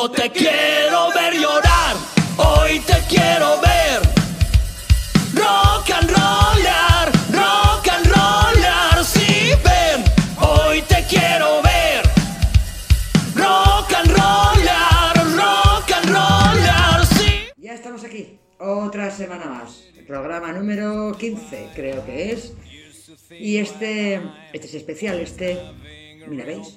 No 0.00 0.08
te 0.08 0.30
quiero 0.30 1.10
ver 1.12 1.34
llorar, 1.34 1.96
hoy 2.36 2.78
te 2.78 3.02
quiero 3.08 3.60
ver. 3.60 4.00
Rock 5.34 5.90
and 5.90 6.08
rollar, 6.08 7.10
rock 7.32 7.88
and 7.90 8.06
rollar, 8.06 9.04
sí 9.04 9.50
ven, 9.64 10.04
hoy 10.40 10.82
te 10.82 11.04
quiero 11.08 11.60
ver. 11.62 12.04
Rock 13.34 13.92
and 13.92 14.10
rollar, 14.12 15.16
rock 15.34 15.90
and 15.90 16.10
rollar, 16.10 17.04
sí. 17.04 17.48
Ya 17.56 17.74
estamos 17.74 18.04
aquí, 18.04 18.38
otra 18.60 19.10
semana 19.10 19.46
más. 19.46 19.82
Programa 20.06 20.52
número 20.52 21.16
15, 21.18 21.70
creo 21.74 22.06
que 22.06 22.30
es. 22.30 22.52
Y 23.30 23.56
este, 23.56 24.22
este 24.52 24.68
es 24.68 24.74
especial, 24.74 25.18
este, 25.18 25.58
mira, 26.28 26.44
¿veis? 26.44 26.76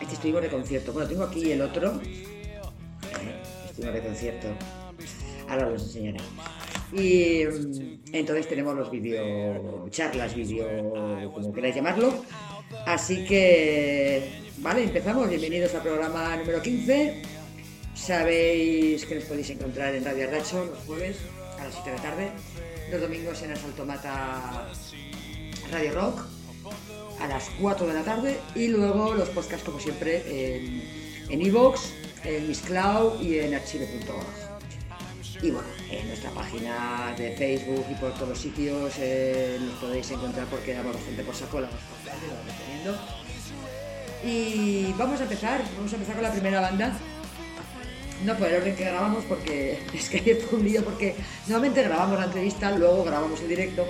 Este 0.00 0.14
estuvimos 0.14 0.42
de 0.42 0.48
concierto. 0.48 0.92
Bueno, 0.92 1.08
tengo 1.08 1.24
aquí 1.24 1.52
el 1.52 1.62
otro. 1.62 2.00
Eh, 2.02 3.42
Estuvimos 3.66 3.94
de 3.94 4.02
concierto. 4.02 4.48
Ahora 5.48 5.68
os 5.68 5.82
enseñaré. 5.82 6.20
Y 6.92 7.44
mm, 7.44 8.00
entonces 8.12 8.48
tenemos 8.48 8.76
los 8.76 8.90
vídeo 8.90 9.88
charlas, 9.90 10.34
vídeo, 10.34 10.66
como 11.32 11.52
queráis 11.52 11.74
llamarlo. 11.74 12.24
Así 12.86 13.24
que, 13.24 14.42
vale, 14.58 14.84
empezamos. 14.84 15.28
Bienvenidos 15.28 15.74
al 15.74 15.82
programa 15.82 16.36
número 16.36 16.62
15. 16.62 17.22
Sabéis 17.94 19.04
que 19.04 19.16
nos 19.16 19.24
podéis 19.24 19.50
encontrar 19.50 19.94
en 19.94 20.04
Radio 20.04 20.28
Ardacho 20.28 20.64
los 20.64 20.78
jueves 20.86 21.16
a 21.58 21.64
las 21.64 21.74
7 21.74 21.90
de 21.90 21.96
la 21.96 22.02
tarde, 22.02 22.30
los 22.90 23.00
domingos 23.00 23.42
en 23.42 23.52
Asalto 23.52 23.84
Mata 23.84 24.68
Radio 25.70 25.92
Rock 25.92 26.29
a 27.20 27.28
las 27.28 27.50
4 27.60 27.86
de 27.86 27.94
la 27.94 28.02
tarde 28.02 28.38
y 28.54 28.68
luego 28.68 29.14
los 29.14 29.28
podcasts 29.28 29.64
como 29.64 29.78
siempre 29.78 30.56
en 30.56 31.00
en 31.30 31.42
iVoox, 31.42 31.80
en 32.24 32.48
Miss 32.48 32.60
Cloud 32.60 33.20
y 33.22 33.38
en 33.38 33.54
archive.org. 33.54 34.26
Y 35.42 35.50
bueno, 35.52 35.68
en 35.90 36.06
nuestra 36.08 36.30
página 36.32 37.14
de 37.16 37.32
Facebook 37.32 37.86
y 37.90 37.94
por 37.94 38.12
todos 38.14 38.30
los 38.30 38.38
sitios 38.38 38.92
eh, 38.98 39.58
nos 39.60 39.74
podéis 39.76 40.10
encontrar 40.10 40.46
porque 40.48 40.74
damos 40.74 40.94
bastante 40.94 41.22
por 41.22 41.34
saco, 41.34 41.60
la 41.60 41.68
y 44.22 44.92
vamos 44.98 45.18
a 45.20 45.22
empezar, 45.22 45.62
vamos 45.76 45.90
a 45.90 45.96
empezar 45.96 46.14
con 46.14 46.24
la 46.24 46.32
primera 46.32 46.60
banda. 46.60 46.92
No 48.26 48.36
por 48.36 48.48
el 48.48 48.56
orden 48.56 48.76
que 48.76 48.84
grabamos, 48.84 49.24
porque 49.24 49.78
es 49.94 50.10
que 50.10 50.34
fue 50.36 50.58
un 50.58 50.84
porque 50.84 51.16
normalmente 51.46 51.82
grabamos 51.82 52.18
la 52.18 52.26
entrevista, 52.26 52.70
luego 52.72 53.02
grabamos 53.02 53.40
el 53.40 53.48
directo, 53.48 53.86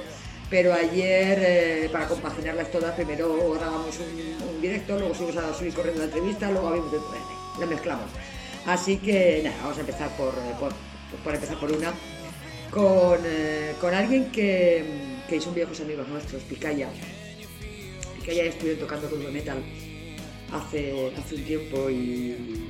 pero 0.50 0.74
ayer, 0.74 1.38
eh, 1.40 1.88
para 1.92 2.08
compaginarlas 2.08 2.72
todas, 2.72 2.94
primero 2.96 3.54
grabamos 3.54 3.96
un, 4.00 4.60
directo, 4.60 4.98
luego 4.98 5.14
subimos 5.14 5.36
a 5.36 5.54
subir 5.54 5.72
corriendo 5.72 6.00
la 6.00 6.06
entrevista, 6.06 6.50
luego 6.50 6.68
programa, 6.70 6.90
la 7.60 7.66
mezclamos. 7.66 8.10
Así 8.66 8.96
que 8.98 9.42
nada, 9.44 9.56
vamos 9.62 9.78
a 9.78 9.80
empezar 9.80 10.10
por, 10.16 10.34
eh, 10.34 10.72
por, 11.24 11.34
empezar 11.34 11.58
por 11.58 11.70
una, 11.70 11.94
con, 12.70 13.20
eh, 13.24 13.74
con 13.80 13.94
alguien 13.94 14.32
que, 14.32 14.84
que 15.28 15.40
son 15.40 15.54
viejos 15.54 15.80
amigos 15.80 16.08
nuestros, 16.08 16.42
Picaya. 16.42 16.88
Picaya 18.18 18.44
estuve 18.44 18.74
tocando 18.74 19.08
con 19.08 19.32
metal 19.32 19.62
hace, 20.52 21.12
hace 21.16 21.34
un 21.36 21.44
tiempo 21.44 21.88
y 21.88 22.66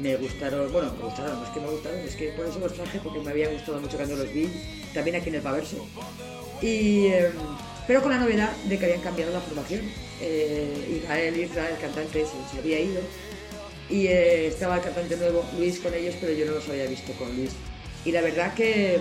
me 0.00 0.16
gustaron, 0.16 0.72
bueno, 0.72 0.92
me 0.96 1.04
gustaron, 1.04 1.40
no 1.40 1.44
es 1.44 1.50
que 1.50 1.60
me 1.60 1.68
gustaron, 1.68 1.98
es 1.98 2.14
que 2.14 2.28
por 2.28 2.46
eso 2.46 2.60
los 2.60 2.72
traje 2.72 3.00
porque 3.02 3.18
me 3.20 3.30
había 3.30 3.50
gustado 3.50 3.80
mucho 3.80 3.96
cuando 3.96 4.14
los 4.14 4.32
vi, 4.32 4.48
también 4.94 5.16
aquí 5.16 5.28
en 5.30 5.34
el 5.34 5.42
Paverso. 5.42 5.84
Eh, 6.62 7.30
pero 7.86 8.02
con 8.02 8.10
la 8.10 8.18
novedad 8.18 8.50
de 8.64 8.78
que 8.78 8.84
habían 8.86 9.00
cambiado 9.00 9.32
la 9.32 9.40
formación. 9.40 9.82
Eh, 10.20 11.00
Israel, 11.02 11.36
Israel, 11.38 11.74
el 11.74 11.80
cantante, 11.80 12.24
se, 12.24 12.58
había 12.58 12.80
ido 12.80 13.00
y 13.88 14.06
eh, 14.06 14.48
estaba 14.48 14.76
el 14.76 14.82
cantante 14.82 15.16
nuevo, 15.16 15.44
Luis, 15.58 15.78
con 15.78 15.94
ellos, 15.94 16.14
pero 16.20 16.32
yo 16.32 16.46
no 16.46 16.52
los 16.52 16.68
había 16.68 16.86
visto 16.86 17.12
con 17.12 17.34
Luis. 17.36 17.50
Y 18.04 18.12
la 18.12 18.22
verdad 18.22 18.54
que, 18.54 19.00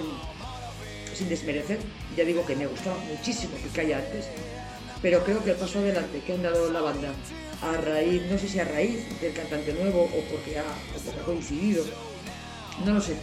sin 1.14 1.30
desmerecer, 1.30 1.80
ya 2.16 2.24
digo 2.24 2.46
que 2.46 2.56
me 2.56 2.68
gustaba 2.68 2.98
muchísimo 3.10 3.56
Picaya 3.64 3.98
antes, 3.98 4.26
pero 5.02 5.24
creo 5.24 5.44
que 5.44 5.52
el 5.52 5.58
paso 5.58 5.80
adelante 5.80 6.22
que 6.26 6.34
han 6.34 6.44
dado 6.44 6.72
la 6.72 6.82
banda 6.82 7.14
a 7.62 7.78
raíz, 7.78 8.22
no 8.30 8.38
sé 8.38 8.48
si 8.48 8.60
a 8.60 8.66
raíz 8.66 9.20
del 9.22 9.34
cantante 9.34 9.74
nuevo 9.74 10.04
o 10.04 10.22
porque 10.32 10.60
ha 10.60 11.24
coincidido, 11.26 11.84
no 12.86 12.94
lo 12.94 13.02
sé, 13.02 13.14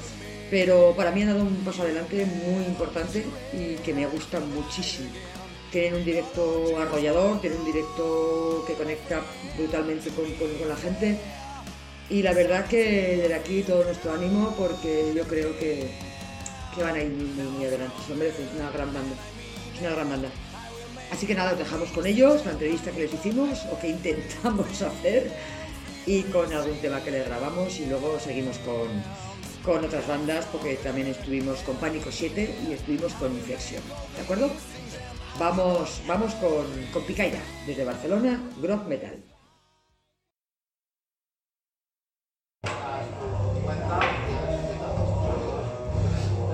pero 0.53 0.93
para 0.95 1.11
mí 1.13 1.23
han 1.23 1.29
dado 1.29 1.41
un 1.45 1.65
paso 1.65 1.81
adelante 1.83 2.27
muy 2.27 2.65
importante 2.67 3.25
y 3.55 3.77
que 3.77 3.95
me 3.95 4.05
gusta 4.05 4.39
muchísimo. 4.39 5.09
Tienen 5.71 5.95
un 5.95 6.05
directo 6.05 6.79
arrollador, 6.79 7.41
tienen 7.41 7.61
un 7.61 7.65
directo 7.65 8.63
que 8.67 8.75
conecta 8.75 9.23
brutalmente 9.57 10.11
con, 10.11 10.31
con- 10.35 10.69
la 10.69 10.77
gente 10.77 11.17
y 12.11 12.21
la 12.21 12.35
verdad 12.35 12.67
que 12.67 13.17
desde 13.23 13.33
aquí 13.35 13.63
todo 13.63 13.83
nuestro 13.85 14.13
ánimo 14.13 14.55
porque 14.59 15.15
yo 15.17 15.25
creo 15.25 15.59
que, 15.59 15.89
que 16.77 16.83
van 16.83 16.97
a 16.97 17.03
ir 17.03 17.09
muy, 17.13 17.45
muy, 17.45 17.65
adelante, 17.65 17.97
se 18.07 18.15
merecen, 18.15 18.45
es 18.45 18.55
una 18.61 18.71
gran 18.73 18.93
banda, 18.93 19.17
es 19.75 19.81
una 19.81 19.91
gran 19.93 20.11
banda. 20.11 20.29
Así 21.11 21.27
que 21.27 21.35
nada, 21.35 21.53
os 21.53 21.59
dejamos 21.59 21.89
con 21.93 22.07
ellos, 22.07 22.45
la 22.45 22.53
entrevista 22.53 22.91
que 22.91 23.01
les 23.05 23.15
hicimos 23.15 23.59
o 23.73 23.79
que 23.81 23.89
intentamos 23.97 24.83
hacer 24.83 25.33
y 26.05 26.25
con 26.25 26.53
algún 26.53 26.77
tema 26.83 27.03
que 27.03 27.11
les 27.11 27.25
grabamos 27.27 27.79
y 27.81 27.87
luego 27.87 28.21
seguimos 28.21 28.59
con, 28.59 28.89
con 29.65 29.85
otras 29.85 30.07
bandas 30.07 30.47
porque 30.51 30.75
también 30.77 31.09
estuvimos 31.09 31.61
con 31.61 31.77
Pánico 31.77 32.11
7 32.11 32.59
y 32.69 32.73
estuvimos 32.73 33.13
con 33.15 33.33
Inflexión. 33.33 33.83
¿De 34.17 34.23
acuerdo? 34.23 34.51
Vamos, 35.39 36.03
vamos 36.07 36.35
con, 36.35 36.67
con 36.93 37.05
Picaira, 37.05 37.39
desde 37.67 37.85
Barcelona, 37.85 38.41
Groove 38.61 38.87
Metal. 38.87 39.23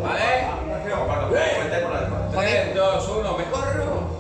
¿Vale? 0.03 0.49
3, 2.33 2.75
2, 2.75 3.09
1, 3.09 3.39
¿me 3.39 3.45
corro? 3.45 4.19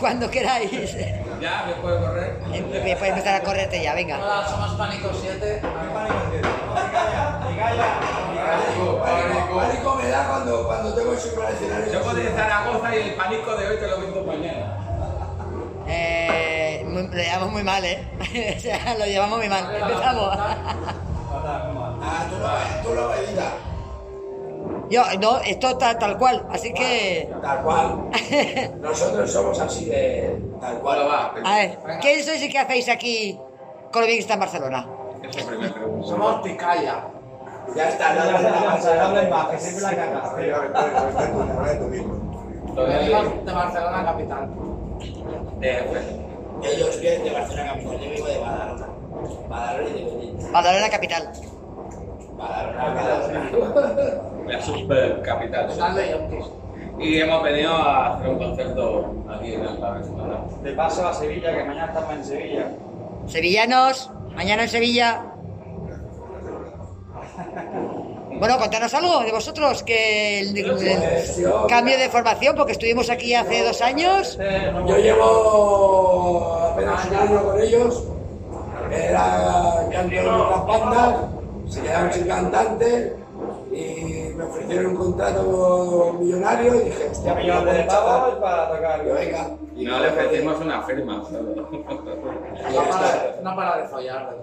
Cuando 0.00 0.30
queráis. 0.30 0.96
Ya, 1.40 1.64
¿me 1.66 1.74
puedo 1.82 2.00
correr? 2.00 2.38
Puedes 2.38 3.02
empezar 3.02 3.34
a 3.34 3.42
correrte 3.42 3.82
ya, 3.82 3.94
venga. 3.94 4.16
Hola, 4.16 4.48
somos 4.48 4.72
Pánico 4.72 5.10
7. 5.12 5.60
Pánico 5.62 6.55
me 9.96 10.08
da 10.08 10.28
cuando, 10.28 10.66
cuando 10.66 10.94
tengo 10.94 11.12
que 11.12 11.18
subir 11.18 11.44
al 11.44 11.52
escenario. 11.54 11.92
Yo 11.92 12.14
de 12.14 12.28
Zaragoza 12.30 12.96
y 12.96 13.00
el 13.08 13.14
pánico 13.14 13.56
de 13.56 13.68
hoy 13.68 13.76
te 13.78 13.86
lo 13.86 14.00
vendo 14.00 14.24
mañana. 14.24 14.78
Eh, 15.88 16.84
muy- 16.86 17.06
lo 17.08 17.16
llevamos 17.16 17.52
muy 17.52 17.62
mal, 17.62 17.84
¿eh? 17.84 18.06
o 18.56 18.60
sea, 18.60 18.94
lo 18.98 19.04
llevamos 19.06 19.38
muy 19.38 19.48
mal. 19.48 19.64
Empezamos. 19.74 20.36
Ah, 20.38 22.26
tú 22.30 22.36
lo, 22.38 22.48
tú 22.90 22.94
lo 22.94 23.14
editas. 23.14 23.52
Yo, 24.88 25.02
no, 25.20 25.38
esto 25.38 25.70
está 25.70 25.98
tal 25.98 26.16
cual, 26.16 26.46
así 26.50 26.72
que... 26.72 27.28
Tal 27.42 27.62
cual. 27.62 28.10
Nosotros 28.80 29.32
somos 29.32 29.58
así 29.58 29.86
de. 29.86 30.40
Tal 30.60 30.78
cual. 30.78 31.04
¿Cuál 31.06 31.08
va? 31.08 31.34
A 31.44 31.56
ver, 31.56 31.78
¿qué 32.00 32.22
sois 32.22 32.42
y 32.42 32.48
qué 32.48 32.58
hacéis 32.58 32.88
aquí 32.88 33.38
con 33.92 34.02
lo 34.02 34.06
bien 34.06 34.18
que 34.18 34.22
está 34.22 34.34
en 34.34 34.40
Barcelona? 34.40 34.86
Esa 35.22 35.46
primera 35.48 35.74
pregunta. 35.74 36.06
Somos 36.06 36.40
Picaya. 36.42 37.02
Ya 37.74 37.88
está, 37.88 38.14
no, 38.14 38.24
no, 38.24 38.38
no, 39.28 39.50
que 39.50 39.58
siempre 39.58 39.82
la 39.82 39.96
cagas. 39.96 40.32
Lo 42.74 42.86
de 42.86 42.96
Venimos 42.96 43.46
de 43.46 43.52
Barcelona 43.52 44.04
capital. 44.04 44.48
DF. 45.60 46.26
Ellos 46.62 47.00
vienen 47.00 47.24
de 47.24 47.30
Barcelona 47.32 47.72
capital, 47.72 48.00
yo 48.00 48.10
vengo 48.10 48.26
de 48.26 48.38
Badalona. 48.38 48.86
Badalona 49.48 49.88
y 49.88 49.92
de 49.92 50.04
Belén. 50.04 50.52
Badalona 50.52 50.88
capital. 50.90 51.32
Badalona, 52.36 52.94
Badalona. 52.94 53.50
La 54.46 54.62
super 54.62 55.22
capital. 55.22 55.94
De. 55.94 56.44
Y 56.98 57.18
hemos 57.20 57.42
venido 57.42 57.72
a 57.74 58.14
hacer 58.14 58.28
un 58.28 58.38
concierto 58.38 59.14
aquí 59.28 59.54
en 59.54 59.62
el 59.62 59.76
Barcelona. 59.78 60.40
De 60.62 60.72
paso 60.72 61.06
a 61.06 61.12
Sevilla, 61.14 61.54
que 61.54 61.64
mañana 61.64 61.86
estamos 61.86 62.14
en 62.14 62.24
Sevilla. 62.24 62.68
Sevillanos, 63.26 64.10
mañana 64.34 64.62
en 64.62 64.68
Sevilla. 64.68 65.35
Bueno, 68.38 68.58
contanos 68.58 68.92
algo 68.92 69.20
de 69.20 69.32
vosotros, 69.32 69.82
que 69.82 70.40
el, 70.40 70.58
el 70.58 71.66
cambio 71.68 71.96
de 71.96 72.08
formación, 72.10 72.54
porque 72.54 72.72
estuvimos 72.72 73.08
aquí 73.08 73.34
hace 73.34 73.64
dos 73.64 73.80
años. 73.80 74.38
Yo 74.86 74.96
llevo 74.98 76.54
apenas 76.72 77.06
un 77.06 77.16
año 77.16 77.44
con 77.44 77.60
ellos. 77.60 78.04
Era 78.92 79.88
canto 79.90 80.14
de 80.14 80.28
otras 80.28 80.66
bandas, 80.66 81.16
se 81.68 81.82
quedaron 81.82 82.12
sin 82.12 82.26
cantante 82.28 83.16
y 83.72 84.32
me 84.36 84.44
ofrecieron 84.44 84.86
un 84.86 84.96
contrato 84.96 86.16
millonario 86.20 86.74
y 86.76 86.78
dije, 86.84 87.08
hostia, 87.10 87.34
pues 87.34 87.46
de 87.46 87.52
puedo 87.52 87.86
chaval. 87.88 88.20
pavos 88.20 88.34
para 88.36 88.68
tocar. 88.70 89.04
Yo, 89.04 89.14
venga. 89.14 89.50
Y 89.76 89.84
no 89.84 89.98
le 89.98 90.08
ofrecimos 90.08 90.60
una 90.60 90.82
firma. 90.82 91.16
No 91.16 92.82
para, 92.88 93.06
está. 93.06 93.40
no 93.42 93.56
para 93.56 93.76
de 93.78 93.88
follar. 93.88 94.36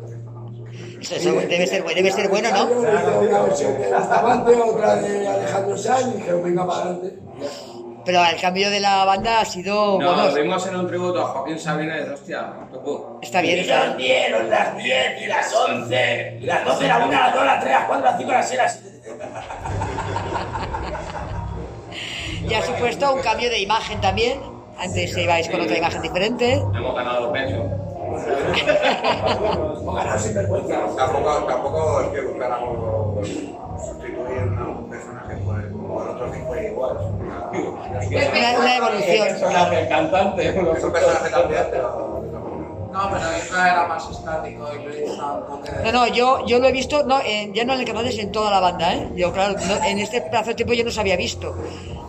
Eso, 1.02 1.16
eso 1.16 1.32
debe, 1.34 1.68
ser, 1.68 1.84
debe 1.84 2.12
ser 2.12 2.30
bueno, 2.30 2.50
¿no? 2.52 2.66
De 2.66 3.94
Bustamante, 3.98 4.56
otra 4.56 4.96
de 4.96 5.28
Alejandro 5.28 5.78
Sanz 5.78 6.14
y 6.14 6.18
dije, 6.18 6.34
venga 6.34 6.66
para 6.66 6.82
adelante. 6.82 7.20
Pero 8.06 8.26
el 8.26 8.42
cambio 8.42 8.70
de 8.70 8.80
la 8.82 9.06
banda 9.06 9.40
ha 9.40 9.46
sido. 9.46 10.00
No, 10.00 10.14
bueno, 10.14 10.28
lo 10.28 10.34
vimos 10.34 10.68
en 10.68 10.76
un 10.76 10.88
tributo 10.88 11.22
a 11.22 11.26
Joaquín 11.26 11.58
Sabina 11.58 11.98
y 12.00 12.10
hostia, 12.10 12.54
tocó. 12.72 13.20
está 13.22 13.42
bien, 13.42 13.60
está 13.60 13.96
bien. 13.96 13.98
10, 13.98 14.32
los 14.32 14.50
las 14.50 14.78
10 14.78 15.22
y 15.22 15.28
las 15.28 15.54
11. 15.54 16.38
Y 16.42 16.46
las 16.46 16.66
12, 16.66 16.88
la 16.88 16.98
1, 16.98 17.12
las 17.12 17.34
2, 17.34 17.46
las 17.46 17.60
3, 17.62 17.72
las 17.74 17.86
4, 17.86 18.06
las 18.06 18.18
5, 18.18 18.32
las 18.32 18.48
6, 18.50 18.58
las 18.60 18.80
7. 18.82 19.04
Y 22.50 22.54
ha 22.54 22.62
supuesto 22.62 23.14
un 23.14 23.22
cambio 23.22 23.50
de 23.50 23.60
imagen 23.60 24.02
también. 24.02 24.42
Antes 24.78 25.16
ibais 25.18 25.48
con 25.48 25.62
otra 25.62 25.78
imagen 25.78 26.02
diferente. 26.02 26.54
Hemos 26.54 26.96
ganado 26.96 27.32
peso. 27.32 27.93
Ganado 29.96 30.20
sin 30.20 30.34
vergüenza. 30.34 30.80
Tampoco, 30.96 31.44
tampoco 31.46 32.02
es 32.02 32.08
que 32.10 32.22
buscáramos 32.22 33.28
sustituir 33.86 34.54
a 34.58 34.68
un 34.68 34.90
personaje 34.90 35.36
por, 35.38 35.72
por 35.88 36.08
otro 36.10 36.32
que 36.32 36.38
fue 36.40 36.66
igual. 36.68 36.98
Una, 37.24 38.60
una 38.60 38.78
evolución. 38.78 39.28
Personaje, 39.28 39.80
el 39.82 39.90
cantante. 39.90 40.48
Es 40.50 40.56
un 40.84 40.92
personaje 40.92 41.30
también, 41.30 41.64
pero... 41.72 42.24
No, 42.92 43.10
pero 43.12 43.32
eso 43.32 43.56
era 43.58 43.88
más 43.88 44.08
estático 44.08 44.68
y 44.76 44.78
un 45.10 45.18
toque 45.48 45.72
de... 45.72 45.84
No, 45.84 45.92
no, 45.92 46.08
yo, 46.08 46.46
yo 46.46 46.60
lo 46.60 46.68
he 46.68 46.72
visto, 46.72 47.04
no, 47.04 47.20
en- 47.26 47.52
ya 47.54 47.66
no 47.66 47.74
en 47.74 47.80
el 47.80 47.86
canal, 47.88 48.06
es 48.06 48.20
en 48.20 48.32
toda 48.32 48.52
la 48.52 48.60
banda, 48.60 48.94
¿eh? 48.94 49.10
Yo, 49.16 49.34
claro, 49.34 49.56
no- 49.68 49.84
en 49.84 49.98
este 49.98 50.22
plazo 50.22 50.50
de 50.50 50.56
tiempo 50.56 50.74
yo 50.76 50.84
no 50.84 50.92
se 50.92 51.00
había 51.00 51.18
visto. 51.18 51.56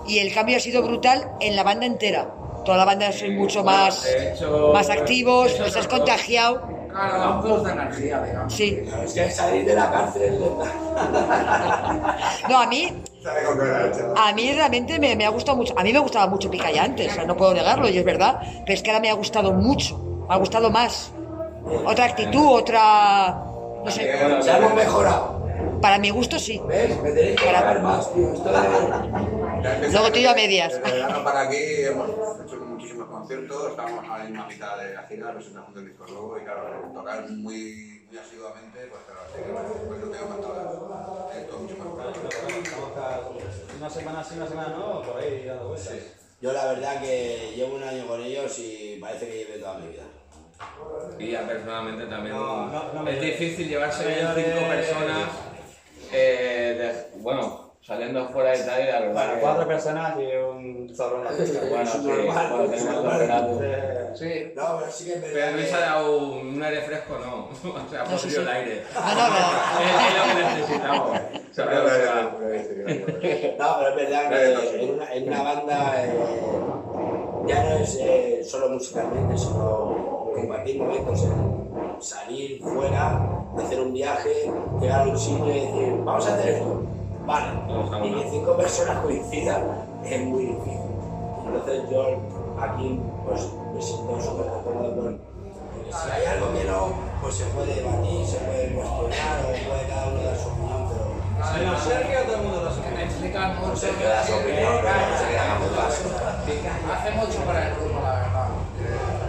Y 0.06 0.18
el 0.18 0.34
cambio 0.34 0.58
ha 0.58 0.60
sido 0.60 0.82
brutal 0.82 1.30
en 1.40 1.56
la 1.56 1.62
banda 1.62 1.86
entera. 1.86 2.28
Toda 2.64 2.78
la 2.78 2.84
banda 2.84 3.12
soy 3.12 3.30
mucho 3.30 3.62
más, 3.62 4.06
más 4.72 4.90
activos, 4.90 5.58
nos 5.58 5.76
has 5.76 5.86
contagiado. 5.88 6.62
Claro, 6.90 7.18
da 7.18 7.30
un 7.30 7.42
plus 7.42 7.64
de 7.64 7.72
energía, 7.72 8.22
digamos. 8.22 8.52
Sí. 8.54 8.78
Es 9.04 9.12
que 9.12 9.30
salir 9.30 9.64
de 9.64 9.74
la 9.74 9.90
cárcel. 9.90 10.38
No, 12.48 12.58
a 12.60 12.66
mí, 12.66 12.92
a 14.16 14.32
mí 14.32 14.52
realmente 14.52 14.98
me, 14.98 15.16
me 15.16 15.24
ha 15.24 15.30
gustado 15.30 15.56
mucho. 15.56 15.74
A 15.78 15.82
mí 15.82 15.92
me 15.92 15.98
gustaba 15.98 16.26
mucho 16.26 16.50
Picaya 16.50 16.84
antes, 16.84 17.10
o 17.10 17.14
sea, 17.14 17.24
no 17.24 17.36
puedo 17.36 17.54
negarlo, 17.54 17.88
y 17.88 17.98
es 17.98 18.04
verdad. 18.04 18.40
Pero 18.64 18.74
es 18.74 18.82
que 18.82 18.90
ahora 18.90 19.00
me 19.00 19.10
ha 19.10 19.14
gustado 19.14 19.52
mucho, 19.52 19.98
me 20.28 20.34
ha 20.34 20.38
gustado 20.38 20.70
más. 20.70 21.10
Otra 21.86 22.04
actitud, 22.04 22.46
otra... 22.46 23.42
No 23.84 23.90
sé, 23.90 24.06
Ya 24.44 24.58
hemos 24.58 24.74
mejorado. 24.74 25.42
para 25.80 25.98
mi 25.98 26.10
gusto 26.10 26.38
sí. 26.38 26.60
¿Ves? 26.68 27.00
Me 27.02 27.10
tenéis 27.10 27.40
que 27.40 27.46
pagar 27.46 27.82
más, 27.82 28.12
tío. 28.14 28.32
Esto 28.32 28.48
de... 28.50 28.58
Luego 29.92 30.12
tú 30.12 30.18
y 30.18 30.22
yo 30.22 30.30
a 30.30 30.34
desde- 30.34 30.46
medias. 30.48 30.72
Desde 30.74 30.92
verano 30.92 31.24
para 31.24 31.40
aquí 31.42 31.56
hemos 31.56 32.10
hecho 32.44 32.56
muchísimos 32.56 33.08
conciertos, 33.08 33.70
estamos 33.70 34.04
a 34.10 34.18
la 34.18 34.24
misma 34.24 34.46
mitad 34.46 34.76
de 34.78 34.94
la 34.94 35.02
gira, 35.04 35.32
presentación 35.32 35.74
del 35.74 35.86
disco 35.86 36.06
nuevo 36.06 36.38
y 36.38 36.44
claro, 36.44 36.90
tocar 36.92 37.22
muy, 37.30 38.04
muy 38.08 38.18
asiduamente, 38.18 38.86
pues 38.90 39.02
claro, 39.06 39.20
así 39.24 39.42
que 39.42 39.86
pues 39.86 40.00
lo 40.00 40.08
tengo 40.10 40.34
todo, 40.36 41.30
eh, 41.34 41.46
todo 41.48 41.58
mucho 41.60 41.76
más 41.78 42.92
claro. 42.94 43.38
Una 43.78 43.90
semana 43.90 44.24
sí, 44.24 44.34
una 44.36 44.46
semana 44.48 44.68
no, 44.68 45.02
por 45.02 45.18
ahí 45.20 45.44
dando 45.46 45.68
vueltas. 45.68 45.92
Yo 46.40 46.52
la 46.52 46.66
verdad 46.66 47.00
que 47.00 47.52
llevo 47.56 47.76
un 47.76 47.82
año 47.84 48.06
con 48.06 48.20
ellos 48.20 48.58
y 48.58 48.98
parece 49.00 49.26
que 49.28 49.36
lleve 49.38 49.58
toda 49.58 49.78
mi 49.78 49.88
vida. 49.88 50.02
Y 51.18 51.30
ya 51.32 51.46
personalmente 51.46 52.04
también. 52.06 52.36
No, 52.36 52.66
no, 52.66 52.92
no 52.92 53.08
es 53.08 53.20
difícil 53.20 53.68
llevarse 53.68 54.06
bien 54.06 54.28
cinco 54.34 54.68
personas. 54.68 55.28
eh, 56.12 57.06
de- 57.12 57.18
bueno, 57.22 57.63
saliendo 57.84 58.26
fuera 58.30 58.56
y 58.56 58.60
tal, 58.64 58.82
y 58.82 58.86
la 58.86 59.00
verdad. 59.00 59.12
Bueno, 59.12 59.34
que- 59.34 59.40
cuatro 59.40 59.68
personas 59.68 60.16
y 60.18 60.36
un 60.36 60.94
zorrón 60.94 61.22
de 61.24 61.30
fiesta. 61.44 61.60
Bueno, 61.68 61.86
sí, 61.86 61.98
es 61.98 62.04
tenemos 62.04 63.04
normal. 63.04 63.46
dos 63.48 63.60
grados. 63.60 64.18
Sí. 64.18 64.52
No, 64.56 64.78
pero 64.78 64.90
sí 64.92 65.04
que 65.04 65.12
es 65.12 65.18
Pero 65.20 65.34
verdad. 65.34 65.56
Que- 65.68 65.74
ha 65.74 65.80
dado 65.80 66.18
un 66.18 66.62
aire 66.62 66.80
fresco, 66.82 67.14
no. 67.18 67.44
O 67.74 67.90
sea, 67.90 68.18
sí. 68.18 68.34
el 68.36 68.48
aire. 68.48 68.82
Ah, 68.96 69.14
no, 69.14 69.28
no. 69.28 69.44
Es 69.84 70.16
lo 70.16 70.34
que 70.34 70.44
necesitamos. 70.54 71.10
No, 73.58 73.76
pero 73.78 73.88
es 73.90 73.96
verdad 73.96 74.30
que 74.30 74.82
en 74.82 74.94
una, 74.94 75.14
en 75.14 75.28
una 75.28 75.42
banda 75.42 76.04
eh, 76.04 76.12
ya 77.46 77.62
no 77.64 77.70
es 77.76 77.98
eh, 78.00 78.42
solo 78.44 78.68
musicalmente, 78.70 79.36
sino 79.38 80.30
compartir 80.34 80.78
momentos 80.82 81.22
en 81.24 81.96
salir 82.00 82.60
fuera, 82.62 83.20
hacer 83.58 83.80
un 83.80 83.92
viaje, 83.92 84.50
llegar 84.80 85.02
a 85.02 85.10
un 85.10 85.18
sitio 85.18 85.46
y 85.50 85.60
decir, 85.60 85.94
vamos 86.04 86.26
a 86.28 86.34
hacer 86.34 86.54
esto. 86.54 86.82
Vale. 87.26 87.46
Y 88.04 88.14
que 88.14 88.30
cinco 88.30 88.56
personas 88.56 88.98
coincidan 88.98 89.62
es 90.04 90.20
muy 90.24 90.46
difícil. 90.46 90.80
Entonces 91.46 91.90
yo 91.90 92.02
aquí 92.60 93.00
pues 93.26 93.48
me 93.74 93.82
siento 93.82 94.20
súper 94.20 94.46
cómodo 94.64 94.94
con 94.94 95.18
porque 95.18 95.92
si 95.92 96.10
hay 96.10 96.26
algo 96.26 96.52
que 96.52 96.64
no, 96.64 96.92
pues 97.20 97.34
se 97.36 97.44
puede 97.46 97.74
debatir, 97.74 98.26
se 98.26 98.38
puede 98.38 98.74
cuestionar 98.74 99.40
o 99.44 99.68
puede 99.68 99.88
cada 99.88 100.06
uno 100.08 100.22
dar 100.22 100.36
su 100.36 100.48
opinión, 100.48 100.88
pero 100.88 101.78
Sergio, 101.78 102.22
todo 102.24 102.36
el 102.36 102.42
mundo 102.42 102.62
lo 102.62 102.68
Que 102.70 102.74
sabe. 102.76 102.94
me 102.96 103.04
explican 103.04 103.60
mucho. 103.60 103.76
Se 103.76 103.90
queda 103.90 104.24
su 104.24 104.32
opinión, 104.34 104.72
no 104.72 105.18
se 105.18 105.26
queda 105.28 105.58
con 105.58 105.68
caso. 105.76 106.04
Hace 106.94 107.10
mucho 107.12 107.38
para 107.44 107.68
el 107.68 107.74
grupo, 107.74 108.00
la 108.02 108.14
verdad. 108.14 108.48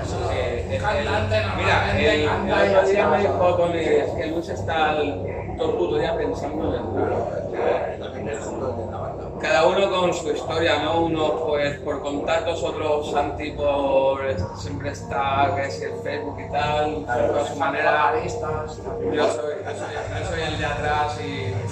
Eso 0.04 0.16
Sí, 0.30 0.40
un 0.65 0.65
es- 0.76 0.82
cantante 0.84 1.38
el- 1.38 1.46
Mira, 1.58 1.86
normalmente 1.86 2.14
el, 2.14 2.22
el 2.70 2.76
otro 2.76 3.10
me 3.12 3.18
dijo 3.20 3.56
Tony, 3.56 3.80
es 3.80 4.10
que 4.12 4.26
Luis 4.28 4.50
está 4.50 5.02
el, 5.02 5.22
todo 5.58 5.70
el 5.72 5.76
puto 5.78 5.98
día 5.98 6.16
pensando 6.18 6.76
en 6.76 6.86
cada 9.42 9.66
uno 9.68 9.90
con 9.92 10.14
su 10.14 10.32
historia, 10.32 10.80
¿no? 10.82 11.02
Uno 11.02 11.46
pues 11.46 11.80
por 11.80 12.02
contactos, 12.02 12.64
otros 12.64 13.12
Santi 13.12 13.52
por 13.52 14.20
siempre 14.56 14.92
estar, 14.92 15.56
que 15.56 15.70
si 15.70 15.84
el 15.84 15.94
Facebook 16.04 16.38
y 16.40 16.52
tal, 16.52 17.06
a 17.08 17.46
su 17.46 17.56
manera. 17.58 18.14
Yo 18.24 18.30
soy, 18.30 18.44
yo 19.14 19.28
soy, 19.28 19.94
yo 20.20 20.26
soy 20.30 20.42
el 20.42 20.58
de 20.58 20.66
atrás 20.66 21.20
y... 21.22 21.54
El 21.54 21.66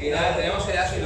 y 0.00 0.10
nada, 0.10 0.34
tenemos 0.36 0.66
ya 0.72 0.88
su 0.88 0.96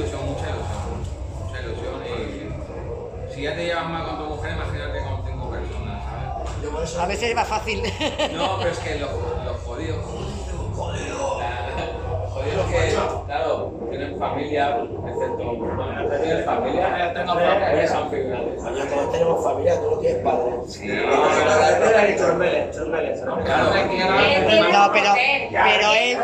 si 3.37 3.43
ya 3.43 3.53
te 3.55 3.65
llevas 3.65 3.87
mal 3.87 4.03
con 4.03 4.17
tu 4.17 4.23
mujer, 4.23 4.51
imagínate 4.51 4.99
con 5.03 5.23
cinco 5.23 5.49
personas, 5.51 6.03
¿sabes? 6.03 6.63
Yo 6.63 6.71
por 6.71 6.83
eso 6.83 7.01
A 7.01 7.05
veces 7.05 7.29
es 7.29 7.35
más 7.35 7.47
fácil. 7.47 7.83
No, 8.33 8.57
pero 8.57 8.71
es 8.71 8.79
que 8.79 8.95
los, 8.95 9.11
los 9.45 9.57
jodidos. 9.63 10.03
Jodido. 10.75 11.39
Jodidos 12.33 12.65
que, 12.67 12.95
claro, 13.25 13.73
tienen 13.89 14.19
familia, 14.19 14.77
excepto. 15.07 15.37
Bueno, 15.37 16.01
no 16.03 16.17
tienes 16.17 16.45
familia, 16.45 17.13
tengo 17.13 17.33
familia, 17.33 17.97
anfitriones. 17.97 18.61
Coño, 18.61 18.85
todos 18.85 19.11
tenemos 19.11 19.43
familia, 19.43 19.79
tú 19.79 19.91
no 19.91 19.97
tienes 19.97 20.23
padre. 20.23 20.51
Claro, 23.43 23.69
No, 24.71 24.91
pero, 24.93 25.13
pero 25.51 25.93
él, 25.93 26.17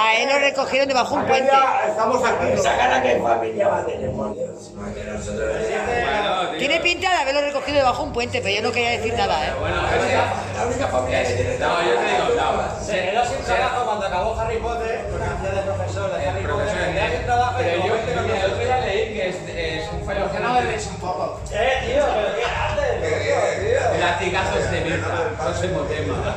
a 0.00 0.14
él 0.16 0.28
lo 0.28 0.38
recogieron 0.38 0.88
debajo 0.88 1.14
de 1.14 1.20
un 1.20 1.26
puente. 1.26 1.52
Estamos 1.88 2.24
aquí. 2.24 2.46
Esa 2.52 2.76
cara 2.76 3.02
que 3.02 3.16
familia 3.20 3.68
va 3.68 3.78
a 3.78 3.86
tener, 3.86 4.10
por 4.12 4.34
Dios. 4.34 4.72
Que 4.94 5.04
nosotros 5.04 5.50
bueno, 5.54 6.50
tío, 6.50 6.53
Tiene 6.66 6.80
pinta 6.80 7.10
de 7.10 7.16
haberlo 7.16 7.42
recogido 7.42 7.76
debajo 7.76 8.02
de 8.02 8.08
un 8.08 8.12
puente, 8.14 8.40
pero 8.40 8.54
yo 8.54 8.62
no 8.62 8.72
quería 8.72 8.92
decir 8.92 9.12
nada, 9.12 9.46
¿eh? 9.48 9.52
Bueno, 9.60 9.76
la 9.82 10.66
única 10.66 10.86
familia 10.88 11.22
que 11.24 11.34
tiene. 11.34 11.58
no, 11.58 11.82
yo 11.82 11.94
te 11.94 12.06
digo, 12.08 12.24
no. 12.40 12.84
Se 12.86 13.02
quedó 13.02 13.24
sin 13.26 13.44
trabajo 13.44 13.84
cuando 13.84 14.06
acabó 14.06 14.40
Harry 14.40 14.56
Potter, 14.56 15.06
porque 15.10 15.24
hacía 15.26 15.50
de 15.60 15.62
profesor 15.70 16.10
de 16.16 16.26
Harry 16.26 16.42
Potter, 16.46 16.68
se 16.70 16.92
quedó 16.94 17.16
sin 17.18 17.26
trabajo 17.26 17.60
y 17.60 17.64
Pero 17.64 17.82
de 17.82 17.88
yo, 17.88 17.94
el 17.94 18.44
otro 18.50 18.64
día 18.64 18.80
leí 18.80 19.12
que 19.14 19.28
es, 19.28 19.36
es 19.54 19.92
un 19.92 20.06
fallo 20.06 20.32
Que 20.32 20.38
no 20.40 20.54
bebéis 20.54 20.86
un 20.86 20.96
poco. 20.96 21.40
Eh, 21.52 21.72
tío, 21.84 22.04
pero 22.14 22.34
qué 22.34 22.44
haces, 22.44 24.00
Latigazos 24.00 24.70
de 24.70 24.80
mierda, 24.80 25.30
próximo 25.38 25.80
tema. 25.80 26.34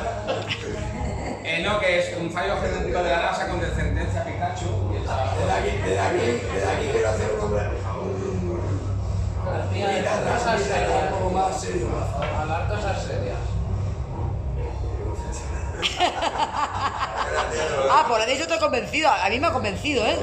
Eh, 1.44 1.62
no, 1.64 1.80
que 1.80 1.98
es 2.00 2.14
un 2.18 2.30
fallo 2.30 2.60
genético 2.60 3.02
de 3.02 3.10
la 3.10 3.22
NASA 3.22 3.48
con 3.48 3.58
descendencia 3.60 4.22
Pikachu. 4.24 4.90
Y 4.92 4.96
el 4.98 5.04
chaval- 5.06 5.50
aquí, 5.58 5.78
desde 5.82 5.98
aquí, 5.98 6.42
cosas 10.58 10.78
serias. 10.80 11.02
un 11.12 11.18
poco 11.18 11.30
más 11.30 11.60
serio. 11.60 11.86
Hablar 12.40 12.68
cosas 12.68 13.02
serias. 13.04 13.38
Ah, 17.90 18.04
por 18.08 18.20
ahí 18.20 18.38
yo 18.38 18.46
te 18.46 18.54
he 18.54 18.58
convencido. 18.58 19.08
A 19.08 19.28
mí 19.28 19.38
me 19.38 19.46
ha 19.46 19.52
convencido, 19.52 20.04
¿eh? 20.06 20.18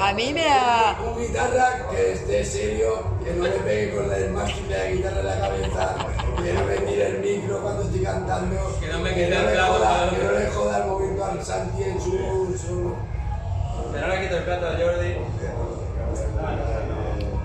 A 0.00 0.12
mí 0.12 0.32
me 0.32 0.46
ha... 0.48 0.96
Un 1.04 1.18
guitarra 1.18 1.88
que 1.90 2.12
esté 2.12 2.44
serio, 2.44 3.04
que 3.22 3.32
no 3.34 3.42
me 3.44 3.50
pegue 3.50 3.94
con 3.94 4.12
el 4.12 4.30
mástil 4.30 4.68
de 4.68 4.78
la 4.78 4.86
guitarra 4.90 5.20
en 5.20 5.26
la 5.26 5.38
cabeza, 5.40 5.94
que 6.42 6.52
no 6.52 6.64
me 6.64 6.76
tire 6.78 7.06
el 7.08 7.18
micro 7.20 7.60
cuando 7.62 7.82
estoy 7.82 8.02
cantando, 8.02 8.78
Que 8.80 8.88
no 8.88 8.98
me 9.00 9.10
quite 9.10 9.24
el 9.24 9.30
le 9.46 9.52
plato 9.52 10.10
que 10.16 10.24
no 10.24 10.32
le 10.32 10.46
joda 10.50 10.78
el 10.78 10.84
momento 10.86 11.24
al 11.24 11.44
Santi 11.44 11.82
en 11.82 12.00
su, 12.00 12.10
su- 12.10 12.94
Pero 13.92 14.06
no 14.06 14.14
le 14.14 14.20
quito 14.22 14.36
el 14.38 14.44
plato 14.44 14.66
a 14.66 14.70
Jordi. 14.70 15.13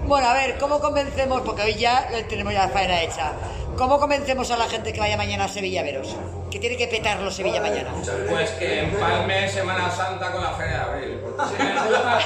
Bueno, 0.09 0.27
a 0.27 0.33
ver, 0.33 0.57
¿cómo 0.57 0.79
convencemos? 0.79 1.41
Porque 1.41 1.61
hoy 1.61 1.75
ya 1.75 2.09
lo 2.11 2.25
tenemos 2.25 2.51
ya 2.51 2.63
la 2.65 2.69
faena 2.69 2.99
hecha. 3.03 3.31
¿Cómo 3.77 3.99
convencemos 3.99 4.49
a 4.49 4.57
la 4.57 4.65
gente 4.65 4.91
que 4.91 4.99
vaya 4.99 5.15
mañana 5.15 5.43
a 5.45 5.47
Sevilla 5.47 5.81
a 5.81 5.83
veros? 5.83 6.15
Que 6.49 6.57
tiene 6.57 6.75
que 6.77 6.87
petarlo 6.87 7.29
Sevilla 7.29 7.61
mañana. 7.61 7.91
Pues 8.27 8.49
que 8.53 8.79
empalme 8.79 9.47
Semana 9.47 9.91
Santa 9.91 10.31
con 10.31 10.43
la 10.43 10.49
Feria 10.53 10.77
de 10.77 10.81
Abril. 10.81 11.21
Si 11.47 11.63
les 11.63 11.73
gusta, 11.85 12.19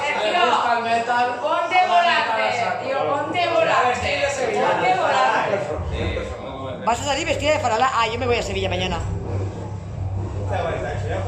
si 0.00 0.30
les 0.32 0.44
gusta 0.44 0.74
el 0.78 0.82
metal, 0.84 1.26
Ponte 1.40 1.76
volante, 1.86 2.84
tío, 2.84 2.98
ponte 3.08 3.46
volante. 3.46 4.28
Ponte 4.52 4.94
volante. 5.00 5.60
Me- 5.92 6.84
¿Vas 6.84 7.00
a 7.00 7.04
salir 7.04 7.26
vestida 7.26 7.52
de 7.52 7.60
farala? 7.60 7.90
Ah, 7.94 8.08
yo 8.12 8.18
me 8.18 8.26
voy 8.26 8.36
a 8.36 8.42
Sevilla 8.42 8.68
mañana. 8.68 8.98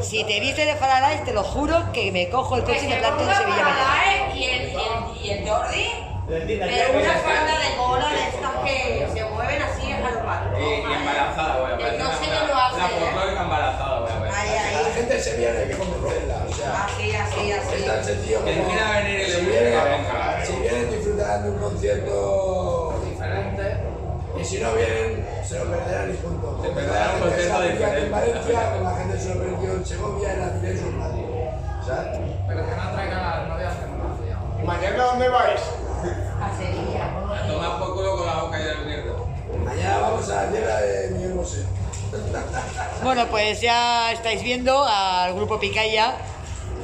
Si 0.03 0.25
te 0.25 0.41
viste 0.41 0.65
de 0.65 0.75
Faralaes, 0.77 1.25
te 1.25 1.33
lo 1.33 1.43
juro 1.43 1.93
que 1.93 2.13
me 2.13 2.29
cojo 2.31 2.57
el 2.57 2.65
coche 2.65 2.85
y 2.85 2.89
me 2.89 2.97
planto 2.97 3.23
en 3.23 3.35
Sevilla 3.35 3.63
mañana. 3.63 4.35
Y 4.35 4.45
el, 4.45 4.73
y 5.23 5.31
el, 5.31 5.49
Jordi, 5.49 5.87
pero 6.29 6.99
una 6.99 7.13
falda 7.15 7.59
de 7.59 7.77
bola 7.79 8.09
de 8.11 8.23
estas 8.29 8.53
que 8.65 9.09
se 9.13 9.25
mueven 9.25 9.63
así 9.63 9.93
a 9.93 10.01
los 10.01 10.61
Y, 10.61 10.65
y 10.65 10.93
embarazada, 10.93 11.61
voy 11.61 11.73
a 11.73 11.77
ver. 11.77 11.99
No 11.99 12.11
sé 12.13 12.25
qué 12.25 12.47
lo 12.47 12.55
hace, 12.55 12.79
La 12.79 12.87
¿eh? 12.87 12.91
folclórica 13.01 13.43
embarazada, 13.43 14.01
voy 14.01 14.11
a 14.11 14.19
ver. 14.21 14.33
La 14.33 14.93
gente 14.95 15.21
se 15.21 15.37
viene 15.37 15.59
hay 15.59 15.69
que 15.69 15.77
convencerla, 15.77 16.47
o 16.49 16.53
sea, 16.55 16.85
Así, 16.85 17.15
así, 17.15 17.51
es 17.51 17.87
tan 17.87 17.99
así. 17.99 18.13
sencillo 18.13 18.41
como... 18.41 18.69
quiera 18.69 18.91
venir 19.01 19.21
y 19.21 19.25
le 19.25 19.35
si 19.35 19.41
vienen, 19.47 20.91
de 21.43 21.51
un 21.51 21.59
concierto 21.59 22.56
si 24.47 24.61
no 24.61 24.73
vienen 24.75 25.27
se 25.45 25.59
lo 25.59 25.65
perderán 25.71 26.11
y 26.11 26.15
punto. 26.15 26.61
Se 26.63 26.69
perderán 26.69 27.21
concierto 27.21 27.53
lo 27.53 27.67
perdió 27.67 27.87
en. 27.89 28.11
Valencia, 28.13 28.81
la 28.83 28.97
gente 28.97 29.19
se 29.19 29.35
lo 29.35 29.41
perdió 29.41 29.73
en 29.73 29.87
Segovia, 29.87 30.33
en 30.35 30.43
Avilés 30.43 30.83
o 30.83 30.87
en 30.87 30.99
Madrid. 30.99 31.25
¿Sabes? 31.85 32.19
Pero 32.47 32.67
que 32.67 32.77
no 32.77 32.91
traigan 32.93 33.19
a 33.19 33.37
las 33.39 33.49
novias 33.49 33.75
que 33.75 33.87
no 33.87 33.97
lo 33.97 34.15
hacían. 34.15 34.67
¿Mañana 34.67 35.05
dónde 35.05 35.29
vais? 35.29 35.61
A 36.41 36.57
Sevilla. 36.57 37.43
A 37.43 37.47
tomar 37.47 37.79
por 37.79 37.95
culo 37.95 38.17
con 38.17 38.27
la 38.27 38.43
boca 38.43 38.59
llena 38.59 38.81
de 38.81 38.87
mierda. 38.87 39.13
Mañana 39.65 39.99
vamos 39.99 40.31
a 40.31 40.45
la 40.45 40.51
tierra 40.51 40.81
de 40.81 41.11
Miguel 41.11 41.33
Bosé. 41.35 41.65
Bueno, 43.03 43.27
pues 43.31 43.61
ya 43.61 44.13
estáis 44.13 44.43
viendo 44.43 44.85
al 44.85 45.35
grupo 45.35 45.59
Picaya, 45.59 46.17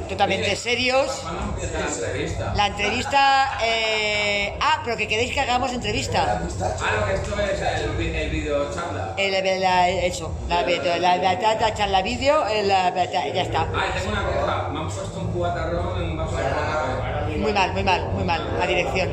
totalmente 0.07 0.55
serios. 0.55 1.07
¿Cuándo 1.21 1.53
empieza 1.61 2.53
la 2.55 2.67
entrevista? 2.67 3.57
Eh, 3.63 4.57
Ah, 4.61 4.81
pero 4.83 4.95
que 4.97 5.07
queréis 5.07 5.33
que 5.33 5.39
hagamos 5.39 5.71
entrevista. 5.73 6.41
Ah, 6.61 6.91
no, 6.99 7.05
que 7.07 7.13
esto 7.15 7.39
es 7.39 7.81
el, 7.81 8.15
el 8.15 8.29
video 8.29 8.73
charla. 8.73 9.13
El, 9.17 9.33
el- 9.33 9.63
eso, 10.03 10.31
la, 10.47 10.61
la, 10.63 10.97
la, 10.99 11.17
la, 11.17 11.55
la 11.55 11.73
charla 11.73 12.01
vídeo, 12.01 12.43
la- 12.63 12.93
ya 13.11 13.41
está. 13.41 13.61
Ah, 13.73 13.85
tengo 13.93 14.09
una 14.11 14.27
queja. 14.29 14.69
Me 14.71 14.79
han 14.79 14.85
puesto 14.87 15.19
un 15.19 15.27
cubatarrón 15.31 16.01
en 16.01 16.09
un 16.11 16.17
vaso 16.17 16.35
de. 16.37 17.37
Muy 17.37 17.53
mal, 17.53 17.73
muy 17.73 17.83
mal, 17.83 18.05
muy 18.09 18.23
mal, 18.23 18.59
la 18.59 18.67
dirección. 18.67 19.09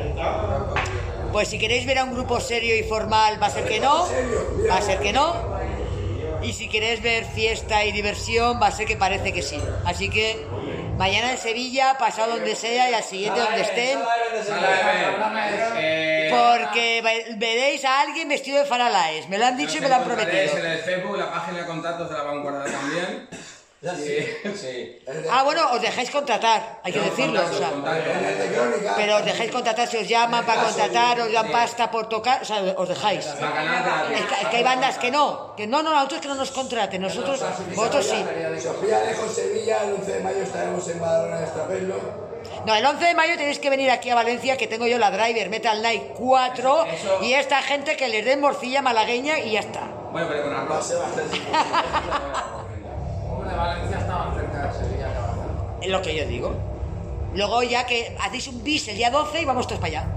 Pues 1.31 1.47
si 1.47 1.57
queréis 1.57 1.85
ver 1.85 1.97
a 1.99 2.03
un 2.03 2.13
grupo 2.13 2.39
serio 2.39 2.75
y 2.77 2.83
formal, 2.83 3.41
va 3.41 3.47
a 3.47 3.49
ser 3.49 3.65
que 3.65 3.79
no, 3.79 4.05
va 4.69 4.77
a 4.77 4.81
ser 4.81 4.99
que 4.99 5.13
no. 5.13 5.33
Y 6.43 6.53
si 6.53 6.67
queréis 6.67 7.01
ver 7.01 7.23
fiesta 7.25 7.85
y 7.85 7.91
diversión, 7.91 8.59
va 8.61 8.67
a 8.67 8.71
ser 8.71 8.85
que 8.87 8.97
parece 8.97 9.31
que 9.31 9.41
sí. 9.41 9.59
Así 9.85 10.09
que 10.09 10.45
mañana 11.01 11.31
en 11.31 11.37
Sevilla, 11.39 11.95
pasado 11.97 12.33
donde 12.35 12.55
sea 12.55 12.91
y 12.91 12.93
al 12.93 13.03
siguiente 13.03 13.39
donde 13.39 13.61
estén, 13.61 13.97
porque 16.29 17.01
ve- 17.03 17.25
veréis 17.37 17.83
a 17.85 18.01
alguien 18.01 18.29
vestido 18.29 18.59
de 18.59 18.65
faralaes. 18.65 19.27
Me 19.27 19.37
lo 19.39 19.45
han 19.47 19.57
dicho 19.57 19.77
y 19.79 19.81
me 19.81 19.89
lo 19.89 19.95
han 19.95 20.03
prometido. 20.03 20.57
en 20.57 20.65
el 20.65 20.77
Facebook, 20.79 21.17
la 21.17 21.31
página 21.31 21.59
de 21.61 21.65
contactos 21.65 22.09
de 22.09 22.17
la 22.17 22.23
vanguardia 22.23 22.71
también. 22.71 23.27
Sí, 23.81 24.27
sí. 24.55 24.99
Ah, 25.31 25.41
bueno, 25.41 25.71
os 25.71 25.81
dejáis 25.81 26.11
contratar, 26.11 26.81
hay 26.83 26.93
que 26.93 26.99
decirlo. 26.99 27.41
o 27.43 27.51
sea. 27.51 27.71
Pero 28.95 29.17
os 29.17 29.25
dejáis 29.25 29.51
contratar 29.51 29.87
si 29.87 29.97
os 29.97 30.07
llaman 30.07 30.45
para 30.45 30.65
contratar, 30.65 31.19
os 31.21 31.31
dan 31.33 31.49
pasta 31.49 31.89
por 31.89 32.07
tocar, 32.07 32.43
o 32.43 32.45
sea, 32.45 32.61
os 32.77 32.87
dejáis. 32.87 33.25
Es 33.25 33.33
que, 33.33 34.35
es 34.43 34.47
que 34.49 34.57
hay 34.57 34.63
bandas 34.63 34.99
que 34.99 35.09
no, 35.09 35.55
que 35.57 35.65
no, 35.65 35.81
no, 35.81 35.89
nosotros 35.89 36.21
que 36.21 36.27
no 36.27 36.35
nos 36.35 36.51
contraten, 36.51 37.01
nosotros, 37.01 37.41
vosotros 37.75 38.05
sí. 38.05 38.23
Sofía 38.61 38.99
Sevilla, 39.33 39.83
el 39.83 39.93
11 39.93 40.11
de 40.11 40.19
mayo 40.19 40.43
estaremos 40.43 40.87
en 40.87 40.99
Badalona 40.99 41.39
de 41.39 41.45
Estrapelo. 41.45 41.95
No, 42.65 42.75
el 42.75 42.85
11 42.85 43.03
de 43.03 43.15
mayo 43.15 43.35
tenéis 43.35 43.57
que 43.57 43.71
venir 43.71 43.89
aquí 43.89 44.11
a 44.11 44.15
Valencia, 44.15 44.57
que 44.57 44.67
tengo 44.67 44.85
yo 44.85 44.99
la 44.99 45.09
Driver 45.09 45.49
Metal 45.49 45.81
Night 45.81 46.13
4 46.15 46.85
Eso- 46.85 47.19
y 47.23 47.33
esta 47.33 47.63
gente 47.63 47.97
que 47.97 48.09
les 48.09 48.23
den 48.25 48.41
morcilla 48.41 48.83
malagueña 48.83 49.39
y 49.39 49.53
ya 49.53 49.61
está. 49.61 49.81
Bueno, 50.11 50.27
pero 50.29 50.43
con 50.43 50.53
Va 50.53 50.59
a 50.59 50.77
arroz. 50.77 50.91
Hombre, 53.51 53.57
Valencia 53.57 53.97
estaba 53.97 54.25
más 54.25 54.35
cerca 54.35 54.67
de 54.67 54.73
Sevilla 54.73 55.13
que 55.13 55.19
Barcelona. 55.19 55.51
Es 55.81 55.89
lo 55.89 56.01
que 56.01 56.15
yo 56.15 56.25
digo. 56.25 56.55
Luego 57.33 57.63
ya 57.63 57.85
que 57.85 58.15
hacéis 58.19 58.47
un 58.47 58.63
bis 58.63 58.87
el 58.87 58.97
día 58.97 59.09
12 59.09 59.41
y 59.41 59.45
vamos 59.45 59.67
todos 59.67 59.79
para 59.79 59.99
allá. 59.99 60.07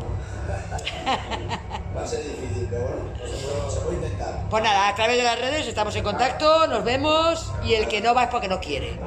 Va 1.97 2.03
a 2.03 2.07
ser 2.07 2.25
difícil, 2.25 2.67
pero 2.71 2.83
bueno, 2.83 3.03
se 3.17 3.47
puede, 3.47 3.71
se 3.71 3.81
puede 3.81 3.97
intentar. 3.97 4.43
Pues 4.51 4.63
nada, 4.63 4.89
a 4.89 4.95
través 4.95 5.17
de 5.17 5.23
las 5.23 5.41
redes 5.41 5.67
estamos 5.67 5.95
en 5.97 6.05
contacto, 6.05 6.67
nos 6.67 6.85
vemos 6.85 7.53
y 7.65 7.75
el 7.75 7.87
que 7.89 8.01
no 8.01 8.15
va 8.15 8.25
es 8.25 8.29
porque 8.31 8.49
no 8.49 8.61
quiere, 8.61 8.99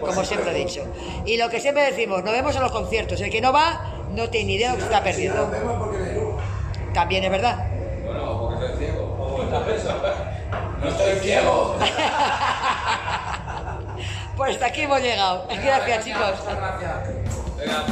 como 0.00 0.24
siempre 0.24 0.50
he 0.50 0.64
dicho. 0.64 0.84
Y 1.24 1.36
lo 1.36 1.48
que 1.48 1.60
siempre 1.60 1.84
decimos, 1.84 2.24
nos 2.24 2.32
vemos 2.32 2.54
en 2.56 2.62
los 2.62 2.72
conciertos, 2.72 3.20
el 3.20 3.30
que 3.30 3.40
no 3.40 3.52
va 3.52 3.92
no 4.10 4.28
tiene 4.28 4.46
ni 4.46 4.54
idea 4.54 4.72
de 4.72 4.78
lo 4.78 4.84
que 4.84 4.90
se 4.90 4.96
está 4.96 5.12
Si 5.12 5.28
no 5.28 5.50
perdiendo. 5.90 6.38
También 6.92 7.24
es 7.24 7.30
verdad. 7.30 7.66
Bueno, 8.04 8.40
porque 8.40 8.66
soy 8.66 8.76
ciego. 8.78 9.18
No 10.80 10.88
estoy 10.88 11.14
ciego. 11.20 11.76
Pues 14.36 14.54
hasta 14.54 14.66
aquí 14.66 14.82
hemos 14.82 15.00
llegado. 15.00 15.46
Gracias 15.48 16.04
chicos. 16.04 16.44
Venga, 17.58 17.84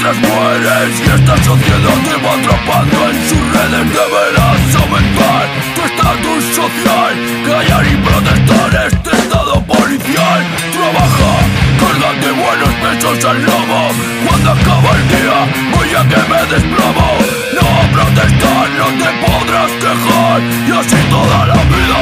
mientras 0.00 0.16
mueres. 0.18 1.00
Y 1.00 1.02
esta 1.02 1.36
sociedad 1.44 1.98
te 2.04 2.16
va 2.24 2.32
atrapando 2.34 3.10
en 3.10 3.28
sus 3.28 3.42
redes 3.52 3.86
deberás 3.92 4.74
aumentar 4.76 5.44
tu 5.74 5.80
estatus 5.82 6.44
social 6.54 7.14
callar 7.44 7.86
y 7.86 7.96
protestar 7.96 8.86
este 8.86 9.10
estado 9.16 9.62
policial. 9.64 10.40
Trabaja 10.72 11.32
cárgate 11.80 12.30
buenos 12.32 12.74
pesos 12.82 13.24
al 13.24 13.44
lomo 13.44 13.90
cuando 14.26 14.50
acaba 14.52 14.90
el 14.96 15.08
día 15.08 15.38
voy 15.74 15.88
a 15.90 16.02
que 16.08 16.20
me 16.30 16.40
desplomo 16.54 17.08
no 17.54 17.68
protestar 17.92 18.70
no 18.78 18.86
te 19.00 19.10
podrás 19.24 19.70
quejar. 19.72 20.40
Y 20.66 20.72
así 20.72 20.96
toda 21.10 21.46
la 21.46 21.54
vida 21.54 22.00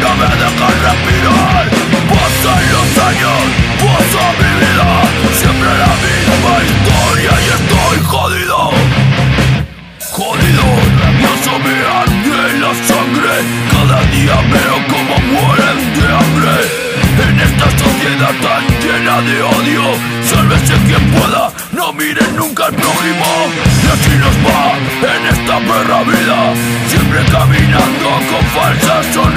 no 0.00 0.10
me 0.16 0.28
dejan 0.42 0.74
respirar 0.86 1.64
Pasan 2.10 2.62
los 2.72 2.90
años 3.08 3.40
Pasa 3.82 4.24
mi 4.40 4.50
vida 4.60 4.90
Siempre 5.40 5.70
la 5.82 5.92
misma 6.04 6.54
historia 6.68 7.32
Y 7.40 7.48
estoy 7.58 7.96
jodido 8.04 8.58
Jodido, 10.10 10.66
Dios 11.18 11.44
me 11.64 11.76
arde 12.00 12.58
la 12.60 12.72
sangre 12.90 13.34
Cada 13.72 14.00
día 14.14 14.36
veo 14.52 14.76
como 14.92 15.14
mueren 15.32 15.78
de 15.94 16.06
hambre 16.18 16.56
En 17.28 17.40
esta 17.40 17.66
sociedad 17.70 18.34
tan 18.42 18.64
llena 18.80 19.20
de 19.22 19.42
odio 19.42 19.84
Sálvese 20.24 20.74
quien 20.86 21.10
pueda, 21.10 21.50
no 21.72 21.92
miren 21.92 22.36
nunca 22.36 22.66
al 22.66 22.74
prójimo 22.74 23.26
Y 23.82 23.86
así 23.94 24.14
nos 24.18 24.36
va 24.46 24.74
en 25.16 25.26
esta 25.26 25.58
perra 25.58 26.02
vida 26.02 26.54
Siempre 26.88 27.20
caminando 27.32 28.08
con 28.30 28.44
falsas 28.54 29.06
sonrisas 29.12 29.33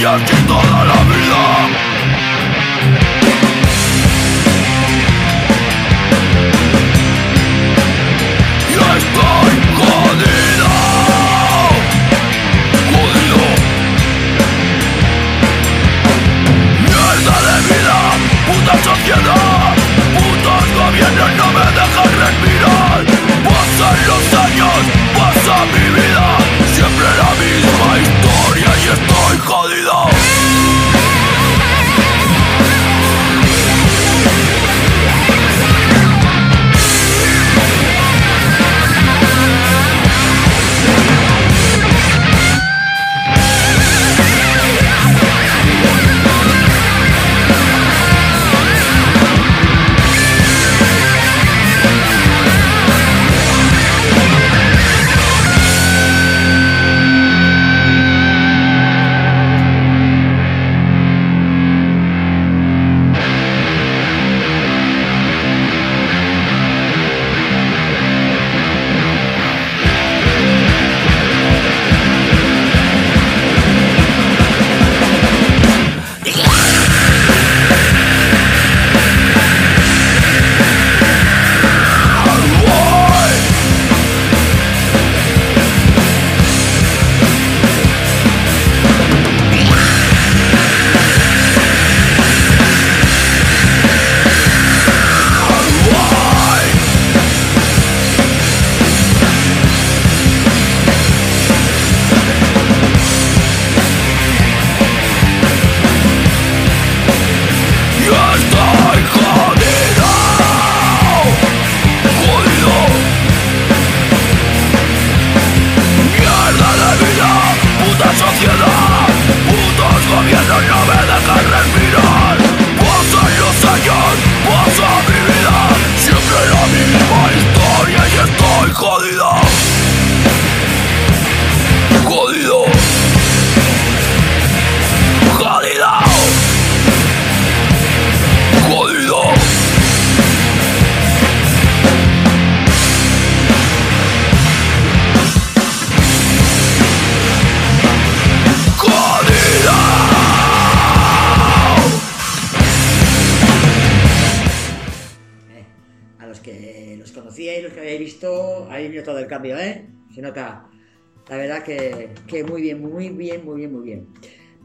Y 0.00 0.04
así 0.04 0.36
toda 0.46 0.84
la 0.84 0.94
vida 1.10 1.27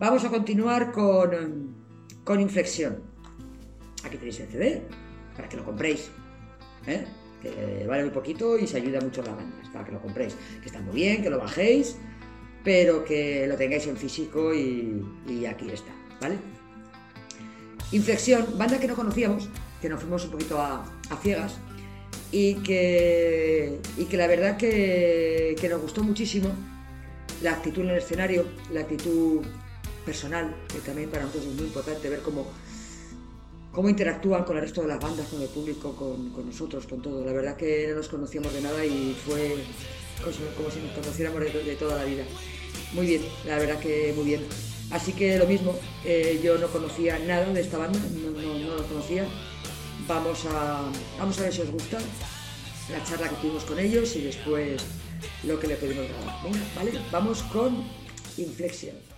Vamos 0.04 0.26
a 0.26 0.30
continuar 0.30 0.92
con, 0.92 1.78
con 2.26 2.42
Inflexión. 2.42 3.04
Aquí 4.04 4.18
tenéis 4.18 4.38
el 4.42 4.50
CD, 4.50 4.82
para 5.34 5.48
que 5.48 5.56
lo 5.56 5.64
compréis, 5.64 6.12
¿eh? 6.88 7.06
Que 7.42 7.86
vale 7.88 8.04
muy 8.04 8.12
poquito 8.12 8.58
y 8.58 8.68
se 8.68 8.76
ayuda 8.76 9.00
mucho 9.00 9.22
a 9.22 9.28
la 9.28 9.36
banda, 9.36 9.56
para 9.72 9.86
que 9.86 9.94
lo 9.94 10.02
compréis. 10.02 10.36
Que 10.60 10.66
está 10.66 10.82
muy 10.82 10.96
bien, 10.96 11.24
que 11.24 11.30
lo 11.30 11.40
bajéis, 11.40 11.96
pero 12.66 13.06
que 13.06 13.48
lo 13.48 13.56
tengáis 13.56 13.88
en 13.88 13.96
físico 13.96 14.54
y, 14.54 15.06
y 15.26 15.46
aquí 15.46 15.70
está, 15.70 15.94
¿vale? 16.20 16.36
Inflexión, 17.94 18.58
banda 18.58 18.82
que 18.82 18.88
no 18.88 18.96
conocíamos, 18.96 19.48
que 19.82 19.88
nos 19.88 20.02
fuimos 20.02 20.26
un 20.26 20.32
poquito 20.32 20.62
a, 20.62 20.84
a 21.12 21.16
ciegas 21.22 21.60
y 22.30 22.56
que, 22.56 23.80
y 23.98 24.04
que 24.04 24.18
la 24.18 24.28
verdad 24.28 24.58
que, 24.58 25.56
que 25.62 25.70
nos 25.70 25.82
gustó 25.82 26.04
muchísimo 26.04 26.50
la 27.42 27.54
actitud 27.54 27.84
en 27.84 27.92
el 27.92 27.98
escenario, 28.00 28.44
la 28.74 28.82
actitud 28.82 29.46
personal, 30.06 30.56
que 30.72 30.80
también 30.80 31.10
para 31.10 31.24
nosotros 31.24 31.48
es 31.48 31.56
muy 31.56 31.66
importante 31.66 32.10
ver 32.10 32.22
cómo, 32.22 32.48
cómo 33.72 33.90
interactúan 33.90 34.44
con 34.44 34.58
el 34.58 34.64
resto 34.64 34.82
de 34.82 34.88
las 34.88 35.00
bandas, 35.00 35.28
con 35.28 35.42
el 35.42 35.50
público, 35.50 35.96
con, 35.96 36.46
nosotros, 36.46 36.86
con 36.88 37.02
todo. 37.02 37.26
La 37.26 37.34
verdad 37.34 37.56
que 37.56 37.88
no 37.90 37.96
nos 37.96 38.08
conocíamos 38.08 38.54
de 38.54 38.62
nada 38.62 38.86
y 38.86 39.16
fue 39.26 39.58
como 40.56 40.72
si, 40.72 40.80
nos 40.80 40.92
conociéramos 40.94 41.42
de, 41.42 41.76
toda 41.76 41.98
la 41.98 42.06
vida. 42.06 42.24
Muy 42.94 43.08
bien, 43.08 43.22
la 43.46 43.58
verdad 43.58 43.80
que 43.80 44.14
muy 44.16 44.26
bien. 44.26 44.42
Así 44.92 45.14
que 45.14 45.38
lo 45.38 45.48
mismo, 45.48 45.76
eh, 46.06 46.40
yo 46.44 46.58
no 46.58 46.68
conocía 46.68 47.18
nada 47.20 47.46
de 47.52 47.62
esta 47.62 47.78
banda, 47.78 48.00
no, 48.14 48.30
no, 48.30 48.60
no 48.60 48.76
lo 48.76 48.88
conocía. 48.88 49.26
Vamos 50.08 50.46
a, 50.46 50.84
vamos 51.18 51.40
a 51.40 51.44
ver 51.44 51.54
si 51.54 51.62
os 51.62 51.72
gusta 51.72 51.98
la 52.92 53.04
charla 53.06 53.30
que 53.30 53.36
tuvimos 53.36 53.64
con 53.64 53.80
ellos 53.80 54.16
y 54.16 54.24
después 54.24 54.84
lo 55.44 55.60
que 55.60 55.68
le 55.68 55.76
pedimos 55.76 56.08
grabar. 56.08 56.44
Venga, 56.44 56.60
¿vale? 56.76 56.92
Vamos 57.12 57.42
con 57.44 57.84
Inflexión. 58.38 59.13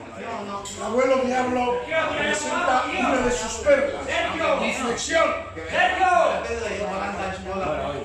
El 0.00 0.82
abuelo 0.82 1.16
Diablo 1.18 1.78
presenta 2.18 2.84
una 2.98 3.16
de 3.18 3.30
sus 3.30 3.52
perlas, 3.60 4.06
Inflexión. 4.64 5.24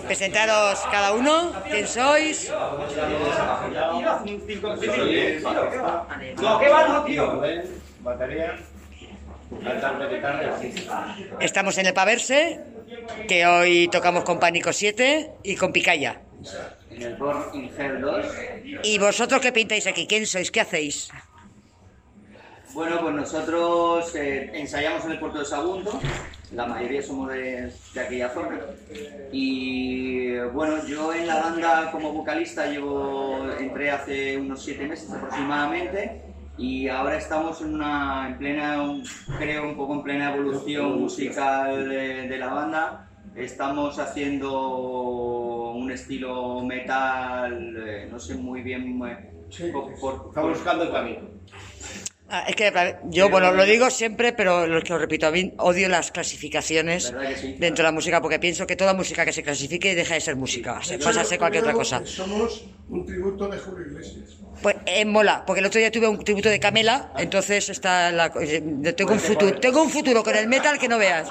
Presentaros 0.06 0.80
cada 0.92 1.14
uno, 1.14 1.54
quién 1.70 1.88
sois. 1.88 2.52
No, 6.42 6.60
¿qué 6.60 6.70
va, 6.70 6.88
no, 6.88 7.04
tío? 7.06 7.42
Batería. 8.02 8.58
Cantante, 9.64 10.16
guitarra. 10.16 10.60
Estamos 11.40 11.78
en 11.78 11.86
el 11.86 11.94
Paverse, 11.94 12.60
que 13.28 13.46
hoy 13.46 13.88
tocamos 13.88 14.26
con 14.26 14.38
Pánico 14.40 14.74
7 14.74 15.32
y 15.44 15.56
con 15.56 15.72
Picaya. 15.72 16.20
En 16.92 17.02
el 17.02 17.16
Born 17.16 17.44
in 17.54 17.72
Hell 17.78 18.02
2. 18.02 18.26
¿Y 18.84 18.98
vosotros 19.00 19.40
qué 19.40 19.54
pintáis 19.54 19.88
aquí? 19.88 20.08
¿Quién 20.08 20.26
sois? 20.26 20.52
¿Qué 20.52 20.62
hacéis? 20.62 21.10
Bueno, 22.76 23.00
pues 23.02 23.16
nosotros 23.16 24.14
eh, 24.16 24.52
ensayamos 24.54 25.06
en 25.06 25.12
el 25.14 25.20
puerto 25.20 25.40
de 25.40 25.46
Sagunto, 25.46 25.98
la 26.52 26.66
mayoría 26.66 27.02
somos 27.02 27.32
de, 27.32 27.72
de 27.94 28.00
aquella 28.02 28.30
zona. 28.30 28.60
Y 29.32 30.38
bueno, 30.54 30.86
yo 30.86 31.14
en 31.14 31.26
la 31.26 31.42
banda 31.42 31.90
como 31.92 32.12
vocalista 32.12 32.68
llevo, 32.68 33.48
entré 33.60 33.92
hace 33.92 34.38
unos 34.38 34.62
siete 34.62 34.86
meses 34.88 35.10
aproximadamente 35.10 36.22
y 36.58 36.90
ahora 36.90 37.18
estamos 37.18 37.62
en 37.62 37.76
una, 37.76 38.28
en 38.28 38.38
plena, 38.38 38.84
creo 39.40 39.64
un 39.70 39.78
poco 39.78 39.94
en 39.96 40.04
plena 40.04 40.36
evolución 40.36 41.00
musical 41.00 41.88
de, 41.90 42.28
de 42.28 42.38
la 42.38 42.54
banda. 42.54 43.10
Estamos 43.38 43.98
haciendo 44.00 45.72
un 45.72 45.92
estilo 45.92 46.62
metal, 46.64 47.76
eh, 47.88 48.08
no 48.12 48.20
sé 48.20 48.36
muy 48.36 48.62
bien. 48.62 49.02
eh, 49.06 49.32
por- 49.72 50.34
buscando 50.50 50.84
el 50.84 50.92
camino. 50.92 51.22
Ah, 52.28 52.44
es 52.48 52.56
que 52.56 52.72
yo, 53.12 53.30
bueno, 53.30 53.52
lo 53.52 53.66
digo 53.66 53.90
siempre, 53.92 54.34
pero 54.34 54.66
lo 54.66 54.82
que 54.82 54.94
os 54.94 55.00
repito, 55.00 55.28
a 55.28 55.32
mí 55.32 55.54
odio 55.58 55.88
las 55.90 56.12
clasificaciones 56.12 57.14
dentro 57.60 57.84
de 57.84 57.84
la 57.84 57.92
música 57.92 58.20
porque 58.20 58.40
pienso 58.40 58.66
que 58.66 58.76
toda 58.76 58.96
música 58.96 59.24
que 59.26 59.32
se 59.32 59.44
clasifique 59.44 59.94
deja 59.94 60.16
de 60.16 60.22
ser 60.22 60.36
música, 60.36 60.82
se 60.82 60.98
pasa 60.98 61.22
a 61.22 61.24
ser 61.24 61.38
cualquier 61.38 61.64
otra 61.64 61.74
cosa. 61.74 62.02
Somos 62.04 62.66
un 62.90 63.06
tributo 63.06 63.48
de 63.48 63.60
Julio 63.60 63.86
Iglesias. 63.86 64.38
Pues 64.62 64.76
eh, 64.88 65.06
mola, 65.06 65.44
porque 65.46 65.60
el 65.60 65.68
otro 65.68 65.80
día 65.80 65.92
tuve 65.92 66.08
un 66.08 66.24
tributo 66.24 66.50
de 66.50 66.60
Camela, 66.60 67.12
entonces 67.18 67.70
está 67.70 68.12
la, 68.12 68.32
eh, 68.42 68.94
tengo 68.98 69.14
un 69.14 69.20
futuro, 69.20 69.60
tengo 69.60 69.84
un 69.84 69.90
futuro 69.92 70.24
con 70.24 70.36
el 70.36 70.48
metal 70.48 70.80
que 70.80 70.88
no 70.88 70.98
veas. 70.98 71.28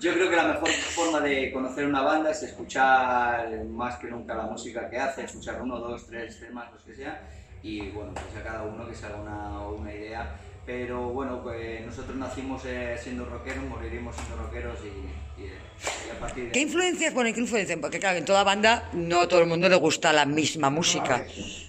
Yo 0.00 0.12
creo 0.12 0.28
que 0.28 0.36
la 0.36 0.48
mejor 0.48 0.68
forma 0.68 1.20
de 1.20 1.50
conocer 1.50 1.86
una 1.86 2.02
banda 2.02 2.30
es 2.30 2.42
escuchar 2.42 3.64
más 3.70 3.96
que 3.96 4.08
nunca 4.08 4.34
la 4.34 4.44
música 4.44 4.90
que 4.90 4.98
hace, 4.98 5.24
escuchar 5.24 5.62
uno, 5.62 5.78
dos, 5.78 6.06
tres 6.06 6.38
temas, 6.38 6.70
los 6.72 6.82
que 6.82 6.94
sea, 6.94 7.22
y 7.66 7.90
bueno, 7.90 8.12
pues 8.14 8.26
a 8.40 8.44
cada 8.44 8.62
uno 8.62 8.88
que 8.88 8.94
se 8.94 9.06
haga 9.06 9.16
una, 9.16 9.66
una 9.68 9.92
idea. 9.92 10.36
Pero 10.64 11.10
bueno, 11.10 11.42
pues 11.42 11.84
nosotros 11.84 12.16
nacimos 12.16 12.62
eh, 12.64 12.96
siendo 13.00 13.24
rockeros, 13.24 13.64
moriremos 13.64 14.14
siendo 14.14 14.36
rockeros 14.36 14.78
y, 14.84 15.42
y, 15.42 15.46
y 15.46 16.10
a 16.10 16.18
partir 16.18 16.44
de 16.44 16.50
¿Qué 16.52 16.60
influencias? 16.60 17.12
Bueno, 17.12 17.32
¿qué 17.34 17.40
influencias? 17.40 17.78
Porque 17.80 17.98
claro, 17.98 18.18
en 18.18 18.24
toda 18.24 18.44
banda 18.44 18.88
no 18.92 19.22
a 19.22 19.28
todo 19.28 19.40
el 19.40 19.46
mundo 19.46 19.68
le 19.68 19.76
gusta 19.76 20.12
la 20.12 20.26
misma 20.26 20.70
música. 20.70 21.24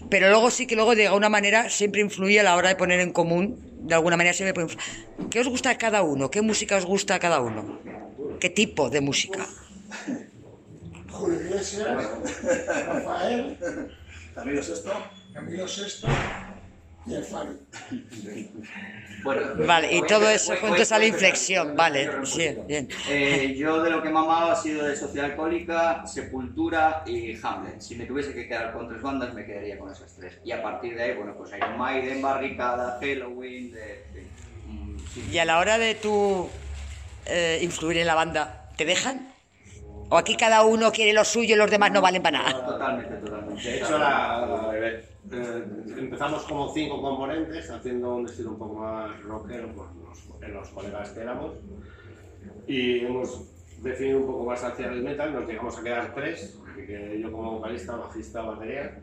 Pero 0.10 0.30
luego 0.30 0.52
sí 0.52 0.68
que 0.68 0.76
luego 0.76 0.96
de 0.96 1.08
alguna 1.08 1.30
manera 1.30 1.70
siempre 1.70 2.02
influye 2.02 2.40
a 2.40 2.44
la 2.44 2.56
hora 2.56 2.70
de 2.70 2.76
poner 2.76 3.00
en 3.00 3.12
común, 3.12 3.60
de 3.82 3.96
alguna 3.96 4.18
manera 4.18 4.34
siempre 4.34 4.54
puede 4.54 4.78
¿Qué 5.32 5.40
os 5.40 5.48
gusta 5.48 5.72
a 5.72 5.78
cada 5.78 6.04
uno? 6.04 6.30
¿Qué 6.30 6.42
música 6.42 6.78
os 6.78 6.86
gusta 6.86 7.16
a 7.16 7.20
cada 7.20 7.42
uno? 7.42 7.80
¿Qué 8.40 8.50
tipo 8.50 8.90
de 8.90 9.02
música? 9.02 9.48
Julio 11.12 11.42
Iglesias, 11.42 11.88
Rafael, 12.86 13.58
Camilo 14.36 14.62
Sexto. 14.62 15.17
Camilo 15.38 15.66
VI 15.68 16.08
y 17.06 17.14
el 17.14 17.24
Fari. 17.24 17.50
Bueno, 19.24 19.42
Vale, 19.68 19.94
y 19.94 20.00
voy- 20.00 20.08
todo 20.08 20.22
voy- 20.26 20.34
eso 20.34 20.52
voy- 20.54 20.60
junto 20.62 20.96
a 20.96 20.98
la 20.98 21.06
inflexión, 21.06 21.76
vale, 21.76 22.10
sí, 22.26 22.58
bien. 22.68 22.90
Eh, 23.08 23.56
yo 23.56 23.84
de 23.84 23.92
lo 23.92 24.02
que 24.02 24.08
he 24.08 24.12
mamado 24.12 24.52
ha 24.52 24.56
sido 24.56 24.84
de 24.84 24.96
Sociedad 24.96 25.28
Alcohólica, 25.30 26.08
Sepultura 26.08 27.04
y 27.06 27.38
Hamlet. 27.44 27.80
Si 27.82 27.96
me 27.96 28.06
tuviese 28.06 28.34
que 28.34 28.48
quedar 28.48 28.74
con 28.74 28.90
tres 28.90 29.00
bandas, 29.04 29.36
me 29.36 29.46
quedaría 29.46 29.78
con 29.78 29.92
esas 29.92 30.12
tres. 30.16 30.34
Y 30.44 30.52
a 30.52 30.64
partir 30.64 30.96
de 30.96 31.04
ahí, 31.04 31.14
bueno, 31.16 31.36
pues 31.38 31.52
Iron 31.56 31.78
Maiden, 31.78 32.20
Barricada, 32.20 32.98
Halloween, 33.00 33.72
de, 33.74 33.80
de- 33.80 34.28
mm, 34.66 34.98
sí. 35.14 35.30
Y 35.32 35.38
a 35.38 35.46
la 35.46 35.60
hora 35.60 35.78
de 35.78 35.94
tú 35.94 36.50
eh, 37.28 37.60
influir 37.62 37.98
en 38.00 38.08
la 38.08 38.16
banda, 38.16 38.72
¿te 38.76 38.86
dejan? 38.86 39.32
¿O 40.10 40.18
aquí 40.18 40.36
cada 40.36 40.64
uno 40.64 40.92
quiere 40.92 41.12
lo 41.14 41.26
suyo 41.26 41.54
y 41.56 41.58
los 41.58 41.70
demás 41.70 41.92
no 41.92 42.02
valen 42.02 42.24
para 42.24 42.38
nada? 42.40 42.66
Totalmente, 42.66 43.16
totalmente. 43.18 43.70
De 43.70 43.78
hecho, 43.78 44.00
la- 44.00 44.72
eh, 45.32 45.64
empezamos 45.98 46.44
como 46.44 46.74
cinco 46.74 47.02
componentes, 47.02 47.70
haciendo 47.70 48.16
un 48.16 48.26
estilo 48.26 48.52
un 48.52 48.58
poco 48.58 48.76
más 48.76 49.22
rockero 49.24 49.74
por 49.74 49.88
los, 49.96 50.42
en 50.42 50.54
los 50.54 50.70
colegas 50.70 51.10
que 51.12 51.22
éramos. 51.22 51.54
Y 52.68 53.00
hemos 53.00 53.46
definido 53.82 54.20
un 54.20 54.26
poco 54.28 54.46
más 54.46 54.64
hacia 54.64 54.88
el 54.88 55.04
metal, 55.04 55.34
nos 55.34 55.48
llegamos 55.48 55.78
a 55.78 55.84
quedar 55.84 56.14
tres, 56.14 56.60
que 56.76 57.20
yo 57.22 57.32
como 57.32 57.54
vocalista, 57.54 57.96
bajista, 57.96 58.42
batería. 58.42 59.00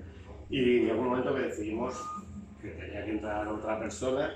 Y 0.49 0.81
llegó 0.81 1.01
un 1.01 1.09
momento 1.09 1.35
que 1.35 1.43
decidimos 1.43 1.95
que 2.61 2.69
tenía 2.71 3.05
que 3.05 3.11
entrar 3.11 3.47
otra 3.47 3.79
persona, 3.79 4.33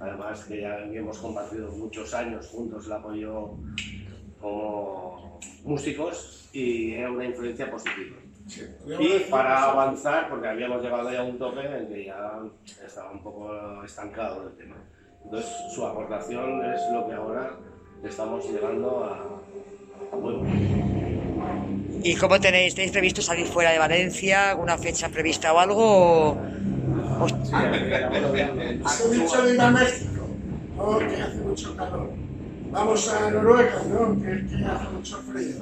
además 0.00 0.44
que 0.44 0.60
ya 0.62 0.78
hemos 0.78 1.18
compartido 1.18 1.70
muchos 1.72 2.12
años 2.14 2.48
juntos 2.48 2.86
el 2.86 2.92
apoyo 2.92 3.50
como 4.40 5.38
músicos 5.64 6.48
y 6.52 6.94
era 6.94 7.10
una 7.10 7.24
influencia 7.24 7.70
positiva. 7.70 8.16
Y 8.98 9.18
para 9.30 9.64
avanzar, 9.64 10.28
porque 10.28 10.46
habíamos 10.48 10.82
llegado 10.82 11.10
ya 11.10 11.20
a 11.20 11.24
un 11.24 11.38
tope 11.38 11.60
en 11.66 11.88
que 11.88 12.04
ya 12.06 12.40
estaba 12.86 13.10
un 13.10 13.22
poco 13.22 13.50
estancado 13.84 14.48
el 14.48 14.56
tema. 14.56 14.76
Entonces, 15.24 15.50
su 15.74 15.84
aportación 15.84 16.64
es 16.72 16.80
lo 16.92 17.08
que 17.08 17.14
ahora 17.14 17.50
estamos 18.04 18.44
llevando 18.48 19.04
a, 19.04 19.16
a. 20.12 20.16
¿Y 22.02 22.14
cómo 22.14 22.38
tenéis? 22.38 22.74
¿Tenéis 22.74 22.92
previsto 22.92 23.20
salir 23.20 23.46
fuera 23.46 23.72
de 23.72 23.78
Valencia? 23.80 24.50
¿Alguna 24.50 24.78
fecha 24.78 25.08
prevista 25.08 25.52
o 25.52 25.58
algo? 25.58 26.28
O- 26.32 26.38
o- 27.24 27.28
Se 28.88 29.10
dicho 29.10 29.42
de 29.42 29.54
ir 29.54 29.60
a 29.60 29.70
México, 29.70 30.26
porque 30.76 31.16
hace 31.20 31.38
mucho 31.38 31.76
calor. 31.76 32.10
Vamos 32.72 33.08
a 33.08 33.30
Noruega, 33.30 33.82
¿no? 33.88 34.20
Que, 34.20 34.44
que 34.46 34.64
hace 34.66 34.88
mucho 34.92 35.16
frío. 35.18 35.56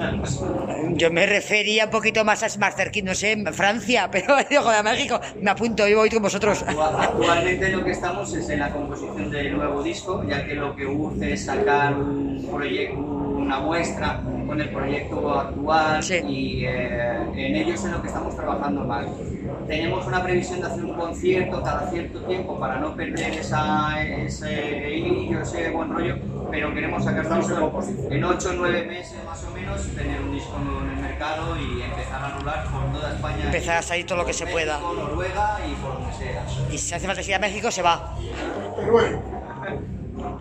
Yo 0.96 1.10
me 1.10 1.26
refería 1.26 1.84
un 1.84 1.90
poquito 1.90 2.24
más, 2.24 2.42
a- 2.42 2.58
más 2.58 2.74
cerquita, 2.76 3.06
no 3.08 3.14
sé, 3.14 3.36
Francia, 3.52 4.08
pero 4.12 4.36
digo, 4.48 4.62
joder, 4.62 4.82
México, 4.84 5.20
me 5.40 5.50
apunto 5.50 5.86
y 5.86 5.94
voy 5.94 6.08
con 6.10 6.22
vosotros. 6.22 6.64
Actualmente 6.66 7.68
lo 7.70 7.84
que 7.84 7.90
estamos 7.92 8.34
es 8.34 8.48
en 8.48 8.58
la 8.60 8.72
composición 8.72 9.30
del 9.30 9.54
nuevo 9.56 9.82
disco, 9.82 10.24
ya 10.28 10.44
que 10.46 10.54
lo 10.54 10.74
que 10.74 10.86
urge 10.86 11.32
es 11.34 11.44
sacar 11.44 11.94
un 11.94 12.48
proyecto, 12.50 12.98
una 12.98 13.60
muestra 13.60 14.22
con 14.46 14.60
el 14.60 14.70
proyecto 14.70 15.38
actual 15.38 16.02
y 16.28 16.64
eh, 16.64 17.16
en 17.36 17.56
ello 17.56 17.74
es 17.74 17.84
en 17.84 17.92
lo 17.92 18.00
que 18.00 18.08
estamos 18.08 18.34
trabajando 18.34 18.84
más. 18.84 19.06
Tenemos 19.66 20.06
una 20.06 20.22
previsión 20.22 20.60
de 20.60 20.66
hacer 20.66 20.84
un 20.84 20.94
concierto 20.94 21.62
cada 21.62 21.90
cierto 21.90 22.20
tiempo 22.20 22.58
para 22.58 22.78
no 22.78 22.94
perder 22.94 23.32
esa, 23.34 24.02
ese 24.02 24.90
hilillo, 24.90 25.40
ese 25.40 25.70
buen 25.70 25.90
rollo, 25.92 26.16
pero 26.50 26.72
queremos 26.74 27.04
sacar 27.04 27.24
en 27.26 28.24
8 28.24 28.50
o 28.50 28.52
9 28.54 28.84
meses 28.86 29.24
más 29.24 29.42
o 29.44 29.50
menos, 29.50 29.82
tener 29.94 30.20
un 30.20 30.32
disco 30.32 30.58
nuevo 30.58 30.80
en 30.82 30.90
el 30.90 30.96
mercado 30.96 31.56
y 31.56 31.82
empezar 31.82 32.24
a 32.24 32.38
rular 32.38 32.64
por 32.70 32.92
toda 32.92 33.14
España. 33.14 33.44
Empezar 33.46 33.76
a 33.78 33.82
salir 33.82 34.06
todo 34.06 34.18
lo 34.18 34.26
que 34.26 34.32
se 34.32 34.46
pueda. 34.46 34.78
México, 34.78 34.94
Noruega 34.94 35.58
y 35.66 35.74
por 35.82 35.94
donde 35.94 36.12
sea. 36.12 36.44
Y 36.70 36.78
si 36.78 36.94
hace 36.94 37.06
falta 37.06 37.22
ir 37.22 37.34
a 37.34 37.38
México, 37.38 37.70
se 37.70 37.82
va. 37.82 38.14
Pero 38.76 38.92
bueno, 38.92 39.18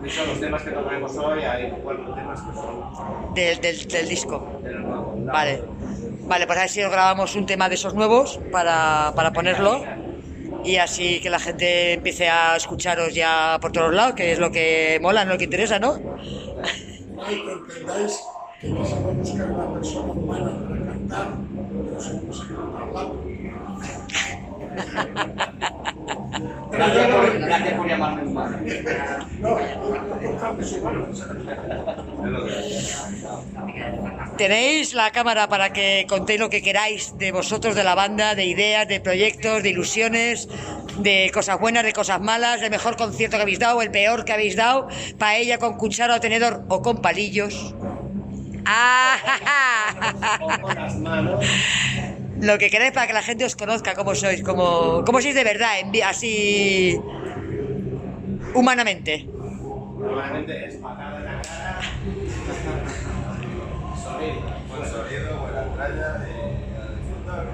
Y 0.04 0.10
son 0.10 0.28
los 0.28 0.40
temas 0.40 0.62
que 0.62 0.70
tocaremos 0.70 1.16
hoy, 1.16 1.42
hay 1.42 1.70
cuatro 1.82 2.14
temas 2.14 2.40
que 2.40 2.54
son 2.54 3.34
Del, 3.34 3.60
del, 3.60 3.88
del 3.88 4.08
disco. 4.08 4.60
de 4.62 4.72
los 4.72 4.82
nuevos. 4.82 5.24
Vale. 5.26 5.62
Vale, 6.26 6.46
pues 6.46 6.58
a 6.58 6.62
ver 6.62 6.70
si 6.70 6.80
grabamos 6.80 7.34
un 7.36 7.46
tema 7.46 7.68
de 7.68 7.74
esos 7.74 7.94
nuevos 7.94 8.40
para, 8.50 9.12
para 9.14 9.32
ponerlo 9.32 9.82
y 10.64 10.76
así 10.76 11.20
que 11.20 11.28
la 11.28 11.38
gente 11.38 11.92
empiece 11.92 12.28
a 12.28 12.56
escucharos 12.56 13.14
ya 13.14 13.58
por 13.60 13.72
todos 13.72 13.92
lados, 13.92 14.14
que 14.14 14.32
es 14.32 14.38
lo 14.38 14.50
que 14.50 14.98
mola, 15.02 15.24
lo 15.24 15.36
que 15.36 15.44
interesa, 15.44 15.78
¿no? 15.78 15.98
no 15.98 17.24
hay 17.24 17.36
que 17.36 17.52
entendáis 17.52 18.24
que 18.60 18.68
quisimos 18.68 19.16
buscar 19.18 19.50
una 19.50 19.74
persona 19.74 20.12
humana 20.12 20.52
para 20.66 20.86
cantar, 20.86 21.26
pero 21.86 22.00
se 22.00 22.10
consiguió 22.20 22.60
hablar. 22.80 23.06
Gracias 26.70 27.06
por, 27.06 27.38
gracias 27.38 27.74
por 27.74 27.88
llamarme 27.88 28.26
humano. 28.26 28.58
No, 29.40 29.60
importante 29.60 30.64
es 30.64 30.72
humano. 30.72 31.06
Tenéis 34.36 34.94
la 34.94 35.12
cámara 35.12 35.48
para 35.48 35.72
que 35.72 36.06
contéis 36.08 36.40
lo 36.40 36.50
que 36.50 36.60
queráis 36.60 37.16
de 37.18 37.30
vosotros, 37.30 37.76
de 37.76 37.84
la 37.84 37.94
banda, 37.94 38.34
de 38.34 38.44
ideas, 38.46 38.88
de 38.88 38.98
proyectos, 38.98 39.62
de 39.62 39.68
ilusiones, 39.70 40.48
de 40.98 41.30
cosas 41.32 41.60
buenas, 41.60 41.84
de 41.84 41.92
cosas 41.92 42.20
malas, 42.20 42.60
del 42.60 42.70
mejor 42.70 42.96
concierto 42.96 43.36
que 43.36 43.42
habéis 43.42 43.60
dado, 43.60 43.80
el 43.80 43.92
peor 43.92 44.24
que 44.24 44.32
habéis 44.32 44.56
dado, 44.56 44.88
paella 45.18 45.58
con 45.58 45.76
cuchara 45.76 46.16
o 46.16 46.20
tenedor 46.20 46.64
o 46.68 46.82
con 46.82 47.00
palillos. 47.00 47.74
¡Ah! 48.66 49.16
Lo 52.40 52.58
que 52.58 52.70
queráis 52.70 52.92
para 52.92 53.06
que 53.06 53.12
la 53.12 53.22
gente 53.22 53.44
os 53.44 53.54
conozca 53.54 53.94
cómo 53.94 54.16
sois, 54.16 54.42
cómo, 54.42 55.04
cómo 55.06 55.20
sois 55.20 55.34
de 55.34 55.44
verdad, 55.44 55.70
así 56.04 56.98
humanamente. 58.54 59.28
Normalmente 59.98 60.66
es 60.66 60.80
entraña 65.86 66.26
y 66.28 66.80
a 66.80 66.96
disfrutar. 66.96 67.46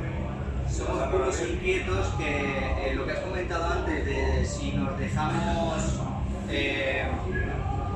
Somos 0.68 1.02
pocos 1.08 1.42
inquietos 1.50 2.06
que 2.18 2.90
eh, 2.90 2.94
lo 2.94 3.04
que 3.04 3.12
has 3.12 3.18
comentado 3.20 3.64
antes 3.72 4.04
de 4.04 4.44
si 4.44 4.72
nos 4.72 4.98
dejamos 4.98 6.00
eh, 6.48 7.06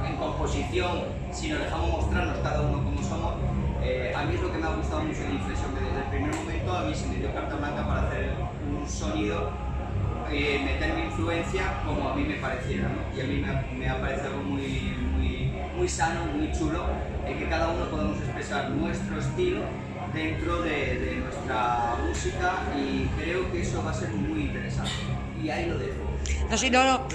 en 0.06 0.16
composición, 0.16 1.04
si 1.32 1.48
nos 1.48 1.60
dejamos 1.60 1.90
mostrarnos 1.90 2.38
cada 2.38 2.62
uno 2.62 2.84
como 2.84 3.02
somos, 3.02 3.34
eh, 3.82 4.12
a 4.16 4.24
mí 4.24 4.34
es 4.34 4.40
lo 4.40 4.50
que 4.50 4.58
me 4.58 4.66
ha 4.66 4.70
gustado 4.70 5.02
mucho 5.02 5.20
de 5.20 5.32
Inflexión, 5.34 5.74
que 5.74 5.84
desde 5.84 5.98
el 5.98 6.10
primer 6.10 6.34
momento 6.34 6.76
a 6.76 6.82
mí 6.82 6.94
se 6.94 7.06
me 7.06 7.16
dio 7.16 7.32
carta 7.32 7.56
blanca 7.56 7.86
para 7.86 8.08
hacer 8.08 8.32
un 8.66 8.88
sonido, 8.88 9.50
eh, 10.30 10.60
meter 10.64 10.94
mi 10.94 11.02
influencia 11.02 11.80
como 11.86 12.08
a 12.08 12.14
mí 12.16 12.24
me 12.24 12.36
pareciera, 12.36 12.88
¿no? 12.88 13.16
Y 13.16 13.20
a 13.20 13.24
mí 13.24 13.36
me, 13.36 13.78
me 13.78 13.88
ha 13.88 14.00
parecido 14.00 14.28
algo 14.30 14.42
muy, 14.42 14.96
muy, 15.16 15.52
muy 15.76 15.88
sano, 15.88 16.24
muy 16.26 16.50
chulo, 16.52 16.86
en 17.26 17.38
que 17.38 17.48
cada 17.48 17.68
uno 17.68 17.84
podemos 17.86 18.18
expresar 18.18 18.70
nuestro 18.70 19.18
estilo 19.18 19.60
dentro 20.14 20.62
de, 20.62 20.98
de 20.98 21.16
nuestra 21.16 21.96
música 22.07 22.62
y 22.77 23.07
creo 23.20 23.50
que 23.50 23.62
eso 23.62 23.83
va 23.83 23.90
a 23.90 23.94
ser 23.94 24.11
muy 24.11 24.42
interesante. 24.42 24.92
Y 25.42 25.50
ahí 25.50 25.66
lo 25.66 25.79
dejo. 25.79 25.94
No, 26.50 26.57
sí, 26.57 26.70
no, 26.70 26.85
no. 26.85 27.07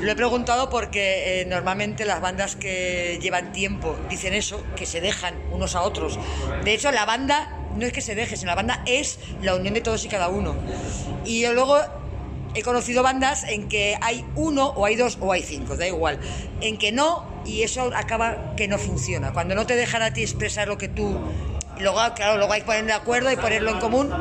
Lo 0.00 0.12
he 0.12 0.16
preguntado 0.16 0.68
porque 0.68 1.40
eh, 1.40 1.46
normalmente 1.46 2.04
las 2.04 2.20
bandas 2.20 2.56
que 2.56 3.18
llevan 3.22 3.52
tiempo 3.52 3.96
dicen 4.10 4.34
eso, 4.34 4.62
que 4.76 4.86
se 4.86 5.00
dejan 5.00 5.34
unos 5.52 5.74
a 5.74 5.82
otros. 5.82 6.18
De 6.64 6.74
hecho, 6.74 6.90
la 6.92 7.06
banda 7.06 7.54
no 7.76 7.86
es 7.86 7.92
que 7.92 8.00
se 8.00 8.14
deje, 8.14 8.36
sino 8.36 8.50
la 8.50 8.56
banda 8.56 8.82
es 8.86 9.18
la 9.42 9.54
unión 9.54 9.74
de 9.74 9.80
todos 9.80 10.04
y 10.04 10.08
cada 10.08 10.28
uno. 10.28 10.54
Y 11.24 11.40
yo 11.42 11.52
luego 11.54 11.78
he 12.54 12.62
conocido 12.62 13.02
bandas 13.02 13.44
en 13.44 13.68
que 13.68 13.96
hay 14.00 14.24
uno 14.34 14.66
o 14.66 14.84
hay 14.84 14.96
dos 14.96 15.18
o 15.20 15.32
hay 15.32 15.42
cinco, 15.42 15.76
da 15.76 15.86
igual. 15.86 16.18
En 16.60 16.76
que 16.78 16.92
no, 16.92 17.26
y 17.46 17.62
eso 17.62 17.90
acaba 17.94 18.54
que 18.56 18.68
no 18.68 18.78
funciona. 18.78 19.32
Cuando 19.32 19.54
no 19.54 19.66
te 19.66 19.76
dejan 19.76 20.02
a 20.02 20.12
ti 20.12 20.22
expresar 20.22 20.68
lo 20.68 20.76
que 20.76 20.88
tú... 20.88 21.18
Luego, 21.80 22.00
claro, 22.14 22.36
luego 22.36 22.52
hay 22.52 22.60
que 22.60 22.66
poner 22.66 22.84
de 22.84 22.92
acuerdo 22.92 23.30
y 23.30 23.36
ponerlo 23.36 23.70
en 23.70 23.78
común 23.78 24.12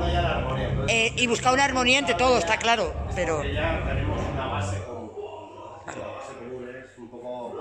eh, 0.87 1.13
y 1.15 1.27
buscar 1.27 1.53
una 1.53 1.65
armonía 1.65 1.99
entre 1.99 2.15
todos, 2.15 2.39
está 2.39 2.57
claro. 2.57 2.93
Pero 3.15 3.41
que 3.41 3.53
ya 3.53 3.83
tenemos 3.85 4.21
una 4.33 4.47
base 4.47 4.77
común. 4.83 5.11
La 5.85 5.93
base 5.93 6.33
común 6.37 6.69
es 6.69 6.97
un 6.97 7.09
poco 7.09 7.55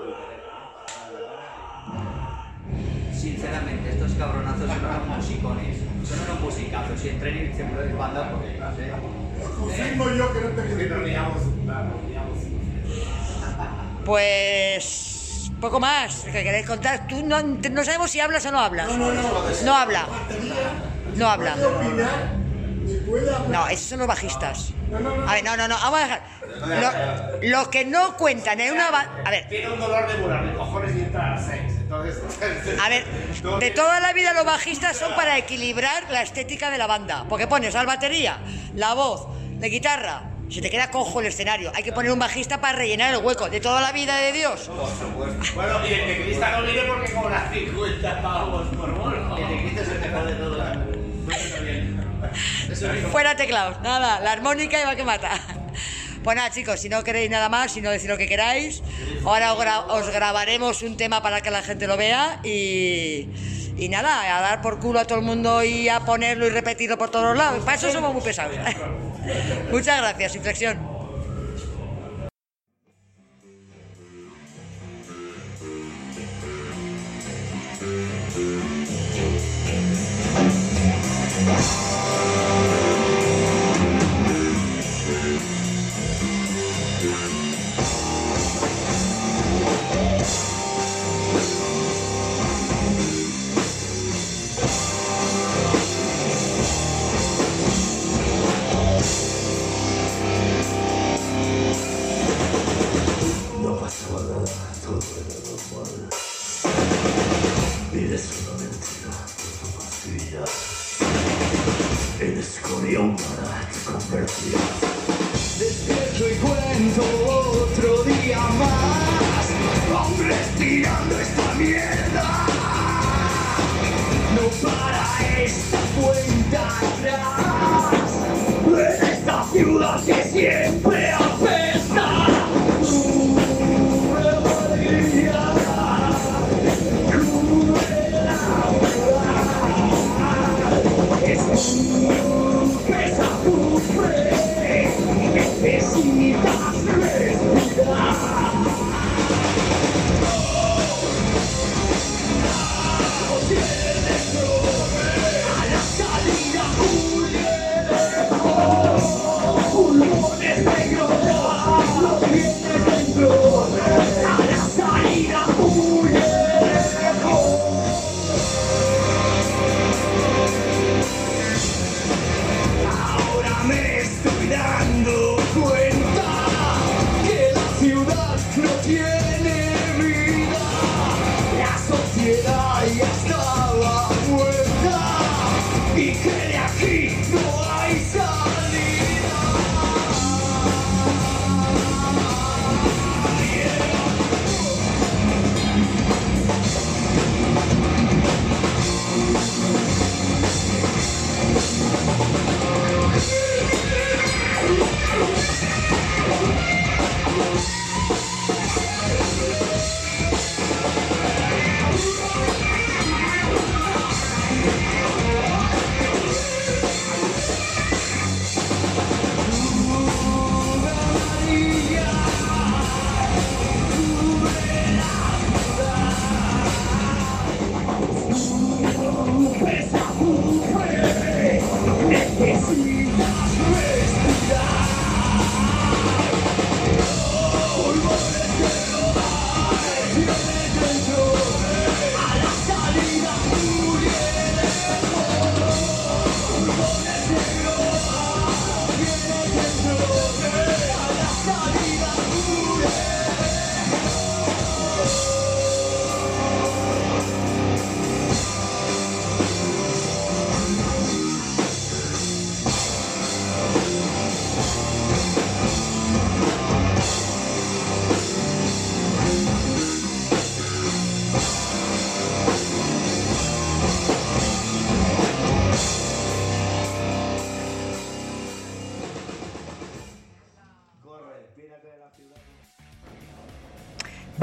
Sinceramente, 3.13 3.89
estos 3.89 4.11
cabronazos 4.13 4.69
son 4.69 4.85
unos 4.85 5.17
musicones. 5.17 5.77
Son 6.07 6.19
unos 6.19 6.39
musicazos. 6.39 7.03
Y 7.03 7.09
entren 7.09 7.51
y 7.51 7.55
siempre 7.55 7.85
les 7.87 7.97
banda 7.97 8.31
porque 8.31 8.57
no 8.57 8.75
sé. 8.75 8.91
Yo 10.17 10.33
que 10.33 10.39
no 10.41 10.49
te. 10.49 10.67
Pues 14.05 15.16
poco 15.59 15.79
más 15.79 16.23
que 16.23 16.43
queréis 16.43 16.65
contar. 16.67 17.07
Tú 17.07 17.23
no, 17.25 17.41
no 17.41 17.83
sabemos 17.83 18.11
si 18.11 18.19
hablas 18.19 18.45
o 18.45 18.51
no 18.51 18.59
hablas. 18.59 18.87
No, 18.89 18.97
no, 18.97 19.13
no. 19.13 19.31
No 19.63 19.75
habla. 19.75 20.07
No 21.15 21.29
habla. 21.29 21.55
No, 23.49 23.67
esos 23.67 23.87
son 23.87 23.99
los 23.99 24.07
bajistas. 24.07 24.71
A 25.27 25.33
ver, 25.33 25.43
no, 25.43 25.57
no, 25.57 25.67
no. 25.67 25.75
Vamos 25.75 25.99
a 25.99 26.03
dejar. 26.03 26.21
Lo- 27.41 27.49
Los 27.49 27.67
que 27.67 27.85
no 27.85 28.15
cuentan 28.15 28.59
en 28.61 28.73
una. 28.73 28.87
A 29.25 29.29
ver, 29.29 29.47
Tiene 29.49 29.69
un 29.69 29.79
dolor 29.79 30.07
de 30.07 30.47
de 30.47 30.53
cojones 30.57 30.95
y 30.95 30.99
entra 31.01 31.33
a 31.33 31.35
las 31.35 31.45
seis. 31.45 31.73
A 32.81 32.89
ver. 32.89 33.05
De 33.59 33.71
toda 33.71 33.99
la 33.99 34.13
vida 34.13 34.33
los 34.33 34.45
bajistas 34.45 34.97
son 34.97 35.15
para 35.15 35.37
equilibrar 35.37 36.03
la 36.09 36.21
estética 36.21 36.69
de 36.69 36.77
la 36.77 36.87
banda. 36.87 37.25
Porque 37.29 37.47
pones 37.47 37.75
al 37.75 37.85
batería, 37.85 38.39
la 38.75 38.93
voz, 38.93 39.27
la 39.59 39.67
guitarra. 39.67 40.21
Se 40.49 40.61
te 40.61 40.69
queda 40.69 40.89
cojo 40.91 41.19
el 41.19 41.27
escenario. 41.27 41.71
Hay 41.75 41.83
que 41.83 41.91
poner 41.91 42.11
un 42.11 42.19
bajista 42.19 42.61
para 42.61 42.77
rellenar 42.77 43.13
el 43.13 43.19
hueco. 43.21 43.49
De 43.49 43.59
toda 43.59 43.81
la 43.81 43.91
vida 43.91 44.15
de 44.17 44.31
Dios. 44.31 44.69
Bueno, 45.55 45.85
y 45.87 45.93
el 45.93 46.05
teclista 46.07 46.51
no 46.57 46.63
viene 46.65 46.81
porque 46.87 47.11
cobra 47.13 47.49
50 47.53 48.21
pavos 48.21 48.67
por 48.75 48.91
bolo. 48.97 49.37
El 49.37 49.47
teclista 49.47 49.81
es 49.81 49.87
el 49.89 49.99
mejor 49.99 50.25
de 50.25 50.33
todos. 50.35 50.67
Fuera 53.11 53.35
teclados, 53.35 53.81
nada, 53.81 54.19
la 54.19 54.31
armónica 54.31 54.77
va 54.85 54.95
que 54.95 55.03
mata. 55.03 55.31
Pues 56.23 56.35
nada, 56.35 56.49
chicos, 56.51 56.79
si 56.81 56.89
no 56.89 57.03
queréis 57.03 57.29
nada 57.29 57.47
más, 57.47 57.71
si 57.71 57.79
no 57.79 57.89
decir 57.89 58.09
lo 58.09 58.17
que 58.17 58.27
queráis, 58.27 58.81
ahora 59.23 59.53
os, 59.53 59.59
gra- 59.63 59.85
os 59.87 60.09
grabaremos 60.09 60.81
un 60.81 60.97
tema 60.97 61.21
para 61.21 61.39
que 61.41 61.49
la 61.51 61.61
gente 61.63 61.87
lo 61.87 61.95
vea 61.95 62.41
y, 62.43 63.29
y 63.77 63.87
nada, 63.89 64.37
a 64.37 64.41
dar 64.41 64.61
por 64.61 64.79
culo 64.79 64.99
a 64.99 65.05
todo 65.05 65.19
el 65.19 65.23
mundo 65.25 65.63
y 65.63 65.87
a 65.87 66.01
ponerlo 66.01 66.45
y 66.45 66.49
repetirlo 66.49 66.97
por 66.97 67.11
todos 67.11 67.37
lados. 67.37 67.63
Para 67.63 67.77
eso 67.77 67.91
somos 67.91 68.11
muy 68.13 68.21
pesados. 68.21 68.55
Muchas 69.71 69.97
gracias, 69.99 70.35
Inflexión. 70.35 70.96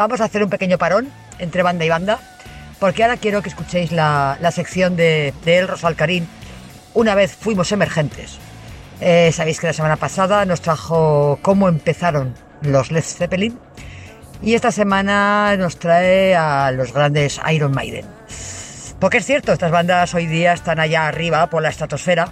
Vamos 0.04 0.20
a 0.20 0.24
hacer 0.24 0.44
un 0.44 0.50
pequeño 0.50 0.76
parón 0.76 1.08
entre 1.38 1.62
banda 1.62 1.82
y 1.82 1.88
banda, 1.88 2.18
porque 2.78 3.02
ahora 3.04 3.16
quiero 3.16 3.40
que 3.40 3.48
escuchéis 3.48 3.90
la, 3.90 4.36
la 4.38 4.50
sección 4.50 4.96
de, 4.96 5.32
de 5.46 5.56
El 5.56 5.66
Rosalcarín. 5.66 6.28
Una 6.92 7.14
vez 7.14 7.34
fuimos 7.34 7.72
emergentes. 7.72 8.36
Eh, 9.00 9.32
Sabéis 9.32 9.60
que 9.60 9.68
la 9.68 9.72
semana 9.72 9.96
pasada 9.96 10.44
nos 10.44 10.60
trajo 10.60 11.38
cómo 11.40 11.70
empezaron 11.70 12.34
los 12.60 12.90
Led 12.90 13.02
Zeppelin. 13.02 13.58
Y 14.42 14.52
esta 14.52 14.72
semana 14.72 15.56
nos 15.56 15.78
trae 15.78 16.36
a 16.36 16.70
los 16.70 16.92
grandes 16.92 17.40
Iron 17.50 17.72
Maiden. 17.72 18.04
Porque 19.00 19.16
es 19.16 19.24
cierto, 19.24 19.54
estas 19.54 19.70
bandas 19.70 20.12
hoy 20.12 20.26
día 20.26 20.52
están 20.52 20.80
allá 20.80 21.08
arriba 21.08 21.48
por 21.48 21.62
la 21.62 21.70
estratosfera, 21.70 22.28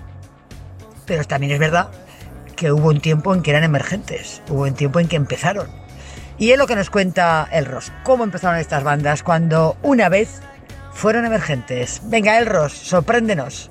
pero 1.06 1.24
también 1.24 1.52
es 1.52 1.58
verdad 1.58 1.88
que 2.54 2.70
hubo 2.70 2.90
un 2.90 3.00
tiempo 3.00 3.32
en 3.32 3.40
que 3.42 3.50
eran 3.52 3.64
emergentes, 3.64 4.42
hubo 4.50 4.64
un 4.64 4.74
tiempo 4.74 5.00
en 5.00 5.08
que 5.08 5.16
empezaron. 5.16 5.81
Y 6.38 6.50
es 6.50 6.58
lo 6.58 6.66
que 6.66 6.76
nos 6.76 6.90
cuenta 6.90 7.48
Elros, 7.52 7.92
cómo 8.02 8.24
empezaron 8.24 8.58
estas 8.58 8.82
bandas 8.82 9.22
cuando 9.22 9.76
una 9.82 10.08
vez 10.08 10.40
fueron 10.92 11.24
emergentes. 11.24 12.00
Venga, 12.04 12.38
Elros, 12.38 12.72
sorpréndenos. 12.72 13.70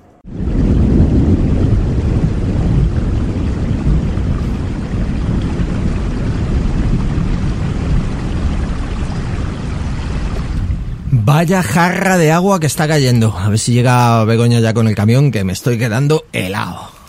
Vaya 11.14 11.62
jarra 11.62 12.18
de 12.18 12.32
agua 12.32 12.60
que 12.60 12.68
está 12.68 12.88
cayendo. 12.88 13.38
A 13.38 13.50
ver 13.50 13.60
si 13.60 13.74
llega 13.74 14.24
Begoña 14.26 14.60
ya 14.60 14.74
con 14.74 14.88
el 14.88 14.96
camión, 14.96 15.32
que 15.32 15.44
me 15.44 15.54
estoy 15.54 15.78
quedando 15.78 16.24
helado. 16.34 17.01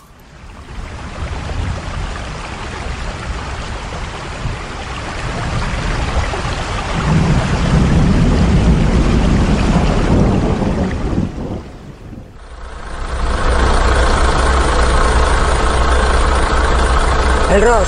Elros, 17.63 17.87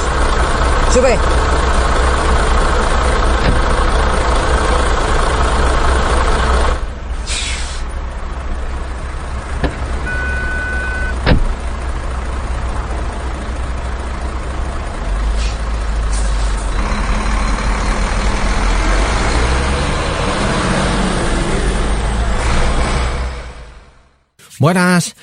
sube. 0.94 1.18
Buenas. 24.58 25.16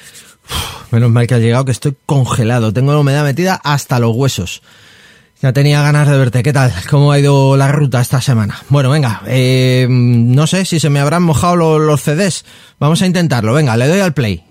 Menos 0.92 1.10
mal 1.10 1.26
que 1.26 1.34
has 1.34 1.40
llegado, 1.40 1.64
que 1.64 1.72
estoy 1.72 1.96
congelado. 2.06 2.72
Tengo 2.72 2.92
la 2.92 2.98
humedad 2.98 3.24
metida 3.24 3.60
hasta 3.64 3.98
los 3.98 4.14
huesos. 4.14 4.62
Ya 5.40 5.52
tenía 5.52 5.82
ganas 5.82 6.06
de 6.08 6.16
verte. 6.16 6.42
¿Qué 6.44 6.52
tal? 6.52 6.72
¿Cómo 6.88 7.10
ha 7.10 7.18
ido 7.18 7.56
la 7.56 7.72
ruta 7.72 8.00
esta 8.00 8.20
semana? 8.20 8.60
Bueno, 8.68 8.90
venga. 8.90 9.22
eh, 9.26 9.86
no 9.90 10.46
sé 10.46 10.64
si 10.64 10.78
se 10.78 10.90
me 10.90 11.00
habrán 11.00 11.22
mojado 11.24 11.56
lo- 11.56 11.78
los 11.80 12.02
CDs. 12.02 12.44
Vamos 12.78 13.02
a 13.02 13.06
intentarlo. 13.06 13.52
Venga, 13.52 13.76
le 13.76 13.88
doy 13.88 13.98
al 14.00 14.14
play. 14.14 14.44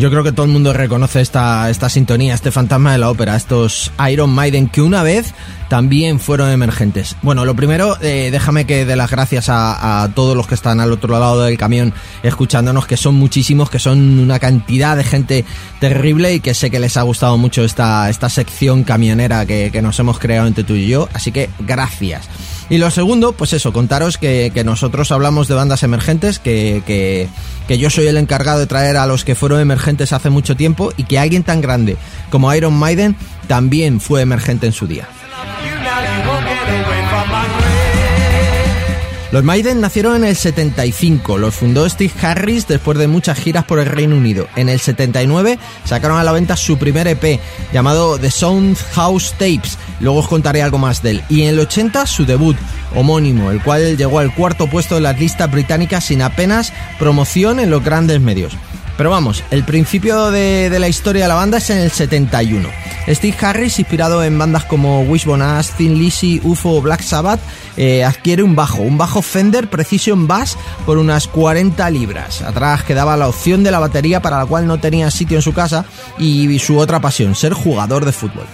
Yo 0.00 0.08
creo 0.08 0.24
que 0.24 0.32
todo 0.32 0.46
el 0.46 0.52
mundo 0.52 0.72
reconoce 0.72 1.20
esta, 1.20 1.68
esta 1.68 1.90
sintonía, 1.90 2.32
este 2.32 2.50
fantasma 2.50 2.92
de 2.92 2.96
la 2.96 3.10
ópera, 3.10 3.36
estos 3.36 3.92
Iron 4.10 4.30
Maiden 4.30 4.66
que 4.66 4.80
una 4.80 5.02
vez 5.02 5.34
también 5.68 6.18
fueron 6.18 6.48
emergentes. 6.48 7.18
Bueno, 7.20 7.44
lo 7.44 7.54
primero, 7.54 7.98
eh, 8.00 8.30
déjame 8.32 8.64
que 8.64 8.86
dé 8.86 8.96
las 8.96 9.10
gracias 9.10 9.50
a, 9.50 10.02
a 10.02 10.08
todos 10.14 10.34
los 10.34 10.46
que 10.46 10.54
están 10.54 10.80
al 10.80 10.90
otro 10.90 11.18
lado 11.18 11.42
del 11.42 11.58
camión 11.58 11.92
escuchándonos, 12.22 12.86
que 12.86 12.96
son 12.96 13.16
muchísimos, 13.16 13.68
que 13.68 13.78
son 13.78 14.18
una 14.18 14.38
cantidad 14.38 14.96
de 14.96 15.04
gente 15.04 15.44
terrible 15.80 16.32
y 16.32 16.40
que 16.40 16.54
sé 16.54 16.70
que 16.70 16.80
les 16.80 16.96
ha 16.96 17.02
gustado 17.02 17.36
mucho 17.36 17.62
esta, 17.62 18.08
esta 18.08 18.30
sección 18.30 18.84
camionera 18.84 19.44
que, 19.44 19.68
que 19.70 19.82
nos 19.82 19.98
hemos 19.98 20.18
creado 20.18 20.46
entre 20.46 20.64
tú 20.64 20.76
y 20.76 20.88
yo. 20.88 21.10
Así 21.12 21.30
que 21.30 21.50
gracias. 21.58 22.26
Y 22.70 22.78
lo 22.78 22.90
segundo, 22.90 23.32
pues 23.32 23.52
eso, 23.52 23.72
contaros 23.72 24.16
que, 24.16 24.52
que 24.54 24.62
nosotros 24.62 25.10
hablamos 25.10 25.48
de 25.48 25.54
bandas 25.54 25.82
emergentes, 25.82 26.38
que, 26.38 26.84
que, 26.86 27.28
que 27.66 27.78
yo 27.78 27.90
soy 27.90 28.06
el 28.06 28.16
encargado 28.16 28.60
de 28.60 28.68
traer 28.68 28.96
a 28.96 29.06
los 29.06 29.24
que 29.24 29.34
fueron 29.34 29.60
emergentes 29.60 29.89
hace 29.98 30.30
mucho 30.30 30.56
tiempo 30.56 30.92
y 30.96 31.04
que 31.04 31.18
alguien 31.18 31.42
tan 31.42 31.60
grande 31.60 31.96
como 32.30 32.52
Iron 32.54 32.74
Maiden 32.74 33.16
también 33.46 34.00
fue 34.00 34.22
emergente 34.22 34.66
en 34.66 34.72
su 34.72 34.86
día. 34.86 35.08
Los 39.32 39.44
Maiden 39.44 39.80
nacieron 39.80 40.16
en 40.16 40.24
el 40.24 40.34
75, 40.34 41.38
los 41.38 41.54
fundó 41.54 41.88
Steve 41.88 42.12
Harris 42.20 42.66
después 42.66 42.98
de 42.98 43.06
muchas 43.06 43.38
giras 43.38 43.64
por 43.64 43.78
el 43.78 43.86
Reino 43.86 44.16
Unido. 44.16 44.48
En 44.56 44.68
el 44.68 44.80
79 44.80 45.56
sacaron 45.84 46.18
a 46.18 46.24
la 46.24 46.32
venta 46.32 46.56
su 46.56 46.78
primer 46.78 47.06
EP 47.06 47.38
llamado 47.72 48.18
The 48.18 48.28
Sound 48.28 48.76
House 48.94 49.32
Tapes, 49.38 49.78
luego 50.00 50.18
os 50.18 50.26
contaré 50.26 50.62
algo 50.62 50.78
más 50.78 51.00
de 51.04 51.12
él. 51.12 51.22
Y 51.28 51.42
en 51.42 51.50
el 51.50 51.60
80 51.60 52.06
su 52.06 52.26
debut 52.26 52.56
homónimo, 52.96 53.52
el 53.52 53.62
cual 53.62 53.96
llegó 53.96 54.18
al 54.18 54.34
cuarto 54.34 54.66
puesto 54.66 54.96
de 54.96 55.02
las 55.02 55.20
listas 55.20 55.48
británicas 55.48 56.06
sin 56.06 56.22
apenas 56.22 56.72
promoción 56.98 57.60
en 57.60 57.70
los 57.70 57.84
grandes 57.84 58.20
medios. 58.20 58.54
Pero 59.00 59.08
vamos, 59.08 59.42
el 59.50 59.64
principio 59.64 60.30
de, 60.30 60.76
la 60.78 60.86
historia 60.86 61.22
de 61.22 61.28
la 61.28 61.34
banda 61.34 61.56
es 61.56 61.70
en 61.70 61.78
el 61.78 61.90
71. 61.90 62.68
Steve 63.08 63.34
Harris, 63.40 63.78
inspirado 63.78 64.22
en 64.22 64.38
bandas 64.38 64.66
como 64.66 65.00
Wishbone 65.00 65.42
Ash, 65.42 65.68
Thin 65.68 65.98
Lizzy, 65.98 66.38
UFO 66.44 66.72
o 66.76 66.82
Black 66.82 67.00
Sabbath, 67.00 67.40
eh, 67.78 68.04
adquiere 68.04 68.42
un 68.42 68.54
bajo, 68.54 68.82
un 68.82 68.98
bajo 68.98 69.22
Fender 69.22 69.70
Precision 69.70 70.26
Bass 70.26 70.58
por 70.84 70.98
unas 70.98 71.28
40 71.28 71.88
libras. 71.88 72.42
Atrás 72.42 72.82
quedaba 72.82 73.16
la 73.16 73.28
opción 73.28 73.64
de 73.64 73.70
la 73.70 73.78
batería 73.78 74.20
para 74.20 74.36
la 74.36 74.44
cual 74.44 74.66
no 74.66 74.78
tenía 74.80 75.10
sitio 75.10 75.38
en 75.38 75.42
su 75.42 75.54
casa 75.54 75.86
y 76.18 76.58
su 76.58 76.76
otra 76.76 77.00
pasión, 77.00 77.34
ser 77.34 77.54
jugador 77.54 78.04
de 78.04 78.12
fútbol. 78.12 78.44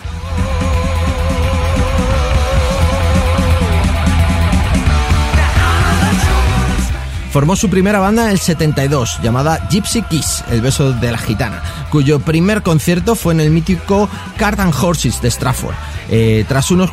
Formó 7.37 7.55
su 7.55 7.69
primera 7.69 7.99
banda 7.99 8.25
en 8.25 8.31
el 8.31 8.39
72, 8.39 9.21
llamada 9.23 9.69
Gypsy 9.69 10.01
Kiss, 10.01 10.43
el 10.51 10.63
beso 10.63 10.93
de 10.93 11.13
la 11.13 11.19
gitana, 11.19 11.63
cuyo 11.91 12.19
primer 12.19 12.63
concierto 12.63 13.15
fue 13.15 13.35
en 13.35 13.41
el 13.41 13.51
mítico 13.51 14.09
Cart 14.39 14.59
and 14.59 14.73
Horses 14.75 15.21
de 15.21 15.31
Stratford. 15.31 15.75
Eh, 16.09 16.47
tras 16.49 16.71
unos, 16.71 16.93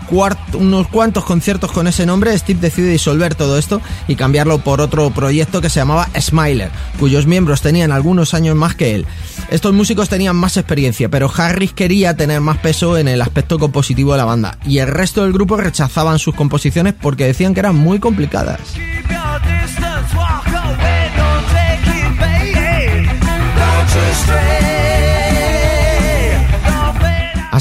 unos 0.51 0.87
cuantos 0.89 1.23
conciertos 1.23 1.71
con 1.71 1.87
ese 1.87 2.05
nombre, 2.05 2.37
Steve 2.37 2.59
decide 2.59 2.89
disolver 2.89 3.35
todo 3.35 3.57
esto 3.57 3.79
y 4.09 4.17
cambiarlo 4.17 4.57
por 4.57 4.81
otro 4.81 5.11
proyecto 5.11 5.61
que 5.61 5.69
se 5.69 5.79
llamaba 5.79 6.09
Smiler, 6.19 6.71
cuyos 6.99 7.25
miembros 7.25 7.61
tenían 7.61 7.93
algunos 7.93 8.33
años 8.33 8.57
más 8.57 8.75
que 8.75 8.95
él. 8.95 9.05
Estos 9.49 9.71
músicos 9.71 10.09
tenían 10.09 10.35
más 10.35 10.57
experiencia, 10.57 11.07
pero 11.07 11.31
Harris 11.33 11.71
quería 11.71 12.17
tener 12.17 12.41
más 12.41 12.57
peso 12.57 12.97
en 12.97 13.07
el 13.07 13.21
aspecto 13.21 13.59
compositivo 13.59 14.11
de 14.11 14.17
la 14.17 14.25
banda, 14.25 14.57
y 14.65 14.79
el 14.79 14.89
resto 14.89 15.23
del 15.23 15.31
grupo 15.31 15.55
rechazaban 15.55 16.19
sus 16.19 16.35
composiciones 16.35 16.95
porque 17.01 17.27
decían 17.27 17.53
que 17.53 17.61
eran 17.61 17.77
muy 17.77 17.99
complicadas. 17.99 18.59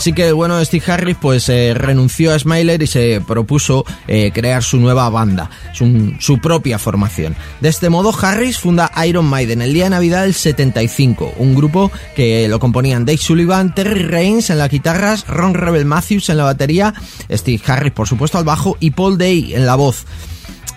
Así 0.02 0.14
que 0.14 0.32
bueno, 0.32 0.64
Steve 0.64 0.82
Harris 0.90 1.16
pues 1.20 1.48
eh, 1.48 1.74
renunció 1.74 2.34
a 2.34 2.38
Smiler 2.38 2.82
y 2.82 2.88
se 2.88 3.22
propuso 3.24 3.84
eh, 4.08 4.32
crear 4.34 4.64
su 4.64 4.78
nueva 4.78 5.08
banda, 5.10 5.48
su, 5.74 6.14
su, 6.18 6.38
propia 6.38 6.80
formación. 6.80 7.36
De 7.60 7.68
este 7.68 7.88
modo, 7.88 8.12
Harris 8.20 8.58
funda 8.58 8.90
Iron 9.06 9.26
Maiden 9.26 9.62
el 9.62 9.72
día 9.72 9.84
de 9.84 9.90
Navidad 9.90 10.22
del 10.22 10.34
75, 10.34 11.34
un 11.36 11.54
grupo 11.54 11.92
que 12.16 12.48
lo 12.48 12.58
componían 12.58 13.04
Dave 13.04 13.18
Sullivan, 13.18 13.76
Terry 13.76 14.02
Reigns 14.02 14.50
en 14.50 14.58
las 14.58 14.70
guitarras, 14.70 15.24
Ron 15.28 15.54
Rebel 15.54 15.84
Matthews 15.84 16.30
en 16.30 16.38
la 16.38 16.44
batería, 16.44 16.94
Steve 17.30 17.62
Harris 17.64 17.92
por 17.92 18.08
supuesto 18.08 18.38
al 18.38 18.44
bajo 18.44 18.76
y 18.80 18.90
Paul 18.90 19.18
Day 19.18 19.54
en 19.54 19.66
la 19.66 19.76
voz. 19.76 20.04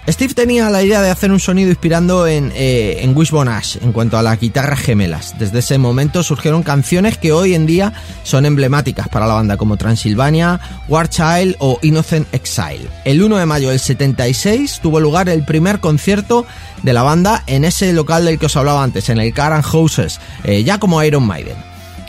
Steve 0.08 0.36
tenía 0.36 0.70
la 0.70 0.84
idea 0.84 1.02
de 1.02 1.10
hacer 1.10 1.32
un 1.32 1.40
sonido 1.40 1.70
inspirando 1.70 2.28
en, 2.28 2.52
eh, 2.54 3.12
Wishbone 3.16 3.50
Ash 3.50 3.78
en 3.82 3.92
cuanto 3.92 4.20
a 4.20 4.22
las 4.22 4.40
guitarras 4.40 4.80
gemelas. 4.80 5.34
Desde 5.40 5.60
ese 5.60 5.80
momento 5.80 6.22
surgieron 6.22 6.62
canciones 6.62 7.18
que 7.18 7.32
hoy 7.32 7.56
en 7.56 7.66
día 7.66 7.92
son 8.22 8.46
emblemáticas 8.46 9.10
para 9.10 9.26
la 9.26 9.34
banda, 9.34 9.58
como 9.58 9.78
Transilvania, 9.78 10.60
War 10.88 11.10
Child 11.10 11.56
o 11.58 11.80
Innocent 11.82 12.32
Exile. 12.36 12.88
El 13.04 13.24
1 13.24 13.38
de 13.38 13.46
mayo 13.48 13.70
del 13.70 13.80
76 13.80 14.80
tuvo 14.84 15.00
lugar 15.00 15.28
el 15.28 15.44
primer 15.44 15.80
concierto 15.80 16.46
de 16.84 16.94
la 16.94 17.02
banda 17.02 17.44
en 17.48 17.66
ese 17.66 17.92
local 17.92 18.26
del 18.26 18.38
que 18.38 18.46
os 18.46 18.56
hablaba 18.56 18.84
antes, 18.84 19.10
en 19.10 19.18
el 19.18 19.34
Caran 19.34 19.64
Houses, 19.64 20.20
eh, 20.44 20.64
ya 20.64 20.78
como 20.78 21.02
Iron 21.02 21.26
Maiden. 21.26 21.58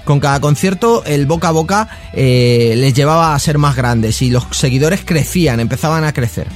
Con 0.05 0.21
cada 0.21 0.39
concierto 0.41 1.03
el 1.07 1.25
boca 1.25 1.49
a 1.49 1.53
boca 1.53 1.89
eh, 2.13 2.75
les 2.77 2.93
llevaba 2.93 3.35
a 3.35 3.39
ser 3.39 3.57
más 3.57 3.75
grandes 3.75 4.21
y 4.21 4.29
los 4.29 4.47
seguidores 4.51 5.01
crecían, 5.03 5.61
empezaban 5.61 6.05
a 6.05 6.13
crecer. 6.13 6.47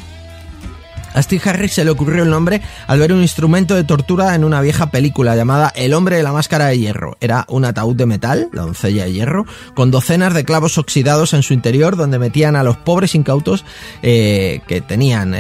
A 1.13 1.23
Steve 1.23 1.43
Harris 1.45 1.73
se 1.73 1.85
le 1.85 1.91
ocurrió 1.91 2.23
el 2.23 2.31
nombre 2.31 2.63
al 2.87 2.99
ver 2.99 3.13
un 3.13 3.23
instrumento 3.23 3.75
de 3.75 3.85
tortura 3.85 4.35
en 4.35 4.45
una 4.45 4.61
vieja 4.61 4.91
película 4.91 5.35
llamada 5.35 5.73
El 5.75 5.93
hombre 5.95 6.17
de 6.17 6.23
la 6.23 6.33
máscara 6.33 6.67
de 6.67 6.79
hierro. 6.79 7.17
Era 7.21 7.45
un 7.49 7.65
ataúd 7.65 7.97
de 7.97 8.07
metal, 8.07 8.49
la 8.53 8.63
doncella 8.63 9.05
de 9.05 9.13
hierro, 9.13 9.47
con 9.75 9.91
docenas 9.91 10.35
de 10.35 10.45
clavos 10.45 10.79
oxidados 10.79 11.35
en 11.35 11.43
su 11.43 11.53
interior 11.53 11.97
donde 11.97 12.19
metían 12.19 12.55
a 12.55 12.63
los 12.63 12.77
pobres 12.77 13.15
incautos 13.15 13.65
eh, 14.03 14.61
que 14.67 14.81
tenían 14.81 15.35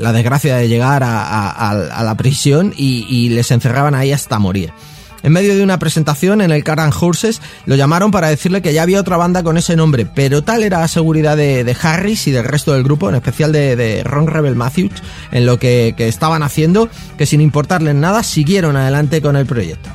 la 0.00 0.12
desgracia 0.12 0.56
de 0.56 0.68
llegar 0.68 1.02
a 1.04 2.02
la 2.04 2.14
prisión 2.16 2.74
y, 2.76 3.06
y 3.08 3.28
les 3.28 3.50
encerraban 3.50 3.94
ahí 3.94 4.12
hasta 4.12 4.38
morir. 4.38 4.72
En 5.22 5.32
medio 5.32 5.54
de 5.54 5.62
una 5.62 5.78
presentación 5.78 6.40
en 6.40 6.50
el 6.50 6.64
Caran 6.64 6.92
Horses 6.98 7.40
lo 7.66 7.76
llamaron 7.76 8.10
para 8.10 8.28
decirle 8.28 8.60
que 8.60 8.72
ya 8.72 8.82
había 8.82 9.00
otra 9.00 9.16
banda 9.16 9.42
con 9.42 9.56
ese 9.56 9.76
nombre, 9.76 10.06
pero 10.06 10.42
tal 10.42 10.62
era 10.64 10.80
la 10.80 10.88
seguridad 10.88 11.36
de, 11.36 11.64
de 11.64 11.76
Harris 11.80 12.26
y 12.26 12.32
del 12.32 12.44
resto 12.44 12.72
del 12.72 12.82
grupo, 12.82 13.08
en 13.08 13.14
especial 13.14 13.52
de, 13.52 13.76
de 13.76 14.02
Ron 14.02 14.26
Rebel 14.26 14.56
Matthews, 14.56 14.92
en 15.30 15.46
lo 15.46 15.58
que, 15.58 15.94
que 15.96 16.08
estaban 16.08 16.42
haciendo, 16.42 16.88
que 17.16 17.26
sin 17.26 17.40
importarles 17.40 17.94
nada 17.94 18.22
siguieron 18.22 18.76
adelante 18.76 19.22
con 19.22 19.36
el 19.36 19.46
proyecto. 19.46 19.90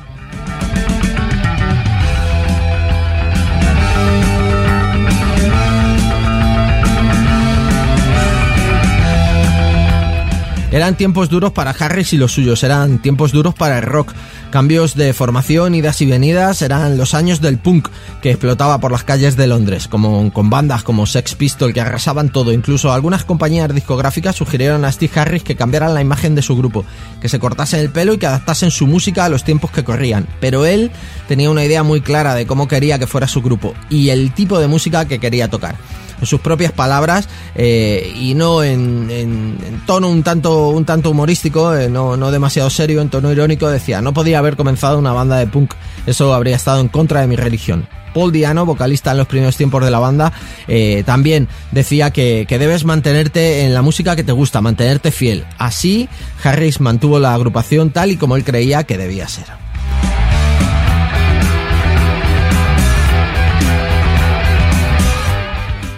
Eran 10.70 10.96
tiempos 10.96 11.30
duros 11.30 11.54
para 11.54 11.72
Harris 11.72 12.14
y 12.14 12.18
los 12.18 12.34
suyos, 12.34 12.62
eran 12.64 13.00
tiempos 13.00 13.32
duros 13.32 13.56
para 13.56 13.78
el 13.80 13.84
rock. 13.84 14.14
Cambios 14.50 14.96
de 14.96 15.14
formación, 15.14 15.76
idas 15.76 16.02
y 16.02 16.06
venidas, 16.06 16.62
eran 16.62 16.98
los 16.98 17.14
años 17.14 17.42
del 17.42 17.58
punk 17.58 17.90
que 18.22 18.32
explotaba 18.32 18.80
por 18.80 18.94
las 18.94 19.04
calles 19.04 19.36
de 19.36 19.46
Londres, 19.46 19.90
como 19.90 20.32
con 20.32 20.50
bandas 20.50 20.84
como 20.84 21.06
Sex 21.06 21.36
Pistol 21.36 21.74
que 21.74 21.82
arrasaban 21.82 22.30
todo. 22.30 22.54
Incluso 22.54 22.94
algunas 22.94 23.26
compañías 23.26 23.74
discográficas 23.74 24.38
sugirieron 24.38 24.86
a 24.86 24.92
Steve 24.92 25.12
Harris 25.20 25.44
que 25.44 25.58
cambiaran 25.58 25.94
la 25.94 26.02
imagen 26.02 26.34
de 26.34 26.42
su 26.42 26.56
grupo, 26.56 26.86
que 27.20 27.28
se 27.28 27.40
cortasen 27.40 27.82
el 27.82 27.90
pelo 27.90 28.14
y 28.14 28.20
que 28.20 28.28
adaptasen 28.28 28.72
su 28.72 28.88
música 28.88 29.26
a 29.26 29.30
los 29.30 29.44
tiempos 29.44 29.70
que 29.72 29.84
corrían. 29.84 30.26
Pero 30.40 30.66
él 30.66 30.92
tenía 31.28 31.50
una 31.50 31.66
idea 31.66 31.84
muy 31.84 32.00
clara 32.00 32.34
de 32.34 32.48
cómo 32.48 32.70
quería 32.70 33.00
que 33.00 33.08
fuera 33.08 33.28
su 33.28 33.42
grupo 33.42 33.74
y 33.90 34.10
el 34.10 34.32
tipo 34.32 34.60
de 34.60 34.68
música 34.68 35.06
que 35.06 35.20
quería 35.20 35.50
tocar 35.50 35.76
en 36.20 36.26
sus 36.26 36.40
propias 36.40 36.72
palabras 36.72 37.28
eh, 37.56 38.14
y 38.16 38.34
no 38.34 38.64
en, 38.64 39.58
tono 39.86 40.10
un 40.10 40.24
tanto, 40.24 40.70
un 40.70 40.86
tanto 40.86 41.12
humorístico, 41.12 41.76
eh, 41.76 41.90
no, 41.90 42.18
no 42.18 42.32
demasiado 42.32 42.70
serio, 42.70 43.02
en 43.02 43.10
tono 43.10 43.32
irónico, 43.32 43.70
decía, 43.70 44.02
no 44.02 44.14
podía 44.14 44.40
haber 44.40 44.56
comenzado 44.56 44.98
una 44.98 45.14
banda 45.14 45.38
de 45.38 45.48
punk, 45.48 45.74
eso 46.06 46.34
habría 46.34 46.56
estado 46.56 46.82
en 46.82 46.88
contra 46.88 47.22
de 47.22 47.28
mi 47.28 47.36
religión. 47.36 47.88
Paul 48.14 48.32
Diano, 48.32 48.66
vocalista 48.66 49.12
en 49.12 49.18
los 49.18 49.28
primeros 49.28 49.58
tiempos 49.58 49.84
de 49.84 49.92
la 49.92 50.00
banda, 50.00 50.34
eh, 50.68 51.04
también 51.06 51.48
decía 51.72 52.10
que, 52.10 52.46
que, 52.48 52.58
debes 52.58 52.84
mantenerte 52.84 53.64
en 53.64 53.76
la 53.76 53.84
música 53.84 54.16
que 54.16 54.24
te 54.24 54.32
gusta, 54.32 54.60
mantenerte 54.60 55.12
fiel. 55.12 55.46
Así, 55.60 56.10
Harris 56.44 56.80
mantuvo 56.80 57.20
la 57.20 57.36
agrupación 57.36 57.92
tal 57.92 58.12
y 58.12 58.18
como 58.18 58.36
él 58.36 58.44
creía 58.44 58.86
que 58.86 58.98
debía 58.98 59.28
ser. 59.28 59.67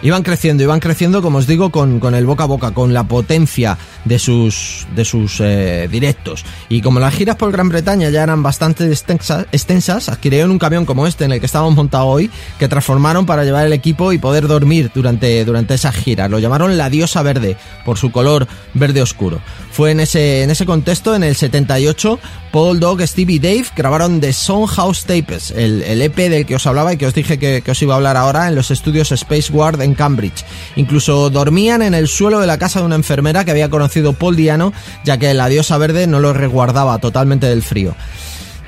Iban 0.02 0.24
creciendo, 0.24 0.64
iban 0.64 0.80
creciendo, 0.80 1.22
como 1.22 1.40
os 1.40 1.48
digo, 1.48 1.70
con, 1.72 2.00
con 2.00 2.16
el 2.16 2.26
boca 2.26 2.44
a 2.44 2.48
boca, 2.48 2.72
con 2.72 2.94
la 2.94 3.04
potencia 3.04 3.78
de 4.06 4.20
sus, 4.20 4.88
de 4.96 5.06
sus 5.06 5.40
eh, 5.40 5.88
directos. 5.92 6.46
Y 6.70 6.82
como 6.82 7.00
las 7.00 7.14
giras 7.14 7.36
por 7.36 7.52
Gran 7.52 7.70
Bretaña 7.70 8.10
ya 8.10 8.24
eran 8.24 8.44
bastante 8.44 8.86
extensas, 8.88 9.46
extensas, 9.52 10.10
adquirieron 10.10 10.52
un 10.52 10.60
camión 10.60 10.86
como 10.86 11.08
este 11.08 11.26
en 11.26 11.32
el 11.32 11.40
que 11.40 11.46
estábamos 11.46 11.76
montados 11.76 12.08
hoy, 12.08 12.30
que 12.58 12.68
transformaron 12.68 13.26
para 13.26 13.44
llevar 13.44 13.66
el 13.66 13.74
equipo 13.74 14.14
y 14.14 14.18
poder 14.18 14.48
dormir 14.48 14.92
durante, 14.94 15.44
durante 15.46 15.74
esas 15.74 15.96
giras. 15.96 16.30
Lo 16.30 16.40
llamaron 16.40 16.78
la 16.78 16.90
diosa 16.90 17.22
verde, 17.22 17.58
por 17.86 17.98
su 17.98 18.12
color 18.12 18.48
verde 18.74 19.02
oscuro. 19.02 19.40
Fue 19.72 19.92
en 19.92 20.00
ese, 20.00 20.44
en 20.44 20.50
ese 20.50 20.66
contexto, 20.66 21.16
en 21.16 21.24
el 21.24 21.36
78, 21.36 22.20
Paul, 22.52 22.80
Dog, 22.80 23.02
Steve 23.02 23.34
y 23.34 23.40
Dave 23.40 23.66
grabaron 23.76 24.20
The 24.20 24.34
House 24.34 25.06
Tapes, 25.06 25.52
el, 25.52 25.84
el, 25.84 26.02
EP 26.02 26.16
del 26.16 26.46
que 26.46 26.56
os 26.56 26.66
hablaba 26.66 26.94
y 26.94 26.98
que 26.98 27.06
os 27.06 27.14
dije 27.14 27.38
que, 27.38 27.64
os 27.70 27.82
iba 27.82 27.94
a 27.94 27.98
hablar 27.98 28.18
ahora 28.18 28.48
en 28.48 28.56
los 28.56 28.72
estudios 28.72 29.12
Space 29.12 29.52
Guard 29.52 29.82
en 29.82 29.94
Cambridge. 29.94 30.44
Incluso 30.76 31.30
dormían 31.30 31.82
en 31.82 31.94
el 31.94 32.08
suelo 32.08 32.40
de 32.40 32.48
la 32.48 32.58
casa 32.58 32.80
de 32.80 32.86
una 32.86 32.96
enfermera 32.96 33.46
que 33.46 33.52
había 33.52 33.70
conocido 33.70 33.89
Paul 34.18 34.36
Diano, 34.36 34.74
ya 35.04 35.18
que 35.18 35.34
la 35.34 35.48
diosa 35.50 35.78
verde 35.78 36.08
no 36.08 36.20
lo 36.20 36.34
resguardaba 36.34 36.98
totalmente 37.00 37.48
del 37.48 37.64
frío. 37.64 37.96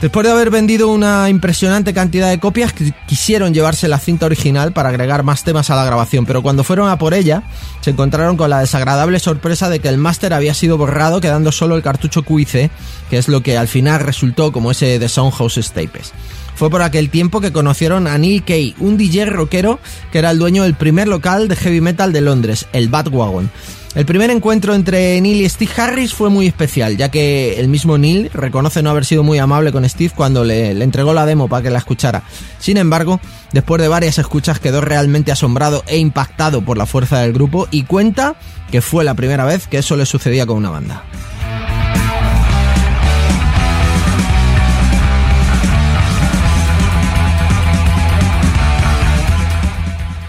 Después 0.01 0.25
de 0.25 0.31
haber 0.31 0.49
vendido 0.49 0.87
una 0.87 1.29
impresionante 1.29 1.93
cantidad 1.93 2.27
de 2.27 2.39
copias, 2.39 2.73
quisieron 3.07 3.53
llevarse 3.53 3.87
la 3.87 3.99
cinta 3.99 4.25
original 4.25 4.71
para 4.71 4.89
agregar 4.89 5.21
más 5.21 5.43
temas 5.43 5.69
a 5.69 5.75
la 5.75 5.85
grabación, 5.85 6.25
pero 6.25 6.41
cuando 6.41 6.63
fueron 6.63 6.89
a 6.89 6.97
por 6.97 7.13
ella, 7.13 7.43
se 7.81 7.91
encontraron 7.91 8.35
con 8.35 8.49
la 8.49 8.61
desagradable 8.61 9.19
sorpresa 9.19 9.69
de 9.69 9.79
que 9.79 9.89
el 9.89 9.99
máster 9.99 10.33
había 10.33 10.55
sido 10.55 10.79
borrado, 10.79 11.21
quedando 11.21 11.51
solo 11.51 11.75
el 11.75 11.83
cartucho 11.83 12.23
QIC, 12.23 12.71
que 13.11 13.17
es 13.19 13.27
lo 13.27 13.43
que 13.43 13.59
al 13.59 13.67
final 13.67 13.99
resultó 13.99 14.51
como 14.51 14.71
ese 14.71 14.97
de 14.97 15.07
Soundhouse 15.07 15.71
Tapes. 15.71 16.13
Fue 16.55 16.71
por 16.71 16.81
aquel 16.81 17.11
tiempo 17.11 17.39
que 17.39 17.51
conocieron 17.51 18.07
a 18.07 18.17
Neil 18.17 18.43
Kay, 18.43 18.75
un 18.79 18.97
DJ 18.97 19.25
rockero 19.25 19.79
que 20.11 20.17
era 20.17 20.31
el 20.31 20.39
dueño 20.39 20.63
del 20.63 20.73
primer 20.73 21.07
local 21.07 21.47
de 21.47 21.55
heavy 21.55 21.79
metal 21.79 22.11
de 22.11 22.21
Londres, 22.21 22.65
el 22.73 22.89
Batwagon. 22.89 23.51
El 23.93 24.05
primer 24.05 24.29
encuentro 24.29 24.73
entre 24.73 25.19
Neil 25.19 25.41
y 25.41 25.49
Steve 25.49 25.71
Harris 25.75 26.13
fue 26.13 26.29
muy 26.29 26.47
especial, 26.47 26.95
ya 26.95 27.09
que 27.09 27.59
el 27.59 27.67
mismo 27.67 27.97
Neil 27.97 28.29
reconoce 28.33 28.81
no 28.81 28.89
haber 28.89 29.03
sido 29.03 29.21
muy 29.21 29.37
amable 29.37 29.73
con 29.73 29.87
Steve 29.87 30.13
cuando 30.15 30.45
le, 30.45 30.71
entregó 30.71 31.13
la 31.13 31.25
demo 31.25 31.49
para 31.49 31.63
que 31.63 31.71
la 31.71 31.79
escuchara. 31.79 32.23
Sin 32.57 32.77
embargo, 32.77 33.19
después 33.51 33.81
de 33.81 33.89
varias 33.89 34.17
escuchas 34.17 34.61
quedó 34.61 34.79
realmente 34.79 35.33
asombrado 35.33 35.83
e 35.87 35.97
impactado 35.97 36.61
por 36.61 36.77
la 36.77 36.85
fuerza 36.85 37.19
del 37.19 37.33
grupo 37.33 37.67
y 37.69 37.83
cuenta 37.83 38.35
que 38.71 38.81
fue 38.81 39.03
la 39.03 39.13
primera 39.13 39.43
vez 39.43 39.67
que 39.67 39.79
eso 39.79 39.97
le 39.97 40.05
sucedía 40.05 40.45
con 40.45 40.55
una 40.55 40.69
banda. 40.69 41.03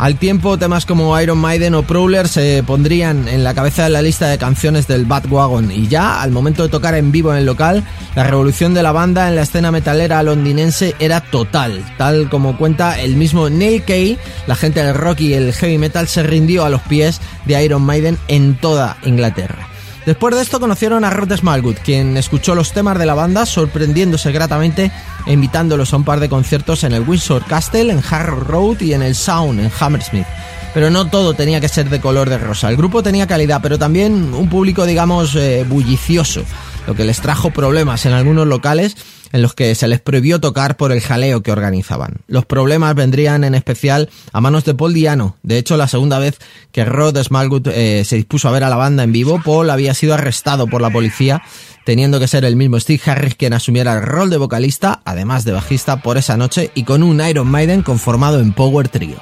Al 0.02 0.16
tiempo, 0.16 0.58
temas 0.58 0.84
como 0.84 1.18
Iron 1.20 1.38
Maiden 1.38 1.76
o 1.76 1.84
Prowler 1.84 2.26
se 2.26 2.64
pondrían 2.66 3.28
en 3.28 3.44
la 3.44 3.54
cabeza 3.54 3.84
de 3.84 3.90
la 3.90 4.02
lista 4.02 4.26
de 4.26 4.36
canciones 4.36 4.88
del 4.88 5.06
Wagon 5.06 5.70
y 5.70 5.86
ya, 5.86 6.20
al 6.20 6.32
momento 6.32 6.64
de 6.64 6.70
tocar 6.70 6.96
en 6.96 7.12
vivo 7.12 7.30
en 7.30 7.38
el 7.38 7.46
local, 7.46 7.84
la 8.16 8.24
revolución 8.24 8.74
de 8.74 8.82
la 8.82 8.90
banda 8.90 9.28
en 9.28 9.36
la 9.36 9.42
escena 9.42 9.70
metalera 9.70 10.24
londinense 10.24 10.96
era 10.98 11.20
total. 11.20 11.84
Tal 11.98 12.28
como 12.28 12.58
cuenta 12.58 13.00
el 13.00 13.14
mismo 13.14 13.48
Neil 13.48 13.84
Kay, 13.84 14.18
la 14.48 14.56
gente 14.56 14.82
del 14.82 14.96
rock 14.96 15.20
y 15.20 15.34
el 15.34 15.52
heavy 15.52 15.78
metal 15.78 16.08
se 16.08 16.24
rindió 16.24 16.64
a 16.64 16.70
los 16.70 16.82
pies 16.82 17.20
de 17.44 17.64
Iron 17.64 17.82
Maiden 17.82 18.18
en 18.26 18.56
toda 18.56 18.96
Inglaterra. 19.04 19.71
Después 20.04 20.34
de 20.34 20.42
esto 20.42 20.58
conocieron 20.58 21.04
a 21.04 21.10
Rod 21.10 21.32
Smallwood, 21.36 21.76
quien 21.76 22.16
escuchó 22.16 22.56
los 22.56 22.72
temas 22.72 22.98
de 22.98 23.06
la 23.06 23.14
banda 23.14 23.46
sorprendiéndose 23.46 24.32
gratamente 24.32 24.90
invitándolos 25.26 25.92
a 25.92 25.96
un 25.96 26.04
par 26.04 26.18
de 26.18 26.28
conciertos 26.28 26.82
en 26.82 26.92
el 26.92 27.08
Windsor 27.08 27.44
Castle, 27.46 27.92
en 27.92 28.02
Harrow 28.10 28.40
Road 28.40 28.80
y 28.80 28.94
en 28.94 29.02
el 29.02 29.14
Sound, 29.14 29.60
en 29.60 29.70
Hammersmith. 29.78 30.26
Pero 30.74 30.90
no 30.90 31.08
todo 31.08 31.34
tenía 31.34 31.60
que 31.60 31.68
ser 31.68 31.88
de 31.88 32.00
color 32.00 32.30
de 32.30 32.38
rosa. 32.38 32.68
El 32.68 32.76
grupo 32.76 33.02
tenía 33.02 33.28
calidad, 33.28 33.60
pero 33.62 33.78
también 33.78 34.34
un 34.34 34.48
público, 34.48 34.86
digamos, 34.86 35.36
eh, 35.36 35.64
bullicioso, 35.68 36.42
lo 36.86 36.94
que 36.94 37.04
les 37.04 37.20
trajo 37.20 37.50
problemas 37.50 38.04
en 38.04 38.12
algunos 38.12 38.46
locales 38.46 38.96
en 39.32 39.42
los 39.42 39.54
que 39.54 39.74
se 39.74 39.88
les 39.88 40.00
prohibió 40.00 40.40
tocar 40.40 40.76
por 40.76 40.92
el 40.92 41.00
jaleo 41.00 41.42
que 41.42 41.52
organizaban. 41.52 42.18
Los 42.26 42.46
problemas 42.46 42.94
vendrían 42.94 43.44
en 43.44 43.54
especial 43.54 44.10
a 44.32 44.40
manos 44.40 44.64
de 44.64 44.74
Paul 44.74 44.94
Diano. 44.94 45.36
De 45.42 45.58
hecho, 45.58 45.76
la 45.76 45.88
segunda 45.88 46.18
vez 46.18 46.38
que 46.70 46.84
Rod 46.84 47.20
Smallwood 47.22 47.68
eh, 47.68 48.04
se 48.04 48.16
dispuso 48.16 48.48
a 48.48 48.52
ver 48.52 48.64
a 48.64 48.70
la 48.70 48.76
banda 48.76 49.02
en 49.02 49.12
vivo, 49.12 49.40
Paul 49.44 49.70
había 49.70 49.94
sido 49.94 50.14
arrestado 50.14 50.66
por 50.66 50.82
la 50.82 50.90
policía, 50.90 51.42
teniendo 51.84 52.20
que 52.20 52.28
ser 52.28 52.44
el 52.44 52.56
mismo 52.56 52.78
Steve 52.78 53.02
Harris 53.06 53.34
quien 53.34 53.54
asumiera 53.54 53.94
el 53.94 54.02
rol 54.02 54.30
de 54.30 54.36
vocalista, 54.36 55.00
además 55.04 55.44
de 55.44 55.52
bajista, 55.52 56.02
por 56.02 56.18
esa 56.18 56.36
noche 56.36 56.70
y 56.74 56.84
con 56.84 57.02
un 57.02 57.20
Iron 57.26 57.48
Maiden 57.48 57.82
conformado 57.82 58.40
en 58.40 58.52
Power 58.52 58.88
Trio. 58.88 59.16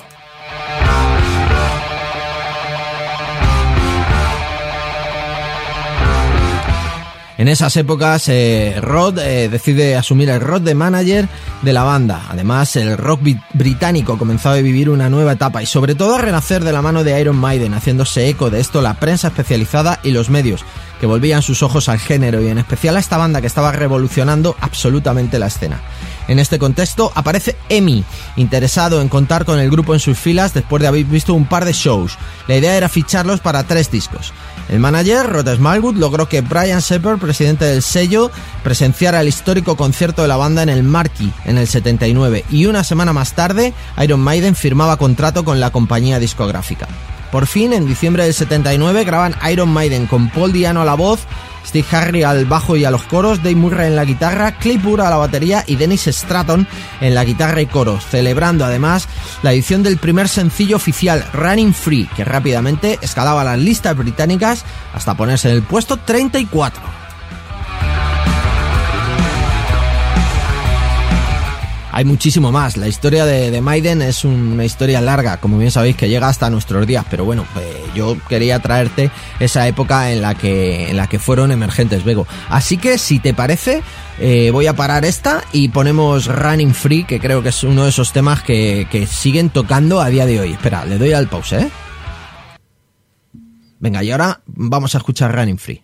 En 7.41 7.49
esas 7.49 7.74
épocas, 7.78 8.28
eh, 8.28 8.76
Rod 8.82 9.18
eh, 9.18 9.49
decide 9.49 9.97
asumir 9.97 10.28
el 10.28 10.43
rol 10.43 10.62
de 10.62 10.74
manager 10.74 11.26
de 11.62 11.72
la 11.72 11.84
banda. 11.84 12.26
Además, 12.28 12.76
el 12.76 12.99
rock 12.99 13.22
británico 13.55 14.18
comenzó 14.18 14.51
a 14.51 14.57
vivir 14.57 14.91
una 14.91 15.09
nueva 15.09 15.32
etapa 15.32 15.62
y 15.62 15.66
sobre 15.66 15.95
todo 15.95 16.16
a 16.16 16.20
renacer 16.20 16.62
de 16.62 16.72
la 16.72 16.82
mano 16.82 17.03
de 17.03 17.18
Iron 17.18 17.38
Maiden, 17.38 17.72
haciéndose 17.72 18.28
eco 18.28 18.51
de 18.51 18.61
esto 18.61 18.82
la 18.82 19.01
prensa 19.01 19.28
especializada 19.28 20.01
y 20.03 20.11
los 20.11 20.28
medios, 20.28 20.66
que 21.01 21.07
volvían 21.07 21.41
sus 21.41 21.62
ojos 21.62 21.88
al 21.88 21.99
género 21.99 22.43
y 22.43 22.49
en 22.49 22.59
especial 22.59 22.99
a 22.99 23.01
esta 23.01 23.16
banda 23.16 23.41
que 23.41 23.47
estaba 23.47 23.72
revolucionando 23.72 24.55
absolutamente 24.61 25.38
la 25.38 25.47
escena. 25.47 25.80
En 26.28 26.38
este 26.38 26.59
contexto 26.59 27.11
aparece 27.14 27.57
Emi, 27.70 28.05
interesado 28.36 29.01
en 29.01 29.09
contar 29.09 29.47
con 29.47 29.59
el 29.59 29.70
grupo 29.70 29.95
en 29.95 30.01
sus 30.01 30.18
filas 30.18 30.53
después 30.53 30.82
de 30.82 30.88
haber 30.88 31.05
visto 31.05 31.32
un 31.32 31.47
par 31.47 31.64
de 31.64 31.72
shows. 31.72 32.18
La 32.47 32.57
idea 32.57 32.76
era 32.76 32.91
ficharlos 32.91 33.41
para 33.41 33.64
tres 33.64 33.91
discos. 33.91 34.34
El 34.71 34.79
manager, 34.79 35.27
Rod 35.27 35.49
Smallwood, 35.57 35.97
logró 35.97 36.29
que 36.29 36.43
Brian 36.43 36.79
Shepard, 36.79 37.18
presidente 37.18 37.64
del 37.64 37.83
sello, 37.83 38.31
presenciara 38.62 39.21
el 39.21 39.27
histórico 39.27 39.77
concierto 39.77 40.23
de 40.23 40.29
la 40.29 40.37
banda 40.37 40.62
en 40.62 40.68
el 40.68 40.85
Marquee 40.85 41.33
en 41.45 41.59
el 41.59 41.66
79 41.66 42.45
y 42.51 42.66
una 42.66 42.85
semana 42.85 43.12
más 43.12 43.33
tarde 43.33 43.75
Iron 44.01 44.21
Maiden 44.21 44.55
firmaba 44.55 44.97
contrato 44.97 45.45
con 45.45 45.59
la 45.59 45.71
compañía 45.71 46.21
discográfica. 46.21 46.87
Por 47.33 47.49
fin, 47.49 47.73
en 47.73 47.87
diciembre 47.87 48.23
del 48.23 48.33
79, 48.33 49.03
graban 49.03 49.35
Iron 49.51 49.71
Maiden 49.71 50.07
con 50.07 50.31
Paul 50.31 50.53
Diano 50.53 50.83
a 50.83 50.85
la 50.85 50.95
voz, 50.95 51.21
Steve 51.71 51.87
Harry 51.93 52.25
al 52.25 52.47
bajo 52.47 52.77
y 52.77 52.85
a 52.85 52.91
los 52.91 53.05
coros, 53.05 53.45
Dave 53.45 53.55
Murray 53.55 53.87
en 53.87 53.95
la 53.95 54.05
guitarra, 54.05 54.57
Burr 54.83 55.03
a 55.03 55.11
la 55.11 55.18
batería 55.18 55.62
y 55.68 55.77
Dennis 55.77 56.09
Stratton 56.09 56.66
en 57.01 57.14
la 57.14 57.25
guitarra 57.25 57.61
y 57.61 57.66
coros, 57.66 58.05
celebrando 58.05 58.64
además 58.64 59.07
la 59.45 59.53
edición 59.53 59.85
del 59.85 59.97
primer 59.97 60.29
sencillo 60.29 60.75
oficial 60.75 61.25
Running 61.33 61.73
Free, 61.73 62.09
que 62.16 62.25
rápidamente 62.25 62.99
escalaba 63.03 63.45
las 63.45 63.59
listas 63.61 63.97
británicas 63.97 64.64
hasta 64.93 65.16
ponerse 65.16 65.49
en 65.49 65.55
el 65.55 65.62
puesto 65.62 65.97
34. 65.97 66.99
Hay 72.01 72.07
muchísimo 72.07 72.51
más. 72.51 72.78
La 72.78 72.88
historia 72.88 73.26
de, 73.26 73.61
Maiden 73.61 74.01
es 74.01 74.24
una 74.24 74.64
historia 74.64 75.03
larga, 75.03 75.36
como 75.36 75.59
bien 75.59 75.70
sabéis, 75.70 75.96
que 75.96 76.09
llega 76.09 76.28
hasta 76.28 76.48
nuestros 76.48 76.86
días. 76.86 77.05
Pero 77.11 77.26
bueno, 77.26 77.44
eh, 77.61 77.84
yo 77.94 78.16
quería 78.26 78.59
traerte 78.59 79.11
esa 79.38 79.68
época 79.68 80.11
en 80.11 80.22
la 80.22 80.34
que, 80.34 80.88
en 80.88 80.96
la 80.96 81.09
que 81.09 81.18
fueron 81.18 81.53
emergentes, 81.53 82.03
Vego. 82.03 82.26
Así 82.48 82.78
que, 82.78 82.96
si 82.96 83.18
te 83.18 83.34
parece, 83.34 83.82
eh, 84.18 84.51
voy 84.51 84.66
a 84.66 84.74
parar 84.74 85.05
esta 85.05 85.44
y 85.53 85.68
ponemos 85.68 86.24
Running 86.24 86.72
Free, 86.72 87.05
que 87.05 87.20
creo 87.20 87.42
que 87.42 87.51
es 87.51 87.62
uno 87.64 87.84
de 87.84 87.90
esos 87.90 88.14
temas 88.14 88.42
que, 88.42 88.88
que 88.90 89.07
siguen 89.07 89.51
tocando 89.51 90.01
a 90.01 90.09
día 90.09 90.24
de 90.24 90.40
hoy. 90.40 90.53
Espera, 90.53 90.86
le 90.86 90.96
doy 90.96 91.12
al 91.12 91.28
pause, 91.28 91.53
¿eh? 91.53 91.70
Venga, 93.78 94.03
y 94.03 94.11
ahora 94.11 94.40
vamos 94.46 94.94
a 94.94 94.98
escuchar 94.98 95.34
Running 95.34 95.59
Free. 95.59 95.82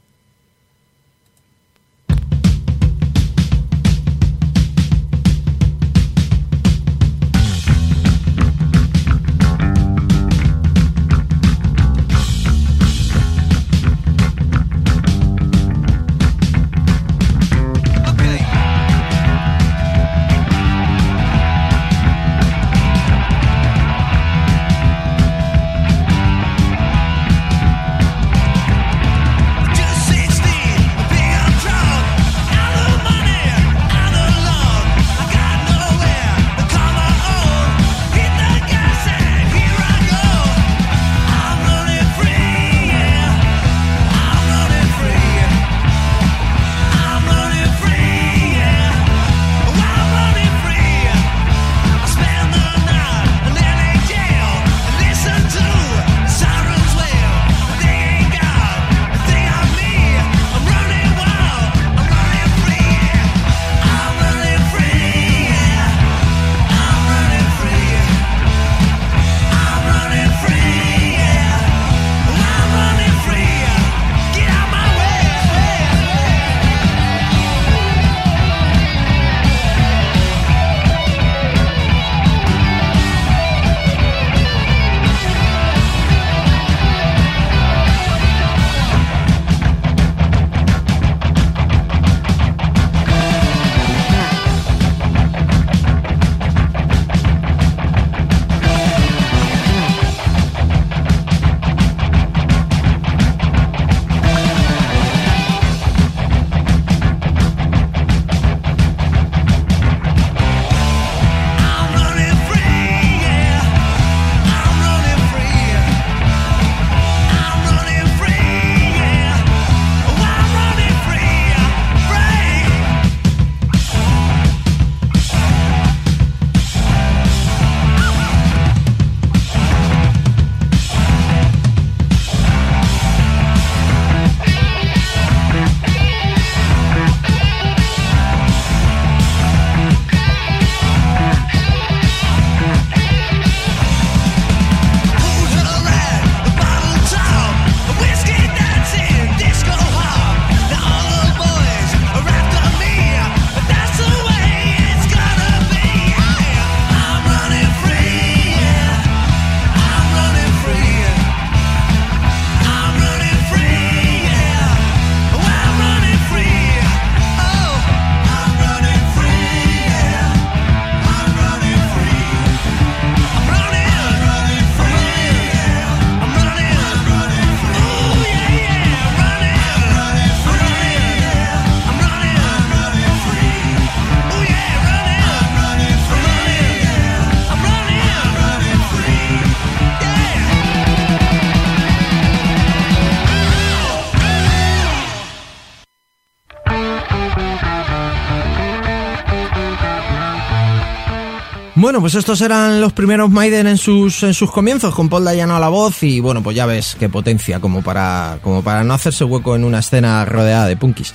Bueno, 201.86 202.00
pues 202.00 202.16
estos 202.16 202.40
eran 202.40 202.80
los 202.80 202.92
primeros 202.92 203.30
Maiden 203.30 203.68
en 203.68 203.78
sus, 203.78 204.24
en 204.24 204.34
sus 204.34 204.50
comienzos, 204.50 204.92
con 204.92 205.08
Paul 205.08 205.24
Dayano 205.24 205.54
a 205.54 205.60
la 205.60 205.68
voz 205.68 206.02
y 206.02 206.18
bueno, 206.18 206.42
pues 206.42 206.56
ya 206.56 206.66
ves 206.66 206.96
qué 206.98 207.08
potencia 207.08 207.60
como 207.60 207.80
para, 207.80 208.40
como 208.42 208.64
para 208.64 208.82
no 208.82 208.92
hacerse 208.92 209.22
hueco 209.22 209.54
en 209.54 209.62
una 209.62 209.78
escena 209.78 210.24
rodeada 210.24 210.66
de 210.66 210.76
punkis. 210.76 211.14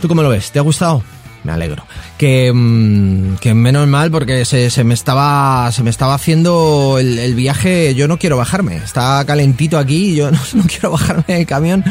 ¿Tú 0.00 0.06
cómo 0.06 0.22
lo 0.22 0.28
ves? 0.28 0.52
¿Te 0.52 0.60
ha 0.60 0.62
gustado? 0.62 1.02
Me 1.42 1.50
alegro. 1.50 1.84
Que, 2.16 2.52
mm, 2.54 3.38
que 3.38 3.54
menos 3.54 3.88
mal 3.88 4.12
porque 4.12 4.44
se, 4.44 4.70
se 4.70 4.84
me 4.84 4.94
estaba 4.94 5.72
se 5.72 5.82
me 5.82 5.90
estaba 5.90 6.14
haciendo 6.14 6.98
el, 7.00 7.34
viaje. 7.34 7.96
Yo 7.96 8.06
no 8.06 8.16
quiero 8.16 8.36
bajarme. 8.36 8.76
Está 8.76 9.24
calentito 9.26 9.78
aquí. 9.78 10.14
Yo 10.14 10.30
no, 10.30 10.38
no 10.52 10.62
quiero 10.68 10.92
bajarme 10.92 11.24
del 11.26 11.46
camión, 11.46 11.82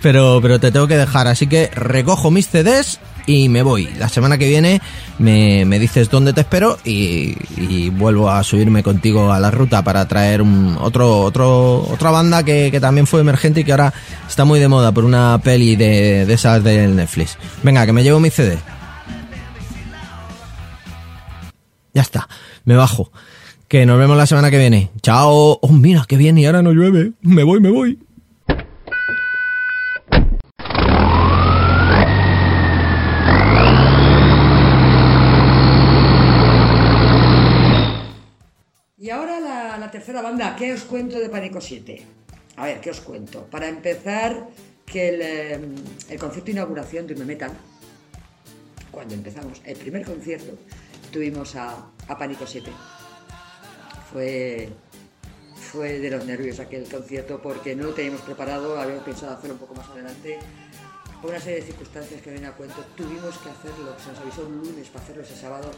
pero, 0.00 0.38
pero 0.40 0.60
te 0.60 0.70
tengo 0.70 0.86
que 0.86 0.96
dejar. 0.96 1.26
Así 1.26 1.48
que 1.48 1.68
recojo 1.74 2.30
mis 2.30 2.46
CDs 2.46 3.00
y 3.26 3.48
me 3.48 3.62
voy. 3.62 3.88
La 3.98 4.08
semana 4.08 4.38
que 4.38 4.48
viene 4.48 4.80
me, 5.18 5.64
me 5.64 5.78
dices 5.78 6.10
dónde 6.10 6.32
te 6.32 6.40
espero 6.40 6.78
y, 6.84 7.90
vuelvo 7.90 8.30
a 8.30 8.42
subirme 8.42 8.82
contigo 8.82 9.32
a 9.32 9.38
la 9.38 9.50
ruta 9.50 9.82
para 9.84 10.06
traer 10.08 10.42
un, 10.42 10.76
otro, 10.80 11.20
otro, 11.20 11.86
otra 11.90 12.10
banda 12.10 12.42
que, 12.42 12.70
que 12.70 12.80
también 12.80 13.06
fue 13.06 13.20
emergente 13.20 13.60
y 13.60 13.64
que 13.64 13.72
ahora 13.72 13.92
está 14.28 14.44
muy 14.44 14.58
de 14.60 14.68
moda 14.68 14.92
por 14.92 15.04
una 15.04 15.40
peli 15.42 15.76
de, 15.76 16.26
de 16.26 16.34
esas 16.34 16.64
del 16.64 16.96
Netflix. 16.96 17.38
Venga, 17.62 17.86
que 17.86 17.92
me 17.92 18.02
llevo 18.02 18.20
mi 18.20 18.30
CD. 18.30 18.58
Ya 21.94 22.02
está, 22.02 22.28
me 22.64 22.76
bajo. 22.76 23.12
Que 23.68 23.86
nos 23.86 23.98
vemos 23.98 24.16
la 24.16 24.26
semana 24.26 24.50
que 24.50 24.58
viene. 24.58 24.90
Chao. 25.00 25.58
Oh, 25.62 25.72
mira, 25.72 26.04
que 26.06 26.16
bien 26.16 26.36
y 26.36 26.46
ahora 26.46 26.62
no 26.62 26.72
llueve. 26.72 27.12
Me 27.22 27.42
voy, 27.42 27.60
me 27.60 27.70
voy. 27.70 27.98
Y 38.98 39.10
ahora 39.10 39.40
la, 39.40 39.78
la 39.78 39.90
banda, 40.20 40.54
¿qué 40.56 40.74
os 40.74 40.82
cuento 40.82 41.18
de 41.18 41.30
Pánico 41.30 41.60
7? 41.60 42.04
A 42.56 42.66
ver, 42.66 42.80
¿qué 42.80 42.90
os 42.90 43.00
cuento? 43.00 43.46
Para 43.46 43.68
empezar, 43.68 44.48
que 44.84 45.08
el, 45.08 45.74
el 46.10 46.18
concierto 46.18 46.46
de 46.46 46.52
inauguración 46.52 47.06
de 47.06 47.14
Ume 47.14 47.24
Metal, 47.24 47.52
cuando 48.90 49.14
empezamos, 49.14 49.62
el 49.64 49.76
primer 49.78 50.04
concierto, 50.04 50.58
tuvimos 51.10 51.56
a, 51.56 51.86
a 52.08 52.18
Pánico 52.18 52.46
7. 52.46 52.70
Fue, 54.12 54.68
fue 55.54 55.98
de 55.98 56.10
los 56.10 56.26
nervios 56.26 56.60
aquel 56.60 56.86
concierto 56.86 57.40
porque 57.40 57.74
no 57.74 57.84
lo 57.84 57.94
teníamos 57.94 58.20
preparado, 58.20 58.78
habíamos 58.78 59.04
pensado 59.04 59.32
hacerlo 59.32 59.54
un 59.54 59.60
poco 59.60 59.74
más 59.74 59.88
adelante. 59.88 60.38
Por 61.22 61.30
una 61.30 61.40
serie 61.40 61.60
de 61.60 61.66
circunstancias 61.66 62.20
que 62.20 62.30
vienen 62.30 62.50
a 62.50 62.52
cuento, 62.52 62.84
tuvimos 62.96 63.38
que 63.38 63.48
hacerlo. 63.48 63.96
Se 63.98 64.10
nos 64.10 64.18
avisó 64.18 64.44
un 64.44 64.58
lunes 64.58 64.88
para 64.88 65.04
hacerlo 65.04 65.22
ese 65.22 65.36
sábado, 65.36 65.70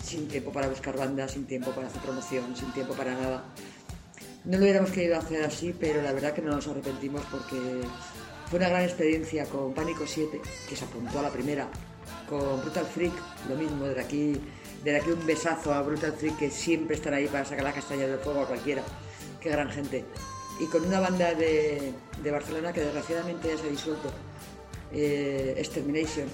sin 0.00 0.28
tiempo 0.28 0.52
para 0.52 0.68
buscar 0.68 0.96
bandas, 0.96 1.32
sin 1.32 1.46
tiempo 1.46 1.72
para 1.72 1.88
hacer 1.88 2.00
promoción, 2.00 2.56
sin 2.56 2.72
tiempo 2.72 2.94
para 2.94 3.12
nada. 3.12 3.44
No 4.44 4.58
lo 4.58 4.64
hubiéramos 4.64 4.90
querido 4.90 5.16
hacer 5.16 5.42
así, 5.42 5.74
pero 5.78 6.02
la 6.02 6.12
verdad 6.12 6.34
que 6.34 6.42
no 6.42 6.50
nos 6.50 6.68
arrepentimos 6.68 7.22
porque 7.30 7.80
fue 8.50 8.58
una 8.58 8.68
gran 8.68 8.82
experiencia 8.82 9.46
con 9.46 9.72
Pánico 9.72 10.06
7, 10.06 10.38
que 10.68 10.76
se 10.76 10.84
apuntó 10.84 11.18
a 11.18 11.22
la 11.22 11.30
primera, 11.30 11.66
con 12.28 12.60
Brutal 12.60 12.84
Freak, 12.84 13.14
lo 13.48 13.56
mismo, 13.56 13.86
desde 13.86 14.02
aquí, 14.02 14.40
aquí 14.82 15.10
un 15.10 15.26
besazo 15.26 15.72
a 15.72 15.80
Brutal 15.80 16.12
Freak, 16.12 16.36
que 16.36 16.50
siempre 16.50 16.96
están 16.96 17.14
ahí 17.14 17.26
para 17.26 17.46
sacar 17.46 17.64
la 17.64 17.72
castaña 17.72 18.06
del 18.06 18.18
fuego 18.18 18.42
a 18.42 18.46
cualquiera. 18.46 18.82
Qué 19.40 19.48
gran 19.48 19.70
gente. 19.70 20.04
Y 20.60 20.66
con 20.66 20.84
una 20.84 21.00
banda 21.00 21.32
de, 21.32 21.94
de 22.22 22.30
Barcelona 22.30 22.70
que 22.70 22.82
desgraciadamente 22.82 23.48
ya 23.48 23.56
se 23.56 23.66
ha 23.66 23.70
disuelto, 23.70 24.10
eh, 24.92 25.54
Extermination, 25.56 26.28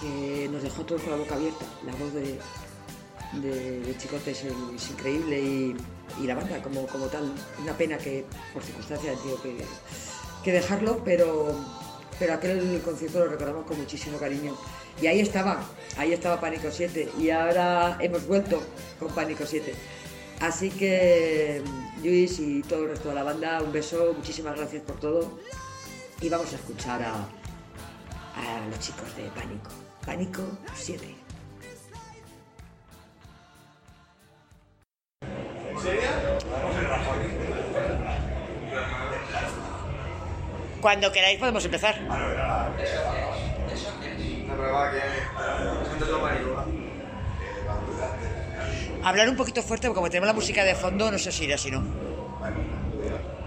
que 0.00 0.48
nos 0.50 0.62
dejó 0.62 0.82
todos 0.86 1.02
con 1.02 1.10
la 1.10 1.18
boca 1.18 1.34
abierta. 1.34 1.66
La 1.84 1.92
voz 1.92 2.14
de, 2.14 2.38
de, 3.42 3.98
Chicote 3.98 4.30
es 4.30 4.90
increíble 4.90 5.40
y, 5.40 5.76
y 6.22 6.26
la 6.26 6.34
banda 6.34 6.62
como, 6.62 6.86
como 6.86 7.06
tal. 7.06 7.32
Una 7.62 7.76
pena 7.76 7.98
que 7.98 8.24
por 8.52 8.62
circunstancias 8.62 9.18
tenido 9.18 9.40
que, 9.42 9.56
que 10.44 10.52
dejarlo, 10.52 11.02
pero, 11.04 11.54
pero 12.18 12.34
aquel 12.34 12.80
concierto 12.84 13.20
lo 13.20 13.28
recordamos 13.28 13.66
con 13.66 13.78
muchísimo 13.78 14.18
cariño. 14.18 14.56
Y 15.00 15.06
ahí 15.06 15.20
estaba, 15.20 15.62
ahí 15.96 16.12
estaba 16.12 16.40
Pánico 16.40 16.68
7 16.70 17.10
y 17.18 17.30
ahora 17.30 17.96
hemos 18.00 18.26
vuelto 18.26 18.62
con 18.98 19.08
Pánico 19.14 19.44
7. 19.46 19.72
Así 20.40 20.70
que 20.70 21.62
Luis 22.02 22.38
y 22.38 22.62
todo 22.62 22.84
el 22.84 22.90
resto 22.90 23.08
de 23.08 23.14
la 23.14 23.22
banda, 23.22 23.62
un 23.62 23.72
beso, 23.72 24.14
muchísimas 24.16 24.56
gracias 24.56 24.82
por 24.82 24.98
todo 25.00 25.38
y 26.20 26.28
vamos 26.28 26.52
a 26.52 26.56
escuchar 26.56 27.02
a, 27.02 27.14
a 27.14 28.66
los 28.70 28.78
chicos 28.80 29.14
de 29.16 29.24
Pánico. 29.30 29.70
Pánico 30.04 30.42
7. 30.74 31.17
Cuando 40.80 41.12
queráis 41.12 41.38
podemos 41.38 41.64
empezar. 41.64 41.94
Hablar 49.04 49.28
un 49.28 49.36
poquito 49.36 49.62
fuerte 49.62 49.86
porque 49.86 49.98
como 49.98 50.08
tenemos 50.10 50.26
la 50.26 50.32
música 50.32 50.64
de 50.64 50.74
fondo 50.74 51.10
no 51.10 51.18
sé 51.18 51.30
si 51.32 51.44
irá 51.44 51.56
si 51.56 51.70
no. 51.70 51.82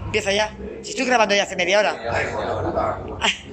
Empieza 0.05 0.31
ya. 0.31 0.55
Si 0.81 0.91
estoy 0.91 1.05
grabando 1.05 1.35
ya 1.35 1.43
hace 1.43 1.55
media 1.55 1.79
hora. 1.79 1.95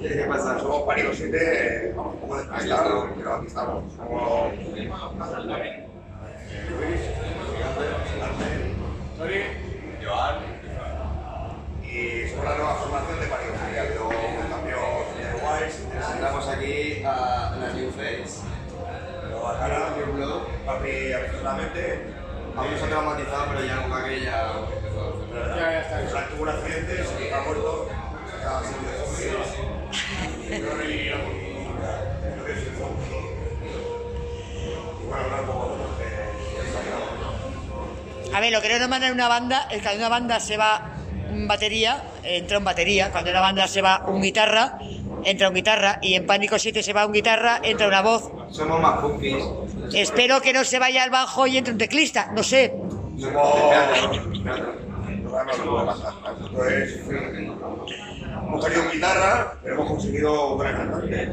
¿Qué 0.01 0.25
pasa? 0.27 0.59
Somos 0.59 0.83
Pánico 0.83 1.11
7, 1.13 1.93
vamos 1.95 2.15
pero 3.17 3.35
aquí 3.35 3.47
estamos. 9.19 9.43
Somos... 10.01 10.43
Y 11.83 12.29
somos 12.29 12.45
la 12.45 12.55
nueva 12.55 12.75
formación 12.75 13.19
de 13.19 13.25
Pánico 13.27 13.53
7. 13.65 13.79
Ha 13.79 13.83
habido 13.83 14.07
un 14.07 14.13
cambio 14.49 14.77
de 15.17 15.39
guays. 15.41 15.75
Presentamos 15.91 16.47
aquí 16.47 17.03
a 17.03 17.57
la 17.59 17.73
New 17.73 17.91
Face. 17.91 18.47
Cara, 19.59 19.95
New 19.97 20.13
Blood. 20.15 20.43
Papi, 20.65 21.13
absolutamente. 21.13 22.13
Aún 22.55 22.77
se 22.77 22.85
ha 22.85 22.87
traumatizado, 22.87 23.45
pero 23.49 23.65
ya 23.65 23.83
con 23.83 23.93
aquella. 23.93 24.35
Ya, 25.33 25.71
ya 25.71 25.81
está. 25.81 25.99
O 25.99 26.09
sea, 26.09 26.29
tuvo 26.29 26.43
un 26.43 26.49
accidente, 26.49 27.03
se 27.03 27.33
ha 27.33 27.41
muerto. 27.41 27.89
Siendo 29.15 29.39
de 29.39 30.55
Y 30.55 30.59
no 30.61 30.69
revivió. 30.75 31.15
Creo 31.15 32.45
que 32.45 32.51
es 32.51 32.57
el 32.59 32.73
fondo. 32.73 33.01
Y 35.01 35.07
bueno, 35.07 35.23
hablar 35.23 35.41
un 35.41 35.45
poco 35.47 35.75
de 35.75 35.88
A 38.33 38.39
ver, 38.39 38.51
lo 38.51 38.61
que 38.61 38.69
no 38.69 38.79
nos 38.79 38.89
manda 38.89 39.07
en 39.07 39.13
una 39.13 39.27
banda 39.27 39.67
es 39.71 39.77
que 39.77 39.83
cuando 39.83 39.99
una 39.99 40.09
banda 40.09 40.39
se 40.39 40.57
va 40.57 40.89
un 41.31 41.47
batería, 41.47 42.03
entra 42.23 42.57
un 42.57 42.63
batería. 42.63 43.11
Cuando 43.11 43.31
una 43.31 43.41
banda 43.41 43.67
se 43.67 43.81
va 43.81 44.05
un 44.07 44.21
guitarra, 44.21 44.79
entra 45.23 45.49
un 45.49 45.55
guitarra. 45.55 45.99
Y 46.01 46.15
en 46.15 46.25
Pánico 46.25 46.59
7 46.59 46.83
se 46.83 46.93
va 46.93 47.05
un 47.05 47.13
guitarra, 47.13 47.59
entra 47.63 47.87
una 47.87 48.01
voz. 48.01 48.31
Somos 48.51 48.81
más 48.81 48.99
punkis. 48.99 49.43
Espero 49.93 50.41
que 50.41 50.53
no 50.53 50.63
se 50.63 50.79
vaya 50.79 51.03
al 51.03 51.09
bajo 51.09 51.47
y 51.47 51.57
entre 51.57 51.73
un 51.73 51.79
teclista. 51.79 52.31
No 52.33 52.43
sé. 52.43 52.73
Es. 56.69 58.08
Hemos 58.49 58.65
tenido 58.65 58.89
guitarra, 58.91 59.53
pero 59.61 59.75
hemos 59.75 59.87
conseguido 59.91 60.57
gran 60.57 60.75
cantante. 60.75 61.27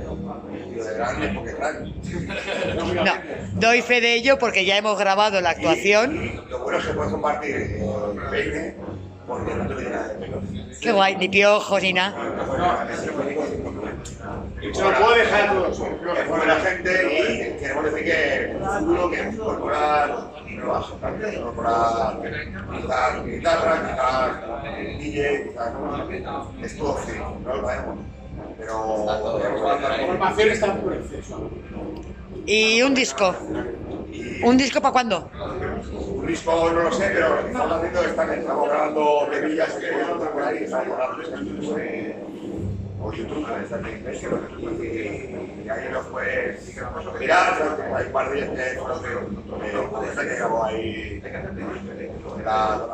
Digo, 0.69 0.85
de 0.85 0.95
grande 0.95 1.33
porque 1.35 1.51
es 1.51 1.57
grande. 1.57 1.95
No, 3.05 3.12
doy 3.55 3.81
fe 3.81 4.03
de 4.03 4.14
ello 4.14 4.39
porque 4.39 4.67
ya 4.67 4.77
hemos 4.77 4.99
grabado 4.99 5.41
la 5.41 5.51
actuación. 5.51 6.43
Lo 6.51 6.59
bueno 6.59 6.79
es 6.79 6.85
que 6.85 6.93
puedes 6.93 7.12
compartir 7.12 7.57
el 7.57 8.31
peine 8.31 8.77
porque 9.27 9.55
no 9.55 9.66
te 9.66 9.74
tiene 9.74 9.91
nada 9.91 10.09
de 10.09 10.14
pelo. 10.14 10.41
Qué 10.81 10.93
guay, 10.93 11.16
ni 11.16 11.29
piojos 11.29 11.83
ni 11.83 11.93
nada. 11.93 12.14
Se 14.72 14.83
lo 14.83 14.93
puedo 14.95 15.14
dejar 15.14 15.49
a 15.49 15.53
todos. 15.53 15.81
Es 15.81 16.29
buena 16.29 16.55
gente 16.57 16.91
y 17.12 17.59
queremos 17.61 17.85
decir 17.85 18.05
que 18.05 18.45
en 18.45 18.57
el 18.57 18.64
futuro 18.79 19.11
queremos 19.11 19.35
incorporar 19.35 20.31
nuevas 20.49 20.87
cantantes, 20.87 21.35
incorporar 21.35 22.16
guitarra, 23.24 23.74
quizás 24.62 24.99
DJ, 24.99 25.49
quizás 25.49 25.72
no. 25.74 26.64
Es 26.64 26.79
todo 26.79 26.99
sí, 27.07 27.12
no 27.45 27.57
lo 27.57 27.62
sabemos. 27.62 27.99
Pero 28.59 29.07
La 29.07 30.07
formación 30.07 30.49
está 30.51 30.66
en 30.66 30.81
proceso. 30.81 31.51
¿Y 32.47 32.83
un 32.83 32.95
disco? 32.95 33.35
¿Un 34.43 34.57
disco 34.57 34.81
para 34.81 34.93
cuándo? 34.93 35.31
Un 36.17 36.27
disco 36.27 36.71
no 36.73 36.83
lo 36.83 36.93
sé, 36.93 37.11
pero 37.12 37.39
haciendo 37.75 38.01
estamos 38.03 38.69
grabando 38.69 39.29
que 39.31 39.41
estamos 39.41 40.87
grabando 40.87 41.29
y 45.64 45.69
ahí 45.69 45.89
nos 45.93 46.07
mirar, 47.19 47.79
hay 47.95 48.07
un 48.07 48.12
par 48.12 48.31
que 48.33 48.43
ahí 50.62 51.17
la 52.47 52.87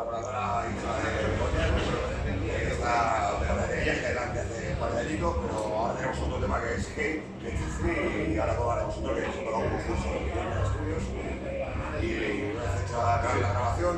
se 12.93 12.99
va 12.99 13.15
a 13.15 13.23
dar 13.23 13.35
la 13.37 13.49
grabación 13.49 13.97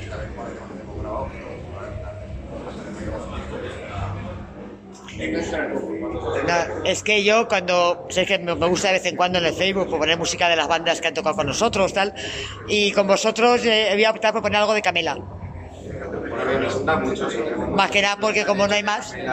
y 0.00 0.06
también 0.08 0.32
por 0.32 0.46
ahí 0.46 0.52
tenemos 0.72 0.96
grabado, 1.02 1.28
pero 1.30 1.50
es 6.84 7.02
que 7.02 7.24
yo 7.24 7.46
cuando 7.46 8.06
sé 8.08 8.24
que 8.24 8.38
me 8.38 8.54
gusta 8.54 8.88
de 8.88 8.94
vez 8.94 9.04
en 9.06 9.16
cuando 9.16 9.38
en 9.38 9.44
el 9.44 9.52
Facebook 9.52 9.88
pues 9.88 9.98
poner 9.98 10.16
música 10.16 10.48
de 10.48 10.56
las 10.56 10.66
bandas 10.66 10.98
que 11.00 11.08
han 11.08 11.14
tocado 11.14 11.36
con 11.36 11.46
nosotros 11.46 11.92
tal 11.92 12.14
y 12.68 12.90
con 12.92 13.06
vosotros 13.06 13.66
eh, 13.66 13.90
voy 13.92 14.04
a 14.04 14.10
optar 14.10 14.32
por 14.32 14.40
poner 14.40 14.60
algo 14.60 14.72
de 14.72 14.80
Camela 14.80 15.18
más 17.70 17.90
que 17.90 18.00
nada 18.00 18.16
porque 18.18 18.46
como 18.46 18.66
no 18.66 18.72
hay 18.72 18.82
más. 18.82 19.12
Es 19.12 19.18
eh, 19.18 19.28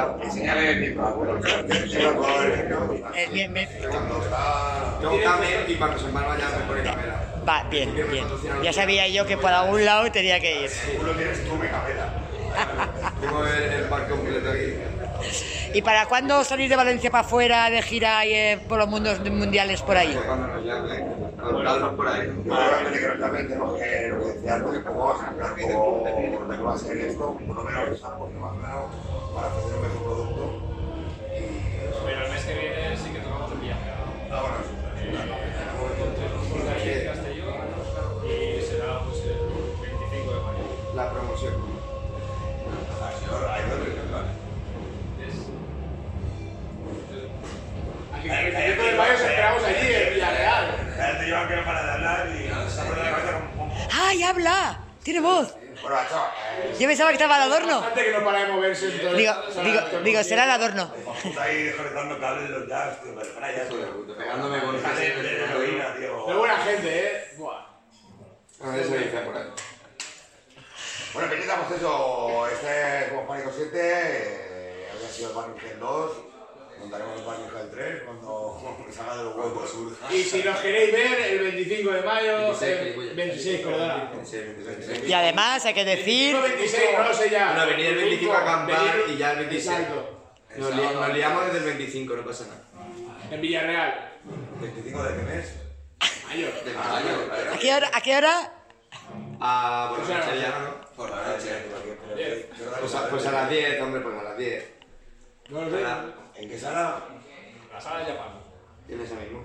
bien, 3.32 3.54
bien. 3.54 3.70
Yo 5.02 5.12
Camel 5.24 5.70
y 5.70 5.76
para 5.76 5.94
los 5.94 6.04
hermanos 6.04 6.36
allá 6.36 6.50
me 6.58 6.66
pone 6.66 6.84
Camela 6.84 7.27
Va, 7.48 7.64
bien, 7.70 7.96
bien. 7.96 8.26
Ya 8.62 8.74
sabía 8.74 9.08
yo 9.08 9.26
que 9.26 9.38
por 9.38 9.52
algún 9.52 9.86
lado 9.86 10.12
tenía 10.12 10.40
que 10.40 10.64
ir. 10.64 10.70
Seguro 10.70 11.14
tienes 11.14 11.44
tú 11.46 11.56
me 11.56 11.68
Tengo 13.22 13.46
el, 13.46 13.88
completo 13.88 14.50
aquí. 14.50 14.74
¿Y 15.74 15.82
para 15.82 16.06
cuándo 16.08 16.44
salir 16.44 16.70
de 16.70 16.76
Valencia 16.76 17.12
para 17.12 17.26
afuera 17.26 17.70
de 17.70 17.82
gira 17.82 18.26
y, 18.26 18.34
eh, 18.34 18.60
por 18.68 18.80
los 18.80 18.88
mundos 18.88 19.20
mundiales 19.30 19.82
por 19.82 19.96
ahí? 19.96 20.18
Cuando 20.26 20.48
nos 20.48 21.94
por 21.94 22.08
ahí. 22.08 22.32
Seguramente 22.44 23.00
que 23.00 23.08
también 23.20 23.48
tenemos 23.48 23.80
que, 23.80 24.08
lo 24.08 24.20
que 24.20 24.26
decía 24.34 24.56
antes, 24.56 24.74
que 24.74 24.80
poco 24.80 25.00
vamos 25.00 25.24
a 25.24 25.28
hablar 25.28 25.56
poco 25.56 26.04
de 26.06 26.58
qué 26.58 26.64
va 26.64 26.74
a 26.74 26.78
ser 26.78 26.98
esto, 26.98 27.38
por 27.48 27.56
lo 27.56 27.64
menos 27.64 27.90
está 27.90 28.08
un 28.10 28.20
poquito 28.20 28.40
más 28.40 28.58
claro 28.60 28.90
para 29.36 29.48
ofrecer 29.48 29.76
un 29.76 29.82
mejor 29.82 30.04
producto. 30.04 30.44
Pero 32.06 32.26
el 32.26 32.32
mes 32.32 32.44
que 32.44 32.54
viene 32.54 32.98
sí 32.98 33.10
que 33.12 33.20
tocamos 33.20 33.52
el 33.52 33.58
viaje. 33.60 33.92
Ah, 34.32 34.42
bueno, 34.42 35.38
¡Ay, 54.00 54.24
habla! 54.24 54.80
¡Tiene 55.04 55.20
voz! 55.22 55.56
Yo 56.80 56.88
pensaba 56.88 57.10
que 57.10 57.16
estaba 57.16 57.38
el 57.38 57.44
adorno. 57.52 57.76
Bastante 57.82 58.06
que 58.06 58.12
no 58.12 58.26
para 58.26 58.46
de 58.46 58.52
moverse. 58.52 58.88
Digo, 58.90 59.14
digo, 59.14 59.34
digo, 60.04 60.24
será 60.24 60.44
el 60.46 60.52
adorno. 60.52 60.92
está 61.24 61.44
ahí 61.44 61.64
desconectando 61.64 62.20
cables 62.20 62.50
de 62.50 62.60
los 62.60 62.68
jazz. 62.68 62.98
Pegándome 64.18 64.60
con 64.62 64.76
de- 64.82 65.24
de 65.24 65.44
heroína, 65.44 65.96
tío. 65.96 66.26
Pero 66.26 66.40
buena 66.40 66.58
gente, 66.58 67.00
¿eh? 67.08 67.34
Buah. 67.38 67.66
A 68.64 68.70
ver, 68.72 68.86
se 68.86 68.98
dice 68.98 69.18
por 69.20 69.38
ahí. 69.38 69.44
Bueno, 71.14 71.32
empezamos 71.32 71.72
eso, 71.72 72.48
este 72.50 73.08
como 73.10 73.28
Pánico 73.28 73.52
7, 73.56 73.70
eh, 73.74 74.90
había 74.94 75.10
sido 75.10 75.30
el 75.30 75.36
Pánico 75.36 75.60
Gen 75.60 75.80
2, 75.80 76.12
montaremos 76.80 77.20
el 77.20 77.26
Pánico 77.26 77.50
Gen 77.58 77.70
3 77.72 78.02
cuando 78.04 78.62
salga 78.96 79.18
de 79.18 79.24
los 79.24 79.36
huevos 79.36 79.70
sur. 79.70 79.98
Y 80.12 80.24
si 80.24 80.44
los 80.44 80.58
queréis 80.58 80.92
ver, 80.92 81.22
el 81.22 81.40
25 81.40 81.92
de 81.92 82.02
mayo, 82.02 82.38
26, 82.38 82.72
eh, 82.72 82.78
gilipollas. 82.84 83.16
26, 83.16 83.60
perdona. 83.62 84.12
Y 85.08 85.14
además 85.14 85.66
hay 85.66 85.74
que 85.74 85.86
decir... 85.86 86.36
26, 86.38 86.84
no 86.98 87.04
lo 87.08 87.14
sé 87.14 87.30
ya. 87.30 87.48
Bueno, 87.54 87.68
venir 87.68 87.86
el 87.88 87.96
25 87.96 88.34
a 88.34 88.42
acampar 88.42 88.96
y 89.10 89.18
ya 89.18 89.32
el 89.34 89.40
26. 89.40 89.68
Exacto. 89.80 90.14
Nos, 90.58 90.76
li- 90.76 90.82
nos 90.82 91.14
liamos 91.14 91.46
desde 91.46 91.58
el 91.60 91.64
25, 91.66 92.16
no 92.16 92.26
pasa 92.26 92.46
nada. 92.48 92.64
En 93.32 93.42
Villarreal. 93.42 94.12
25 94.62 95.04
de 95.04 95.16
qué 95.16 95.22
mes? 95.24 95.54
Mayo. 96.28 96.48
Del 96.66 96.76
mayo. 96.76 97.54
¿A 97.54 97.58
qué 97.60 97.74
hora? 97.76 97.92
¿A 97.94 98.02
qué 98.02 98.18
hora? 98.18 98.54
Ah, 99.40 99.88
por 99.92 100.00
la 100.00 100.06
sea, 100.08 100.18
noche 100.26 100.42
ya, 100.42 100.60
¿no? 100.60 100.82
Por 100.96 101.10
la 101.12 101.28
noche. 101.28 102.50
Pues 102.80 102.96
a, 102.96 103.10
pues 103.10 103.26
a 103.28 103.32
las 103.32 103.50
10, 103.50 103.82
hombre, 103.82 104.02
pues 104.02 104.16
a 104.18 104.24
las 104.24 104.38
10. 104.38 104.72
No 105.50 105.62
lo 105.62 105.70
sé. 105.70 105.84
¿En 106.40 106.50
qué 106.50 106.60
sala? 106.60 107.04
La 107.74 107.82
sala 107.82 108.00
de 108.00 108.06
Japón. 108.06 108.34
En 108.88 109.02
ese 109.02 109.16
mismo. 109.16 109.44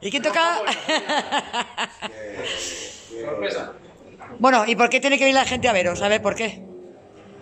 ¿Y 0.00 0.10
quién 0.10 0.22
toca? 0.22 0.58
Sorpresa. 3.24 3.72
bueno, 4.38 4.64
¿y 4.66 4.76
por 4.76 4.88
qué 4.88 5.00
tiene 5.00 5.18
que 5.18 5.24
venir 5.24 5.34
la 5.34 5.44
gente 5.44 5.68
a 5.68 5.72
veros? 5.72 6.02
A 6.02 6.08
ver, 6.08 6.22
¿por 6.22 6.34
qué? 6.34 6.62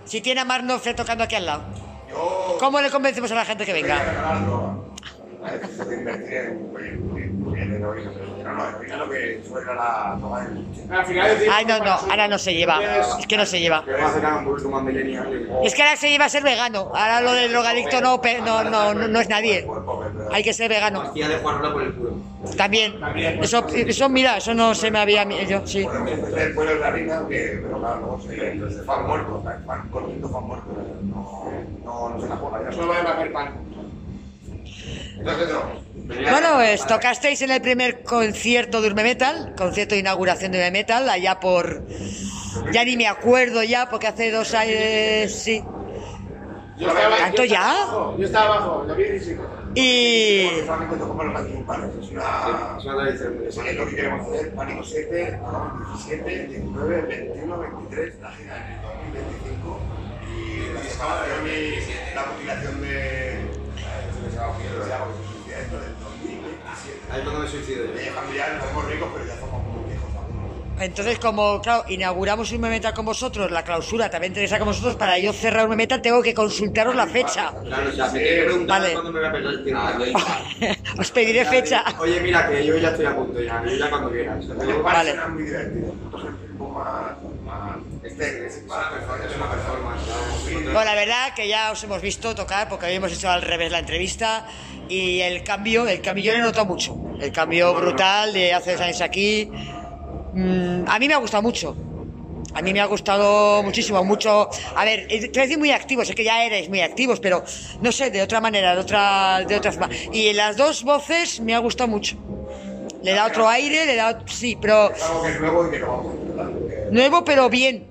Si 0.04 0.20
tiene 0.20 0.40
a 0.40 0.44
Marnoff 0.44 0.86
tocando 0.94 1.24
aquí 1.24 1.34
al 1.34 1.46
lado. 1.46 1.64
¿Cómo 2.58 2.80
le 2.80 2.90
convencemos 2.90 3.30
a 3.32 3.34
la 3.34 3.44
gente 3.44 3.66
que 3.66 3.72
venga? 3.72 4.83
Ver, 5.50 5.66
se 5.66 5.84
puede 5.84 5.98
invertir 5.98 6.34
en, 6.34 7.56
en, 7.56 7.72
heroína, 7.74 8.10
pero 8.14 8.26
no, 8.44 8.54
no, 8.54 8.62
al 8.62 8.76
final 8.76 8.98
lo 8.98 9.10
que 9.10 9.42
suena 9.46 9.74
la 9.74 10.18
tomar 10.20 10.46
el 10.46 11.50
Ay, 11.50 11.64
no, 11.64 11.78
no, 11.78 11.92
ahora 11.92 12.28
no 12.28 12.38
se 12.38 12.54
lleva. 12.54 12.80
Es 13.18 13.26
que 13.26 13.36
no 13.36 13.46
se 13.46 13.60
lleva. 13.60 13.84
Que. 13.84 13.92
Es 15.64 15.74
que 15.74 15.82
ahora 15.82 15.96
se 15.96 16.10
lleva 16.10 16.26
a 16.26 16.28
ser 16.28 16.42
vegano. 16.42 16.92
Ahora 16.94 17.20
lo 17.20 17.32
del 17.32 17.50
drogadicto 17.50 18.00
no, 18.00 18.20
no, 18.44 18.64
no, 18.64 18.94
no, 18.94 19.08
no 19.08 19.20
es 19.20 19.28
nadie. 19.28 19.66
Hay 20.32 20.42
que 20.42 20.52
ser 20.52 20.68
vegano. 20.68 21.12
También. 22.56 22.94
Eso, 23.42 23.66
eso, 23.68 24.08
mira, 24.08 24.36
eso 24.36 24.54
no 24.54 24.74
se 24.74 24.90
me 24.90 24.98
había... 24.98 25.24
Yo, 25.24 25.66
sí. 25.66 25.84
Bueno, 25.84 26.06
el 26.36 26.54
pueblo 26.54 26.74
de 26.74 26.80
la 26.80 27.28
que, 27.28 27.60
pero 27.62 27.78
claro, 27.78 28.00
luego 28.00 28.20
se 28.20 28.82
fan 28.82 29.06
muerto, 29.06 29.42
fan 29.66 29.88
corriendo, 29.90 30.28
fan 30.28 30.44
muerto, 30.44 30.66
no, 31.02 31.52
no, 31.84 32.08
no 32.10 32.20
se 32.20 32.28
la 32.28 32.36
juega 32.36 32.64
ya. 32.64 32.72
Solo 32.72 32.88
va 32.88 32.96
a 32.96 33.14
hacer 33.14 33.32
pan. 33.32 33.63
Bueno, 35.24 36.48
pues 36.56 36.86
tocasteis 36.86 37.40
en 37.42 37.50
el 37.50 37.62
primer 37.62 38.02
concierto 38.02 38.82
de 38.82 38.88
Urme 38.88 39.02
Metal, 39.04 39.54
concierto 39.56 39.94
de 39.94 40.00
inauguración 40.00 40.52
de 40.52 40.58
Urme 40.58 40.70
Metal, 40.70 41.08
allá 41.08 41.40
por... 41.40 41.82
Ya 42.72 42.84
ni 42.84 42.96
me 42.96 43.08
acuerdo 43.08 43.62
ya, 43.62 43.88
porque 43.88 44.06
hace 44.08 44.30
dos 44.30 44.52
años... 44.54 45.32
Sí. 45.32 45.64
Yo 46.76 46.88
estaba, 46.88 47.16
¿Tanto 47.16 47.44
yo 47.44 47.54
ya? 47.54 47.56
estaba 47.56 47.82
abajo, 47.84 48.16
Yo 48.18 48.26
estaba 48.26 48.56
abajo, 48.56 48.84
lo 48.86 48.94
vi 48.96 49.04
y 49.04 49.20
sí. 49.20 49.36
Y... 49.76 50.48
Solamente 50.66 50.96
tocó 50.96 51.16
para 51.16 51.30
los 51.86 51.94
es 51.96 52.10
una... 52.10 53.72
Lo 53.72 53.86
que 53.86 53.96
queremos 53.96 54.28
hacer, 54.28 54.54
Pánico 54.54 54.84
7, 54.84 55.40
tocamos 55.40 56.04
17, 56.04 56.46
19, 56.48 57.02
21, 57.02 57.58
23, 57.58 58.20
la 58.20 58.30
gira 58.32 58.56
en 58.56 58.72
el 58.74 58.82
2025 58.82 59.80
y 60.28 60.60
y 61.48 62.14
la 62.14 62.26
mutilación 62.26 62.80
de... 62.82 63.33
Se 64.44 64.50
va 64.50 64.54
a 64.54 64.58
unir, 64.58 64.70
ya, 64.88 64.98
porque 64.98 65.16
se 65.16 65.32
suicida 65.32 65.58
esto 65.60 65.80
del 65.80 65.94
2027. 65.98 67.00
Ahí 67.10 67.22
me. 69.40 69.53
Entonces, 70.80 71.18
como, 71.18 71.60
claro, 71.60 71.84
inauguramos 71.88 72.50
un 72.52 72.60
Metal 72.60 72.92
con 72.92 73.04
vosotros, 73.04 73.50
la 73.50 73.62
clausura 73.62 74.10
también 74.10 74.32
tenéis 74.32 74.52
con 74.54 74.66
vosotros, 74.66 74.96
para 74.96 75.18
yo 75.18 75.32
cerrar 75.32 75.68
un 75.68 75.76
Metal 75.76 76.02
tengo 76.02 76.22
que 76.22 76.34
consultaros 76.34 76.94
la 76.94 77.06
fecha. 77.06 77.52
Claro, 77.64 77.88
o 77.88 77.92
sea, 77.92 78.06
me 78.06 78.18
tiene 78.20 78.36
que 78.36 78.42
preguntar 78.44 78.80
Vale. 78.80 78.92
cuándo 78.92 79.12
me 79.12 79.20
voy 79.20 79.28
a 79.28 79.32
perder 79.32 79.52
el 79.54 79.64
tiempo. 79.64 80.20
Os 80.98 81.10
pediré 81.10 81.44
fecha. 81.44 81.84
Oye, 81.98 82.20
mira, 82.20 82.48
que 82.48 82.66
yo 82.66 82.76
ya 82.76 82.88
estoy 82.88 83.06
a 83.06 83.14
punto 83.14 83.40
ya, 83.40 83.62
yo 83.64 83.76
ya 83.76 83.90
cuando 83.90 84.10
quieras. 84.10 84.44
Los 84.44 84.58
Vale. 84.58 84.82
pares 84.82 85.12
serán 85.12 85.34
muy 85.34 85.44
más... 86.74 87.76
Este 88.02 88.46
es 88.46 88.62
una 88.66 89.50
performance. 89.50 90.02
Bueno, 90.64 90.84
la 90.84 90.94
verdad 90.94 91.34
que 91.34 91.48
ya 91.48 91.72
os 91.72 91.82
hemos 91.84 92.02
visto 92.02 92.34
tocar 92.34 92.68
porque 92.68 92.86
habíamos 92.86 93.12
hecho 93.12 93.30
al 93.30 93.42
revés 93.42 93.72
la 93.72 93.78
entrevista 93.78 94.46
y 94.88 95.20
el 95.20 95.42
cambio, 95.42 95.86
el 95.88 96.00
cambio 96.00 96.24
yo 96.24 96.32
lo 96.32 96.38
he 96.38 96.42
notado 96.42 96.66
mucho. 96.66 96.96
El 97.20 97.32
cambio 97.32 97.74
brutal 97.74 98.32
de 98.32 98.52
hace 98.52 98.72
dos 98.72 98.80
años 98.82 99.00
aquí. 99.00 99.50
Mm, 100.34 100.84
a 100.88 100.98
mí 100.98 101.08
me 101.08 101.14
ha 101.14 101.18
gustado 101.18 101.42
mucho. 101.42 101.76
A 102.54 102.62
mí 102.62 102.72
me 102.72 102.80
ha 102.80 102.86
gustado 102.86 103.62
muchísimo, 103.62 104.04
mucho. 104.04 104.48
A 104.76 104.84
ver, 104.84 105.06
eh, 105.10 105.20
te 105.22 105.28
voy 105.28 105.38
a 105.38 105.42
decir 105.42 105.58
muy 105.58 105.70
activos, 105.72 106.08
es 106.08 106.14
que 106.14 106.22
ya 106.24 106.44
erais 106.44 106.68
muy 106.68 106.80
activos, 106.80 107.18
pero 107.20 107.42
no 107.80 107.90
sé, 107.90 108.10
de 108.10 108.22
otra 108.22 108.40
manera, 108.40 108.74
de 108.74 108.80
otra, 108.80 109.44
de 109.46 109.56
otra 109.56 109.72
forma. 109.72 109.90
Y 110.12 110.28
en 110.28 110.36
las 110.36 110.56
dos 110.56 110.84
voces 110.84 111.40
me 111.40 111.54
ha 111.54 111.58
gustado 111.58 111.88
mucho. 111.88 112.16
Le 113.02 113.12
da 113.12 113.26
otro 113.26 113.48
aire, 113.48 113.86
le 113.86 113.96
da. 113.96 114.22
Sí, 114.26 114.56
pero. 114.60 114.92
Nuevo 116.90 117.24
pero 117.24 117.48
bien. 117.50 117.86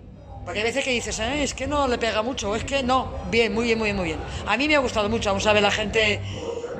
Porque 0.45 0.59
hay 0.59 0.65
veces 0.65 0.83
que 0.83 0.91
dices, 0.91 1.17
"Eh, 1.19 1.43
es 1.43 1.53
que 1.53 1.67
no 1.67 1.87
le 1.87 1.97
pega 1.97 2.21
mucho, 2.21 2.55
es 2.55 2.63
que 2.63 2.83
no. 2.83 3.09
Bien, 3.29 3.53
muy 3.53 3.65
bien, 3.65 3.77
muy 3.77 3.87
bien, 3.87 3.95
muy 3.97 4.05
bien. 4.05 4.19
A 4.47 4.57
mí 4.57 4.67
me 4.67 4.75
ha 4.75 4.79
gustado 4.79 5.07
mucho, 5.09 5.29
vamos 5.29 5.45
a 5.45 5.53
ver 5.53 5.61
la 5.63 5.71
gente. 5.71 6.19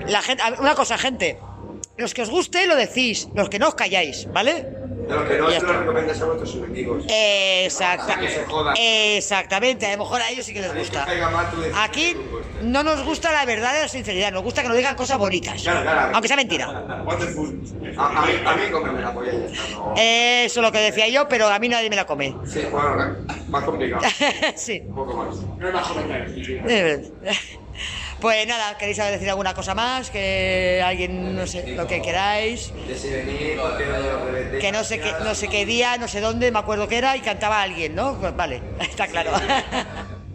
La 0.07 0.22
gente 0.22 0.41
una 0.59 0.76
cosa, 0.76 0.97
gente. 0.97 1.38
Los 1.95 2.14
que 2.14 2.24
os 2.24 2.30
guste 2.30 2.66
lo 2.66 2.76
decís, 2.76 3.30
los 3.36 3.49
que 3.49 3.59
no 3.59 3.68
os 3.68 3.76
calláis, 3.76 4.28
¿vale? 4.34 4.66
De 5.08 5.14
los 5.16 5.24
que 5.28 5.38
no 5.38 5.49
se 5.51 5.62
los 5.62 5.76
recomiendas 5.78 6.22
a 6.22 6.26
vuestros 6.26 6.56
enemigos. 6.56 7.04
Exacta- 7.10 8.20
Que 8.20 8.30
se 8.30 8.45
jodan. 8.45 8.76
Exactamente, 8.80 9.86
a 9.86 9.91
lo 9.93 9.97
mejor 9.99 10.22
a 10.22 10.30
ellos 10.30 10.45
sí 10.45 10.54
que 10.54 10.62
les 10.62 10.74
gusta. 10.76 11.06
Aquí 11.84 12.16
no 12.62 12.84
nos 12.84 13.04
gusta 13.04 13.32
la 13.32 13.45
verdad 13.45 13.74
y 13.78 13.82
la 13.82 13.88
sinceridad, 13.88 14.32
nos 14.32 14.43
gusta 14.43 14.62
que 14.62 14.68
nos 14.70 14.78
digan 14.78 14.95
cosas 14.95 15.18
bonitas. 15.18 15.62
Claro, 15.62 15.82
claro. 15.82 16.12
Aunque 16.14 16.28
sea 16.28 16.38
mentira. 16.38 16.66
A, 16.68 16.72
a 16.72 18.26
mí, 18.26 18.32
a 18.45 18.56
mí 18.56 18.62
cómeme 18.72 19.01
la 19.01 19.14
polla 19.14 19.34
y 19.34 19.39
ya 19.39 19.45
está. 19.45 19.70
No. 19.76 19.93
Eso 19.97 20.60
es 20.60 20.64
lo 20.66 20.72
que 20.72 20.80
decía 20.80 21.08
yo, 21.10 21.28
pero 21.28 21.47
a 21.47 21.60
mí 21.60 21.68
nadie 21.70 21.89
me 21.89 21.95
la 21.95 22.06
come. 22.06 22.36
Sí, 22.45 22.62
bueno, 22.72 23.18
más 23.49 23.64
complicado. 23.64 24.01
sí. 24.56 24.82
Un 24.88 24.95
poco 24.95 25.14
más. 25.18 25.36
No 25.60 25.68
hay 25.68 25.74
más 25.74 25.88
comentarios. 25.88 27.12
Pues 28.24 28.47
nada, 28.47 28.78
¿queréis 28.78 28.95
decir 28.95 29.30
alguna 29.30 29.53
cosa 29.53 29.76
más? 29.76 30.09
Que 30.09 30.82
alguien, 30.82 31.36
no 31.36 31.45
sé, 31.45 31.76
lo 31.76 31.86
que 31.86 32.01
queráis. 32.01 32.71
De. 32.74 34.59
Que 34.61 34.71
no 34.71 34.86
sé 34.86 35.01
qué, 35.01 35.11
no 35.26 35.36
sé 35.36 35.49
qué 35.49 35.65
día, 35.65 35.97
no 35.97 36.07
sé 36.07 36.21
dónde, 36.21 36.49
me 36.49 36.59
acuerdo 36.59 36.88
que 36.88 36.97
era 36.97 37.17
y 37.17 37.19
cantaba 37.19 37.61
alguien, 37.61 37.95
¿no? 37.95 38.17
Pues 38.21 38.34
vale, 38.34 38.61
está 38.80 39.07
claro. 39.07 39.32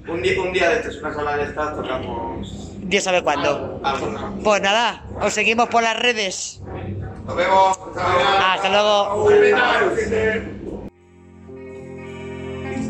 Un 0.07 0.21
día, 0.21 0.39
un 0.39 0.53
día 0.53 0.69
de 0.69 0.81
estos, 0.81 0.99
una 0.99 1.15
sala 1.15 1.39
de 1.39 1.45
estas, 1.45 1.77
tocamos. 1.77 2.73
Dios 2.77 3.05
sabe 3.05 3.23
cuándo. 3.23 3.81
Pues 4.45 4.61
nada, 4.61 5.07
os 5.23 5.33
seguimos 5.33 5.71
por 5.71 5.83
las 5.83 5.99
redes. 5.99 6.61
Nos 7.25 7.37
vemos. 7.37 7.79
Hasta 7.97 8.69
luego. 8.69 9.31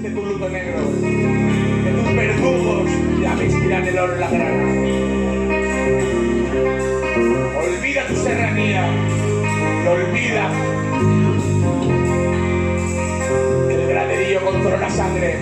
Tu 0.00 0.24
luto 0.24 0.48
negro, 0.48 0.78
que 1.84 1.90
tus 1.92 2.16
verdugos 2.16 2.90
ya 3.20 3.34
vestirán 3.34 3.84
el 3.86 3.98
oro 3.98 4.14
en 4.14 4.20
la 4.20 4.30
grana. 4.30 4.77
Olvida 9.88 10.50
que 13.68 13.74
el 13.74 13.88
graderío 13.88 14.44
controla 14.44 14.78
la 14.78 14.90
sangre, 14.90 15.38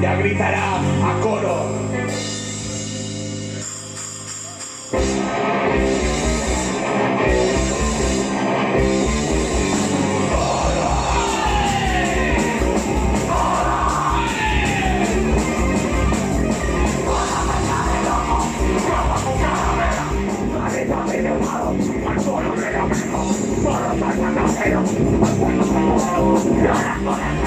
ya 0.00 0.16
gritará 0.16 0.76
a 0.78 1.20
coro. 1.20 1.91
Yeah. 25.22 27.41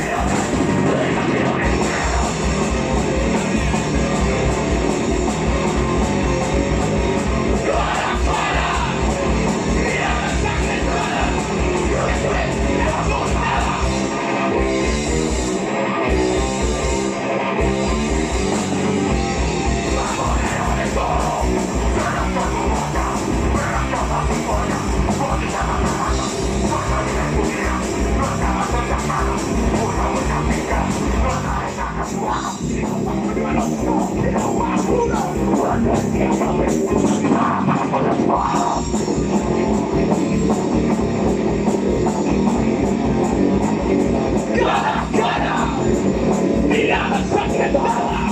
Mirada 46.68 47.20
ensangrentada, 47.20 48.28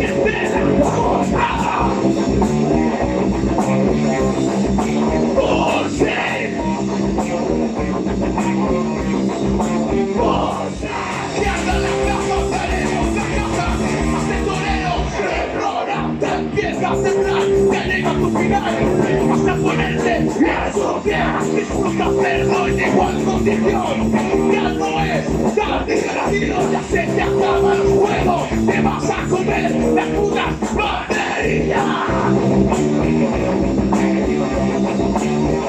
escena 0.00 0.80
cortada. 0.94 1.64
Por 2.02 2.53
vas 18.34 19.48
a 19.48 19.54
ponerte 19.56 20.28
su 20.72 21.02
pie, 21.02 21.18
disfruta 21.54 22.10
perdón 22.20 22.70
en 22.70 22.88
igual 22.88 23.24
condición, 23.24 24.12
ya 24.52 24.68
no 24.70 25.04
es 25.04 25.24
tan 25.54 25.86
divertido, 25.86 26.72
ya 26.72 26.82
se 26.82 27.02
te 27.02 27.22
acaban 27.22 27.78
los 27.78 27.88
juegos, 27.88 28.48
te 28.66 28.80
vas 28.80 29.10
a 29.10 29.28
comer 29.28 29.70
la 29.94 30.04
puta 30.06 30.46
batería. 30.74 31.84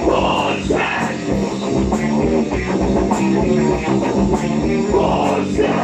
Por 0.05 0.53
ser. 0.67 1.05
Por 4.91 5.45
ser. 5.55 5.75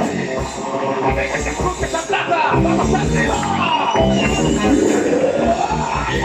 A 1.03 1.13
ver 1.13 1.31
que 1.31 1.39
se 1.39 1.53
cruce 1.53 1.85
esa 1.85 2.01
plaza, 2.01 2.39
vamos 2.53 2.93
arriba. 2.93 3.61
Here, 6.11 6.19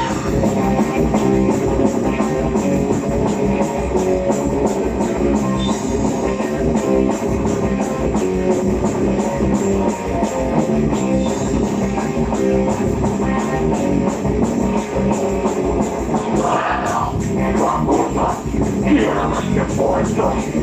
I'm 19.11 19.55
your 19.55 19.67
boy, 19.77 20.03
don't 20.17 20.47
you? 20.47 20.61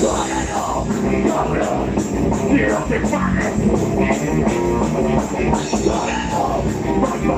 Not 0.00 0.30
at 0.30 0.50
all, 0.52 0.84
not 0.86 1.56
at 1.56 1.62
all. 1.68 1.83
Y 7.24 7.30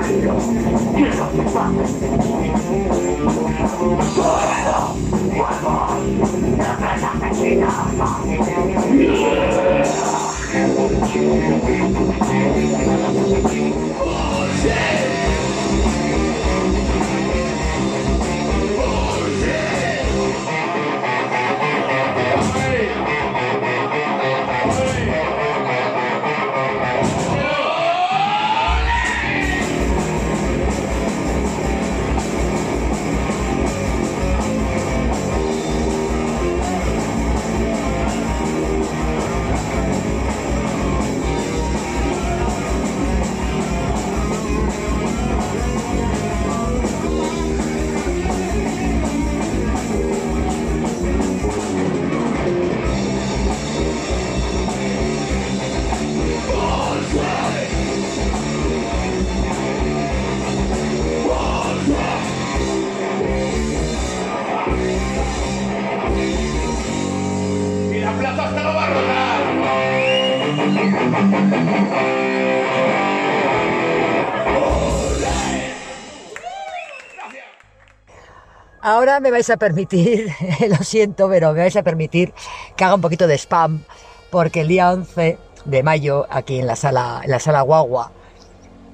Me 79.20 79.30
vais 79.30 79.48
a 79.48 79.56
permitir, 79.56 80.28
lo 80.68 80.76
siento, 80.84 81.28
pero 81.28 81.52
me 81.54 81.60
vais 81.60 81.76
a 81.76 81.82
permitir 81.82 82.34
que 82.76 82.84
haga 82.84 82.94
un 82.94 83.00
poquito 83.00 83.26
de 83.26 83.38
spam, 83.38 83.82
porque 84.30 84.60
el 84.60 84.68
día 84.68 84.92
11 84.92 85.38
de 85.64 85.82
mayo, 85.82 86.26
aquí 86.28 86.58
en 86.58 86.66
la 86.66 86.76
sala, 86.76 87.22
en 87.24 87.30
la 87.30 87.40
sala 87.40 87.62
Guagua, 87.62 88.12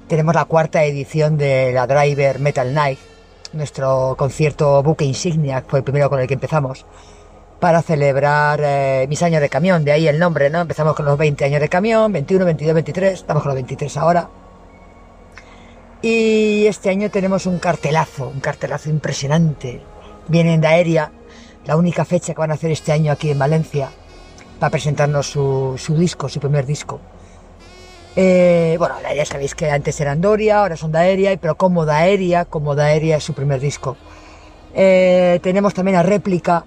tenemos 0.07 0.35
la 0.35 0.45
cuarta 0.45 0.85
edición 0.85 1.37
de 1.39 1.73
la 1.73 1.89
Driver 1.89 2.39
Metal 2.39 2.73
Night, 2.73 3.01
nuestro 3.53 4.15
concierto 4.17 4.83
buque 4.85 5.05
insignia, 5.05 5.65
fue 5.67 5.81
el 5.81 5.85
primero 5.85 6.09
con 6.09 6.21
el 6.21 6.29
que 6.29 6.35
empezamos, 6.35 6.87
para 7.59 7.83
celebrar 7.83 8.61
eh, 8.63 9.07
mis 9.09 9.23
años 9.25 9.41
de 9.41 9.49
camión, 9.49 9.85
de 9.85 9.91
ahí 9.91 10.07
el 10.07 10.21
nombre, 10.21 10.51
¿no? 10.51 10.61
Empezamos 10.61 10.95
con 10.95 11.05
los 11.05 11.19
20 11.19 11.45
años 11.47 11.61
de 11.61 11.69
camión, 11.69 12.13
21, 12.13 12.45
22, 12.45 12.75
23, 12.75 13.13
estamos 13.15 13.43
con 13.43 13.51
los 13.51 13.57
23 13.57 13.97
ahora. 13.97 14.29
Y 16.01 16.67
este 16.67 16.91
año 16.91 17.11
tenemos 17.11 17.47
un 17.47 17.59
cartelazo, 17.59 18.29
un 18.29 18.41
cartelazo 18.41 18.89
impresionante. 18.89 19.92
Vienen 20.29 20.61
de 20.61 20.67
Aérea, 20.69 21.13
la 21.67 21.77
única 21.77 22.05
fecha 22.05 22.35
que 22.35 22.41
van 22.41 22.51
a 22.51 22.55
hacer 22.55 22.71
este 22.71 22.93
año 22.93 23.13
aquí 23.13 23.31
en 23.31 23.39
Valencia, 23.39 23.91
para 24.59 24.71
presentarnos 24.71 25.27
su, 25.27 25.75
su 25.79 25.97
disco, 25.97 26.29
su 26.29 26.41
primer 26.41 26.67
disco. 26.67 27.01
Eh, 28.15 28.77
bueno, 28.79 28.97
ya 29.15 29.25
sabéis 29.25 29.55
que 29.55 29.71
antes 29.71 29.99
eran 30.01 30.21
Doria, 30.21 30.61
ahora 30.61 30.77
son 30.77 30.93
Daeria, 30.93 31.37
pero 31.39 31.57
como 31.57 31.87
Daeria, 31.87 32.45
como 32.45 32.75
Daeria 32.75 33.17
es 33.17 33.25
su 33.25 33.33
primer 33.33 33.61
disco. 33.61 33.97
Eh, 34.75 35.41
tenemos 35.43 35.75
también 35.75 35.97
a 35.97 36.03
Réplica 36.03 36.65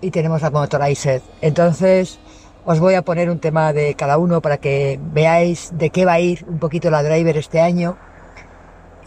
y 0.00 0.10
tenemos 0.10 0.42
a 0.42 0.50
Motorized. 0.50 1.22
Entonces, 1.40 2.18
os 2.64 2.80
voy 2.80 2.94
a 2.94 3.02
poner 3.02 3.30
un 3.30 3.38
tema 3.38 3.72
de 3.72 3.94
cada 3.94 4.18
uno 4.18 4.40
para 4.40 4.58
que 4.58 4.98
veáis 5.00 5.70
de 5.72 5.90
qué 5.90 6.04
va 6.04 6.14
a 6.14 6.20
ir 6.20 6.44
un 6.48 6.58
poquito 6.58 6.90
la 6.90 7.02
Driver 7.02 7.36
este 7.36 7.60
año. 7.60 7.96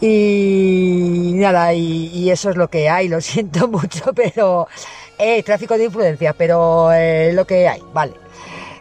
Y 0.06 1.32
nada, 1.36 1.72
y, 1.72 2.08
y 2.12 2.30
eso 2.30 2.50
es 2.50 2.56
lo 2.56 2.68
que 2.68 2.90
hay, 2.90 3.08
lo 3.08 3.20
siento 3.22 3.68
mucho, 3.68 4.12
pero... 4.14 4.68
Eh, 5.16 5.42
tráfico 5.44 5.78
de 5.78 5.84
influencia, 5.84 6.34
pero 6.36 6.92
eh, 6.92 7.32
lo 7.32 7.46
que 7.46 7.68
hay, 7.68 7.80
vale. 7.92 8.14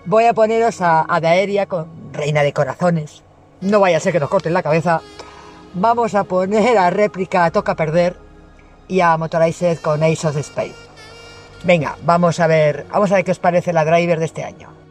Voy 0.06 0.26
a 0.26 0.34
poneros 0.34 0.82
a, 0.82 1.06
a 1.08 1.22
Daeria 1.22 1.68
con 1.68 2.12
Reina 2.12 2.42
de 2.44 2.52
Corazones. 2.52 3.24
No 3.62 3.80
vaya 3.80 3.98
a 3.98 4.00
ser 4.00 4.12
que 4.12 4.20
nos 4.20 4.30
corten 4.30 4.54
la 4.54 4.64
cabeza. 4.64 5.02
Vamos 5.76 6.16
a 6.16 6.26
poner 6.26 6.78
a 6.78 6.90
réplica 6.90 7.50
Toca 7.52 7.76
Perder 7.76 8.18
y 8.88 9.00
a 9.00 9.16
Motorized 9.16 9.80
con 9.80 10.04
Ace 10.04 10.28
of 10.28 10.36
Space. 10.38 10.76
Venga, 11.64 11.96
vamos 12.04 12.40
a 12.40 12.48
ver, 12.48 12.86
vamos 12.92 13.12
a 13.12 13.16
ver 13.16 13.24
qué 13.24 13.32
os 13.32 13.40
parece 13.40 13.72
la 13.72 13.86
driver 13.86 14.20
de 14.20 14.26
este 14.26 14.44
año. 14.44 14.83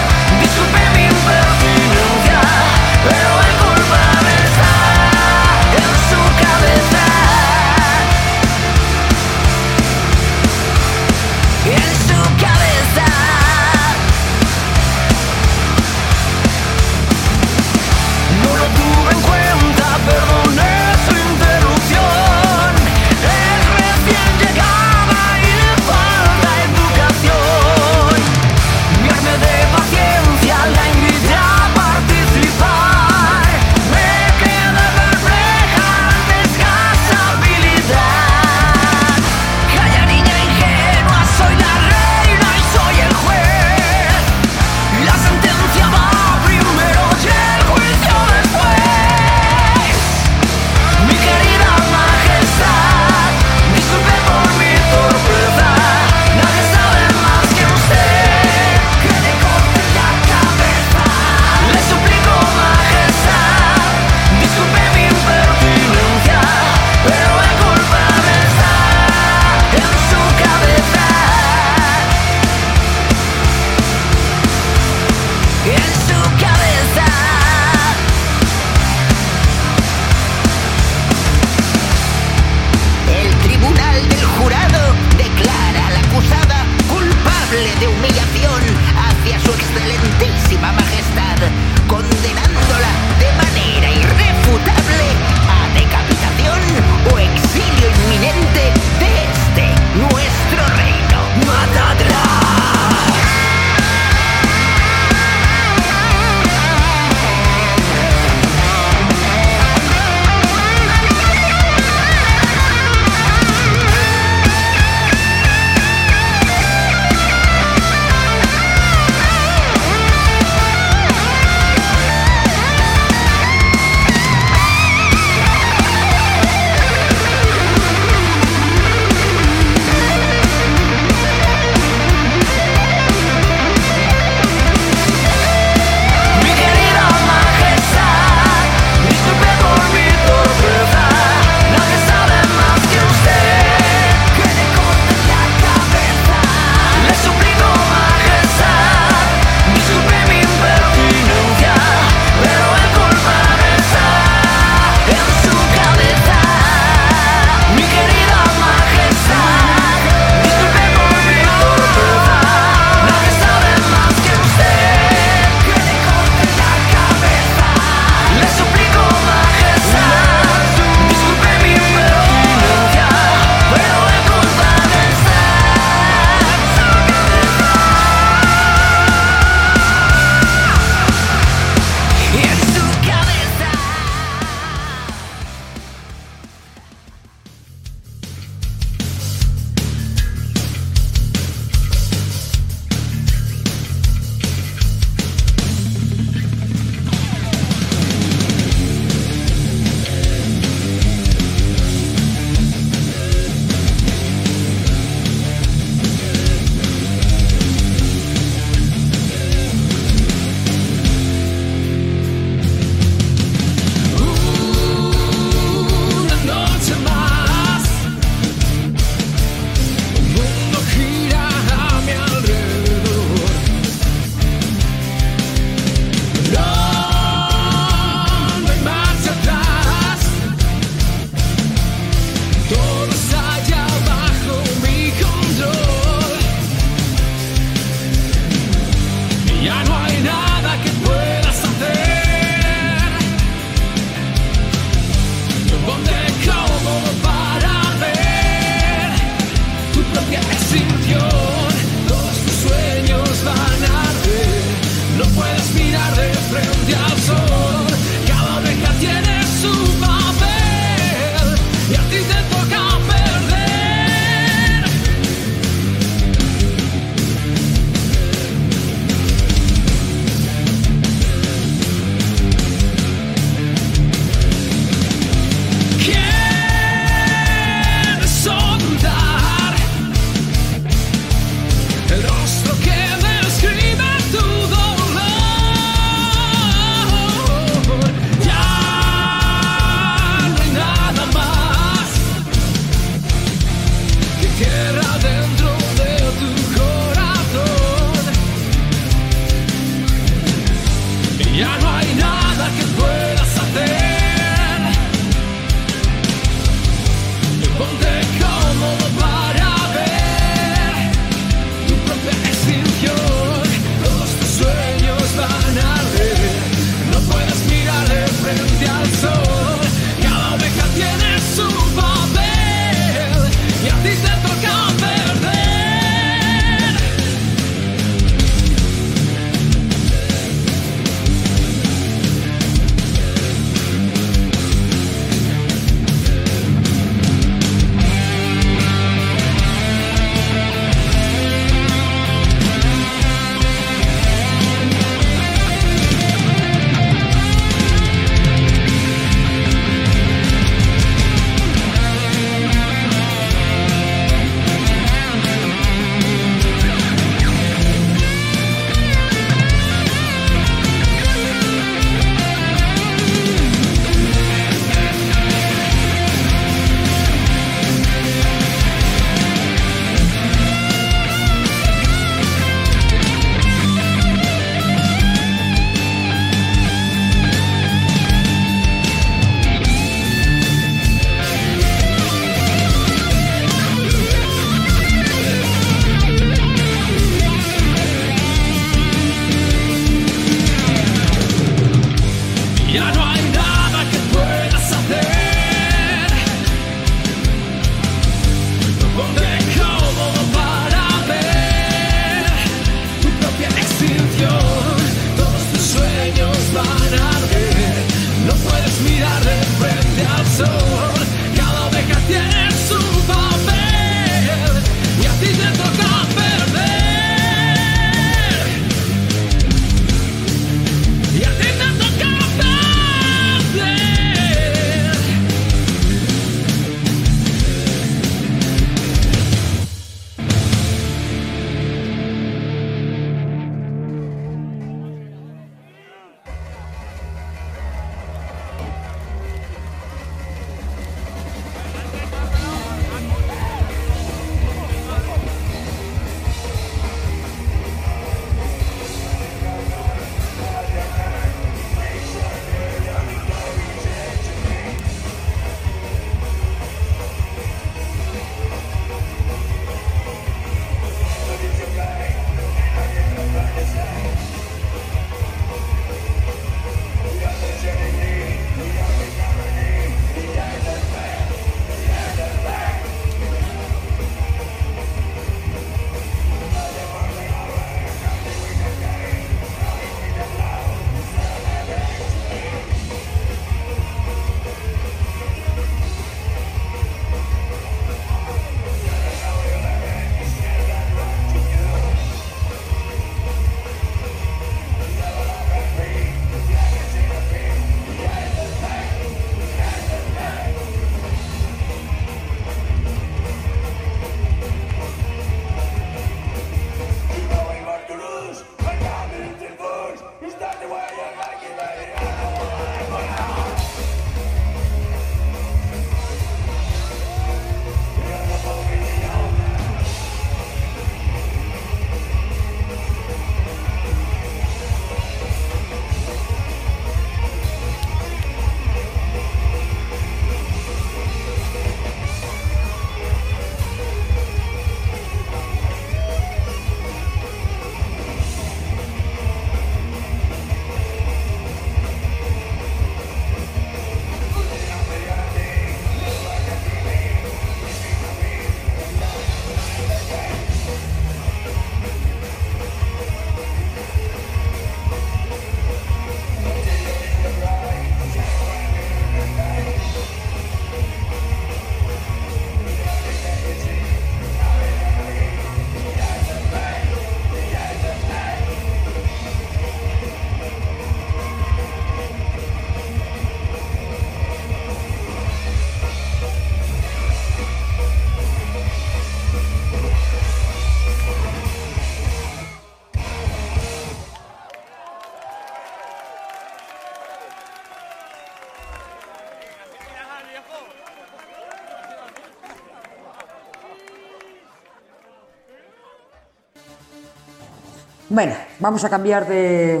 Bueno, 598.32 598.54
vamos 598.80 599.04
a 599.04 599.10
cambiar 599.10 599.46
de, 599.46 600.00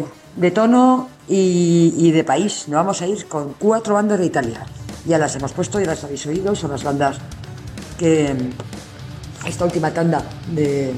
tono 0.54 1.10
y, 1.28 2.10
de 2.12 2.24
país. 2.24 2.64
Nos 2.66 2.76
vamos 2.78 3.02
a 3.02 3.06
ir 3.06 3.26
con 3.26 3.52
cuatro 3.58 3.92
bandas 3.92 4.18
de 4.18 4.24
Italia. 4.24 4.64
Ya 5.06 5.18
las 5.18 5.36
hemos 5.36 5.52
puesto, 5.52 5.78
ya 5.78 5.88
las 5.88 6.02
habéis 6.04 6.24
oído. 6.24 6.54
Son 6.54 6.70
las 6.70 6.82
bandas 6.82 7.18
que 7.98 8.34
esta 9.46 9.66
última 9.66 9.90
tanda 9.92 10.22
de, 10.50 10.94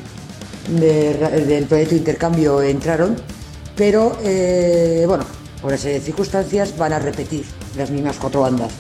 de- 0.78 1.44
del 1.44 1.64
proyecto 1.64 1.96
Intercambio 1.96 2.62
entraron. 2.62 3.16
Pero, 3.74 4.16
eh, 4.22 5.02
bueno, 5.08 5.24
por 5.60 5.72
esa 5.72 5.82
serie 5.82 5.98
de 5.98 6.04
circunstancias 6.04 6.78
van 6.78 6.92
a 6.92 7.00
repetir 7.00 7.44
las 7.76 7.90
mismas 7.90 8.14
cuatro 8.20 8.42
bandas. 8.42 8.70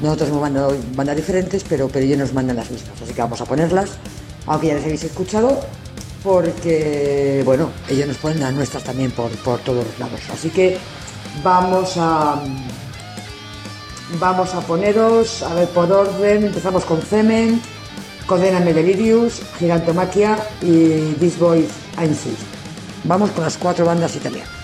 Nosotros 0.00 0.28
hemos 0.30 0.40
mandado 0.40 0.74
bandas 0.96 1.14
diferentes, 1.14 1.62
pero, 1.68 1.86
pero 1.86 2.04
ellos 2.04 2.18
nos 2.18 2.32
mandan 2.32 2.56
las 2.56 2.68
mismas. 2.68 3.00
Así 3.00 3.14
que 3.14 3.22
vamos 3.22 3.40
a 3.40 3.44
ponerlas, 3.44 3.90
aunque 4.46 4.66
ya 4.66 4.74
las 4.74 4.82
habéis 4.82 5.04
escuchado, 5.04 5.60
porque, 6.22 7.42
bueno, 7.44 7.70
ellos 7.88 8.08
nos 8.08 8.16
ponen 8.16 8.40
las 8.40 8.52
nuestras 8.52 8.84
también 8.84 9.10
por, 9.10 9.30
por 9.38 9.58
todos 9.60 9.84
los 9.84 9.98
lados. 9.98 10.20
Así 10.32 10.50
que 10.50 10.78
vamos 11.42 11.94
a... 11.96 12.42
Vamos 14.20 14.52
a 14.54 14.60
poneros, 14.60 15.42
a 15.42 15.54
ver, 15.54 15.68
por 15.68 15.90
orden, 15.90 16.44
empezamos 16.44 16.84
con 16.84 17.00
Femen, 17.00 17.62
Condename 18.26 18.74
Delirius, 18.74 19.40
Gigantomaquia 19.58 20.38
y 20.60 21.14
This 21.18 21.38
Boy 21.38 21.66
Einstein. 21.98 22.36
Vamos 23.04 23.30
con 23.30 23.44
las 23.44 23.56
cuatro 23.56 23.86
bandas 23.86 24.14
italianas. 24.14 24.61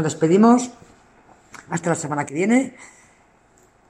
Nos 0.00 0.14
despedimos 0.14 0.70
hasta 1.68 1.90
la 1.90 1.94
semana 1.94 2.24
que 2.24 2.32
viene 2.32 2.74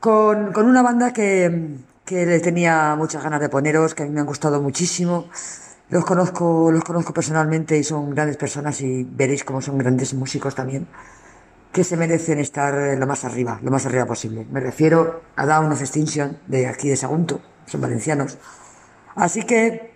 con, 0.01 0.53
con 0.53 0.67
una 0.67 0.83
banda 0.83 1.13
que, 1.13 1.77
que 2.05 2.27
le 2.27 2.41
tenía 2.41 2.97
muchas 2.97 3.23
ganas 3.23 3.41
de 3.41 3.49
poneros, 3.49 3.95
que 3.95 4.03
a 4.03 4.07
mí 4.07 4.11
me 4.11 4.19
han 4.19 4.27
gustado 4.27 4.61
muchísimo. 4.61 5.29
Los 5.89 6.05
conozco, 6.05 6.73
los 6.73 6.83
conozco 6.83 7.15
personalmente 7.15 7.79
y 7.79 7.85
son 7.85 8.11
grandes 8.11 8.37
personas 8.37 8.81
y 8.81 9.05
veréis 9.05 9.45
cómo 9.45 9.63
son 9.63 9.79
grandes 9.79 10.13
músicos 10.13 10.57
también, 10.57 10.89
que 11.71 11.85
se 11.85 11.97
merecen 11.97 12.41
estar 12.41 12.75
lo 12.99 13.07
más 13.07 13.25
arriba, 13.25 13.61
lo 13.63 13.71
más 13.71 13.87
arriba 13.87 14.05
posible. 14.05 14.45
Me 14.51 14.59
refiero 14.59 15.23
a 15.37 15.47
Down 15.47 15.71
of 15.71 15.81
Extinction 15.81 16.39
de 16.49 16.67
aquí 16.67 16.89
de 16.89 16.97
Sagunto, 16.97 17.41
son 17.67 17.83
valencianos. 17.83 18.37
Así 19.15 19.45
que, 19.45 19.95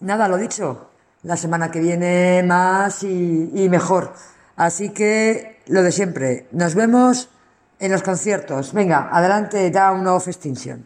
nada, 0.00 0.28
lo 0.28 0.36
dicho, 0.36 0.90
la 1.22 1.38
semana 1.38 1.70
que 1.70 1.80
viene 1.80 2.42
más 2.46 3.02
y 3.04 3.68
mejor. 3.70 4.12
Así 4.60 4.90
que 4.90 5.56
lo 5.68 5.82
de 5.82 5.90
siempre, 5.90 6.46
nos 6.52 6.74
vemos 6.74 7.30
en 7.78 7.90
los 7.90 8.02
conciertos. 8.02 8.74
Venga, 8.74 9.08
adelante, 9.10 9.70
da 9.70 9.90
un 9.90 10.02
nuevo 10.02 10.18
Extinction. 10.18 10.84